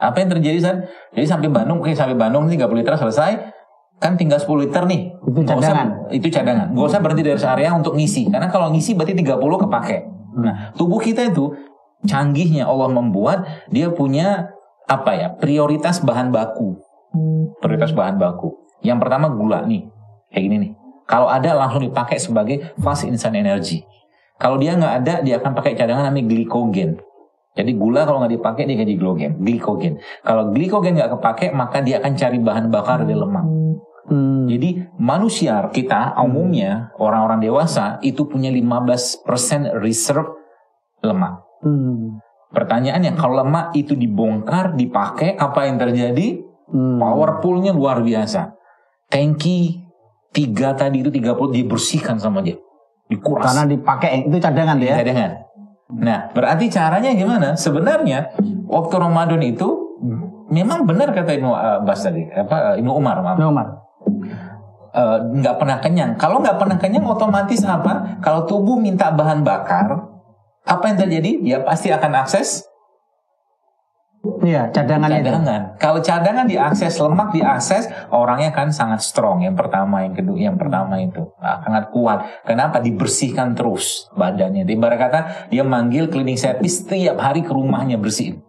Apa 0.00 0.22
yang 0.22 0.30
terjadi 0.32 0.58
San? 0.62 0.76
Jadi 1.12 1.26
sampai 1.26 1.50
Bandung, 1.50 1.82
oke 1.82 1.92
sampai 1.92 2.14
Bandung 2.16 2.48
30 2.48 2.80
liter 2.80 2.96
selesai, 2.96 3.36
kan 4.00 4.16
tinggal 4.16 4.40
10 4.40 4.64
liter 4.64 4.82
nih. 4.88 5.12
Itu 5.12 5.38
Nggak 5.44 5.56
usah- 5.60 5.76
cadangan. 5.76 5.88
itu 6.10 6.26
cadangan. 6.32 6.66
Gak 6.72 6.86
usah 6.88 7.00
berhenti 7.00 7.22
dari 7.22 7.36
area 7.38 7.70
untuk 7.76 7.92
ngisi. 7.94 8.32
Karena 8.32 8.48
kalau 8.48 8.72
ngisi 8.72 8.96
berarti 8.96 9.12
30 9.14 9.60
kepake. 9.60 9.96
Nah, 10.40 10.72
tubuh 10.72 10.96
kita 10.96 11.28
itu 11.28 11.52
canggihnya 12.02 12.64
Allah 12.64 12.88
membuat 12.88 13.44
dia 13.68 13.92
punya 13.92 14.48
apa 14.88 15.12
ya 15.12 15.28
prioritas 15.30 16.00
bahan 16.00 16.32
baku. 16.32 16.80
Prioritas 17.60 17.92
bahan 17.92 18.16
baku. 18.16 18.56
Yang 18.80 18.98
pertama 19.04 19.28
gula 19.28 19.68
nih, 19.68 19.84
kayak 20.32 20.42
gini 20.42 20.56
nih. 20.56 20.72
Kalau 21.04 21.28
ada 21.28 21.52
langsung 21.52 21.84
dipakai 21.84 22.16
sebagai 22.16 22.72
fast 22.80 23.04
instant 23.04 23.36
energy. 23.36 23.84
Kalau 24.40 24.56
dia 24.56 24.72
nggak 24.72 24.94
ada, 25.04 25.14
dia 25.20 25.36
akan 25.36 25.52
pakai 25.52 25.76
cadangan 25.76 26.08
namanya 26.08 26.32
glikogen. 26.32 26.96
Jadi 27.52 27.74
gula 27.76 28.06
kalau 28.06 28.24
nggak 28.24 28.40
dipakai 28.40 28.64
dia 28.64 28.80
jadi 28.80 28.94
glikogen. 28.96 29.42
Glikogen. 29.42 29.92
Kalau 30.22 30.48
glikogen 30.48 30.96
nggak 30.96 31.18
kepake, 31.18 31.52
maka 31.52 31.82
dia 31.82 32.00
akan 32.00 32.16
cari 32.16 32.38
bahan 32.40 32.70
bakar 32.70 33.04
dari 33.04 33.18
lemak. 33.18 33.44
Hmm. 34.50 34.54
Jadi 34.58 34.68
manusia 34.98 35.62
kita 35.70 36.18
umumnya 36.18 36.90
orang-orang 36.98 37.38
dewasa 37.38 38.02
itu 38.02 38.26
punya 38.26 38.50
15% 38.50 39.22
reserve 39.78 40.26
lemak. 41.06 41.46
Hmm. 41.62 42.18
Pertanyaannya 42.50 43.14
kalau 43.14 43.46
lemak 43.46 43.70
itu 43.78 43.94
dibongkar, 43.94 44.74
dipakai, 44.74 45.38
apa 45.38 45.70
yang 45.70 45.78
terjadi? 45.78 46.42
Hmm. 46.66 46.98
Powerfulnya 46.98 47.70
luar 47.70 48.02
biasa. 48.02 48.58
Tangki 49.06 49.86
tiga 50.34 50.74
tadi 50.74 51.06
itu 51.06 51.14
30 51.14 51.54
dibersihkan 51.54 52.18
sama 52.18 52.42
dia. 52.42 52.58
Dikuras. 53.06 53.46
Karena 53.46 53.70
dipakai 53.70 54.26
itu 54.26 54.38
cadangan 54.42 54.78
tuh 54.78 54.86
ya. 54.86 54.98
cadangan. 54.98 55.30
Nah, 55.90 56.18
berarti 56.30 56.70
caranya 56.70 57.10
gimana? 57.14 57.58
Sebenarnya 57.58 58.30
waktu 58.70 58.94
Ramadan 58.94 59.42
itu 59.42 59.98
memang 60.50 60.86
benar 60.86 61.10
kata 61.10 61.34
Ibnu 61.34 61.50
Abbas 61.50 62.06
tadi, 62.06 62.26
apa 62.30 62.78
Ibnu 62.78 62.90
Umar, 62.94 63.22
maaf. 63.22 63.38
Nah, 63.38 63.50
Umar. 63.50 63.66
Eh, 64.90 65.18
nggak 65.38 65.56
pernah 65.62 65.78
kenyang. 65.78 66.18
Kalau 66.18 66.42
nggak 66.42 66.58
pernah 66.58 66.74
kenyang, 66.74 67.06
otomatis 67.06 67.62
apa? 67.62 68.18
Kalau 68.18 68.42
tubuh 68.42 68.74
minta 68.74 69.14
bahan 69.14 69.46
bakar, 69.46 70.02
apa 70.66 70.84
yang 70.90 70.98
terjadi? 70.98 71.30
Dia 71.38 71.58
pasti 71.62 71.94
akan 71.94 72.26
akses 72.26 72.66
Iya, 74.20 74.68
cadangannya 74.68 75.24
itu. 75.24 75.32
cadangan. 75.32 75.62
Kalau 75.80 76.00
cadangan 76.04 76.44
diakses, 76.44 77.00
lemak 77.00 77.32
diakses, 77.32 77.88
orangnya 78.12 78.52
kan 78.52 78.68
sangat 78.68 79.00
strong. 79.00 79.40
Yang 79.40 79.64
pertama, 79.64 80.04
yang 80.04 80.12
kedua, 80.12 80.36
yang 80.36 80.56
pertama 80.60 81.00
itu 81.00 81.24
Nah, 81.40 81.64
sangat 81.64 81.88
kuat. 81.88 82.44
Kenapa? 82.44 82.84
Dibersihkan 82.84 83.56
terus 83.56 84.12
badannya. 84.12 84.68
Ibarat 84.68 84.98
kata 85.00 85.20
dia 85.48 85.64
manggil 85.64 86.12
cleaning 86.12 86.36
service 86.36 86.84
setiap 86.84 87.16
hari 87.16 87.40
ke 87.40 87.48
rumahnya 87.48 87.96
bersihin. 87.96 88.44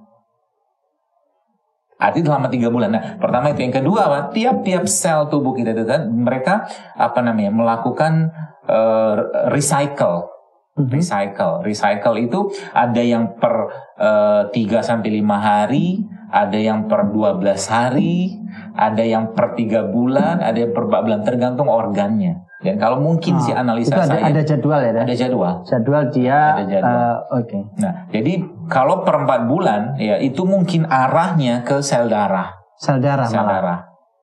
Artinya 2.01 2.33
selama 2.33 2.47
tiga 2.49 2.73
bulan. 2.73 2.89
Nah, 2.97 3.03
pertama 3.21 3.53
itu 3.53 3.61
yang 3.61 3.75
kedua? 3.77 4.33
Tiap-tiap 4.33 4.89
sel 4.89 5.29
tubuh 5.29 5.53
kita 5.53 5.77
itu 5.77 5.85
kan 5.85 6.09
mereka 6.09 6.65
apa 6.97 7.21
namanya 7.21 7.53
melakukan 7.53 8.33
eh, 8.65 9.15
recycle 9.53 10.31
Mhm. 10.71 10.87
recycle. 10.87 11.53
Recycle 11.67 12.15
itu 12.15 12.39
ada 12.71 13.01
yang 13.03 13.35
per 13.35 13.67
eh, 13.99 14.43
3 14.49 14.79
sampai 14.79 15.19
5 15.19 15.37
hari, 15.37 15.99
ada 16.31 16.55
yang 16.55 16.87
per 16.87 17.11
12 17.11 17.67
hari, 17.67 18.39
ada 18.73 19.03
yang 19.03 19.35
per 19.35 19.53
3 19.53 19.83
bulan, 19.83 20.39
ada 20.39 20.55
yang 20.55 20.71
per 20.71 20.87
4 20.87 21.01
bulan 21.03 21.21
tergantung 21.27 21.67
organnya. 21.67 22.39
Dan 22.61 22.77
kalau 22.77 23.01
mungkin 23.01 23.35
Ah, 23.35 23.41
si 23.41 23.51
analisa 23.51 23.89
itu 23.89 23.97
ada, 23.97 24.05
saya 24.07 24.23
ada 24.23 24.41
jadwal 24.41 24.79
ya, 24.79 24.91
Dah? 24.93 25.03
ada 25.03 25.15
jadwal. 25.17 25.53
Jadwal 25.65 26.03
dia. 26.09 26.39
Ada 26.53 26.63
jadwal. 26.69 26.93
eh, 26.93 27.17
Oke. 27.41 27.59
Nah, 27.77 27.93
jadi 28.07 28.33
kalau 28.67 29.01
per 29.01 29.15
4 29.19 29.49
bulan 29.49 29.81
ya 29.97 30.15
itu 30.17 30.45
mungkin 30.45 30.85
arahnya 30.85 31.61
ke 31.61 31.81
sel 31.81 32.05
darah. 32.05 32.53
Sel 32.77 32.97
darah 32.97 33.25
Sel 33.25 33.41
malah. 33.41 33.51
darah. 33.51 33.79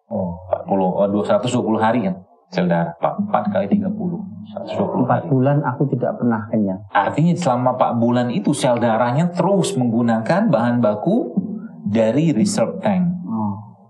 Oh, 0.09 0.39
40 0.70 0.70
oh, 0.70 1.07
220 1.11 1.76
hari 1.76 2.07
kan 2.07 2.14
sel 2.49 2.64
darah. 2.64 2.95
4, 2.97 3.26
kali 3.51 3.66
30. 3.68 3.91
120 3.91 5.03
Empat 5.03 5.20
hari. 5.20 5.28
bulan 5.28 5.57
aku 5.61 5.82
tidak 5.91 6.12
pernah 6.14 6.41
kenyang. 6.47 6.80
Artinya 6.89 7.34
selama 7.34 7.74
4 7.74 7.99
bulan 7.99 8.26
itu 8.30 8.55
sel 8.55 8.78
darahnya 8.78 9.28
terus 9.28 9.74
menggunakan 9.74 10.47
bahan 10.47 10.78
baku 10.78 11.34
dari 11.84 12.30
reserve 12.30 12.78
tank. 12.78 13.18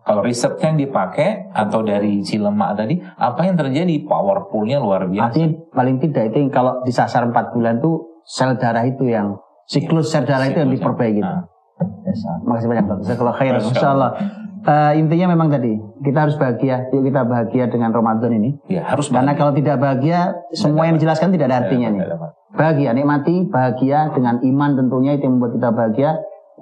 Kalau 0.09 0.25
reserve 0.25 0.57
tank 0.57 0.81
dipakai 0.81 1.53
atau 1.53 1.85
dari 1.85 2.25
si 2.25 2.41
lemak 2.41 2.81
tadi, 2.81 2.97
apa 3.21 3.45
yang 3.45 3.61
terjadi? 3.61 4.09
Powerfulnya 4.09 4.81
luar 4.81 5.05
biasa. 5.05 5.37
Artinya 5.37 5.49
paling 5.69 6.01
tidak 6.01 6.33
itu 6.33 6.49
yang 6.49 6.51
kalau 6.51 6.81
disasar 6.81 7.29
4 7.29 7.53
bulan 7.53 7.77
tuh 7.85 8.25
sel 8.25 8.57
darah 8.57 8.89
itu 8.89 9.05
yang 9.05 9.37
siklus 9.69 10.09
sel 10.09 10.25
darah 10.25 10.49
itu 10.49 10.65
yang 10.65 10.73
diperbaiki. 10.73 11.21
Nah, 11.21 11.45
Terima 11.79 12.41
Makasih 12.49 12.69
banyak 12.73 12.85
Dok. 12.89 12.99
Jazakallah 13.05 13.37
khair. 13.37 13.53
Masya 13.61 13.69
Masya 13.71 13.89
Allah. 13.93 14.11
Eh, 14.59 14.93
intinya 14.99 15.27
memang 15.31 15.49
tadi 15.53 15.79
kita 16.03 16.19
harus 16.27 16.35
bahagia. 16.35 16.91
Yuk 16.91 17.07
kita 17.07 17.23
bahagia 17.23 17.65
dengan 17.71 17.95
Ramadan 17.95 18.33
ini. 18.35 18.59
ya 18.67 18.83
harus 18.83 19.07
Karena 19.13 19.33
bahagia. 19.33 19.39
kalau 19.39 19.53
tidak 19.55 19.77
bahagia, 19.79 20.21
semua 20.51 20.91
yang 20.91 20.99
dijelaskan 20.99 21.31
tidak 21.31 21.47
ada 21.53 21.57
artinya 21.69 21.89
nih. 21.95 22.01
Dapat. 22.03 22.31
Bahagia, 22.59 22.91
nikmati, 22.97 23.37
bahagia 23.47 24.11
dengan 24.17 24.43
iman 24.43 24.71
tentunya 24.75 25.13
itu 25.15 25.23
yang 25.29 25.39
membuat 25.39 25.53
kita 25.55 25.69
bahagia. 25.71 26.11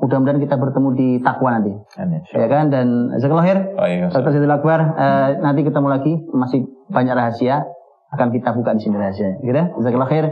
Mudah-mudahan 0.01 0.39
kita 0.39 0.61
bertemu 0.61 0.89
di 0.93 1.09
takwa 1.25 1.57
nanti. 1.57 1.73
Amin. 1.97 2.21
Ya 2.31 2.47
kan? 2.47 2.69
Dan 2.69 3.13
jazakallah 3.17 3.45
khair. 3.45 3.59
Oh, 3.75 3.89
iya, 3.89 4.07
Dr. 4.13 4.31
Zaidul 4.37 4.53
Akbar, 4.53 4.81
eh, 4.97 5.29
nanti 5.41 5.65
ketemu 5.65 5.89
lagi. 5.89 6.13
Masih 6.31 6.69
banyak 6.93 7.15
rahasia. 7.17 7.65
Akan 8.13 8.31
kita 8.31 8.53
buka 8.55 8.77
di 8.77 8.85
sini 8.85 8.97
rahasia. 9.01 9.41
Gitu? 9.41 9.57
Jazakallah 9.81 10.09
khair. 10.09 10.27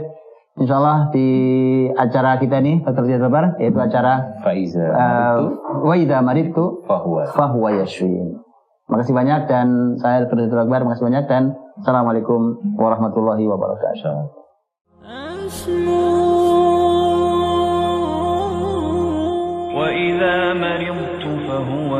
Insya 0.55 0.79
Allah 0.79 1.11
di 1.11 1.27
acara 1.91 2.39
kita 2.39 2.63
nih, 2.63 2.79
Dr. 2.87 3.03
Zaidul 3.03 3.27
Akbar, 3.27 3.59
yaitu 3.59 3.75
acara 3.75 4.39
Faiza 4.39 4.87
uh, 4.87 4.95
itu 4.95 5.83
Wa 5.83 5.95
idha 5.99 6.23
maridtu 6.23 6.79
fahuwa. 6.87 7.27
fahuwa 7.35 7.69
yashfin. 7.75 8.39
Makasih 8.87 9.11
banyak 9.11 9.51
dan 9.51 9.99
saya 9.99 10.23
Dr. 10.23 10.47
Zaidul 10.47 10.63
Akbar, 10.63 10.87
makasih 10.87 11.11
banyak 11.11 11.27
dan 11.27 11.43
Assalamualaikum 11.75 12.55
warahmatullahi 12.79 13.43
wabarakatuh. 13.51 14.31
مرضت 20.61 21.23
فهو 21.47 21.94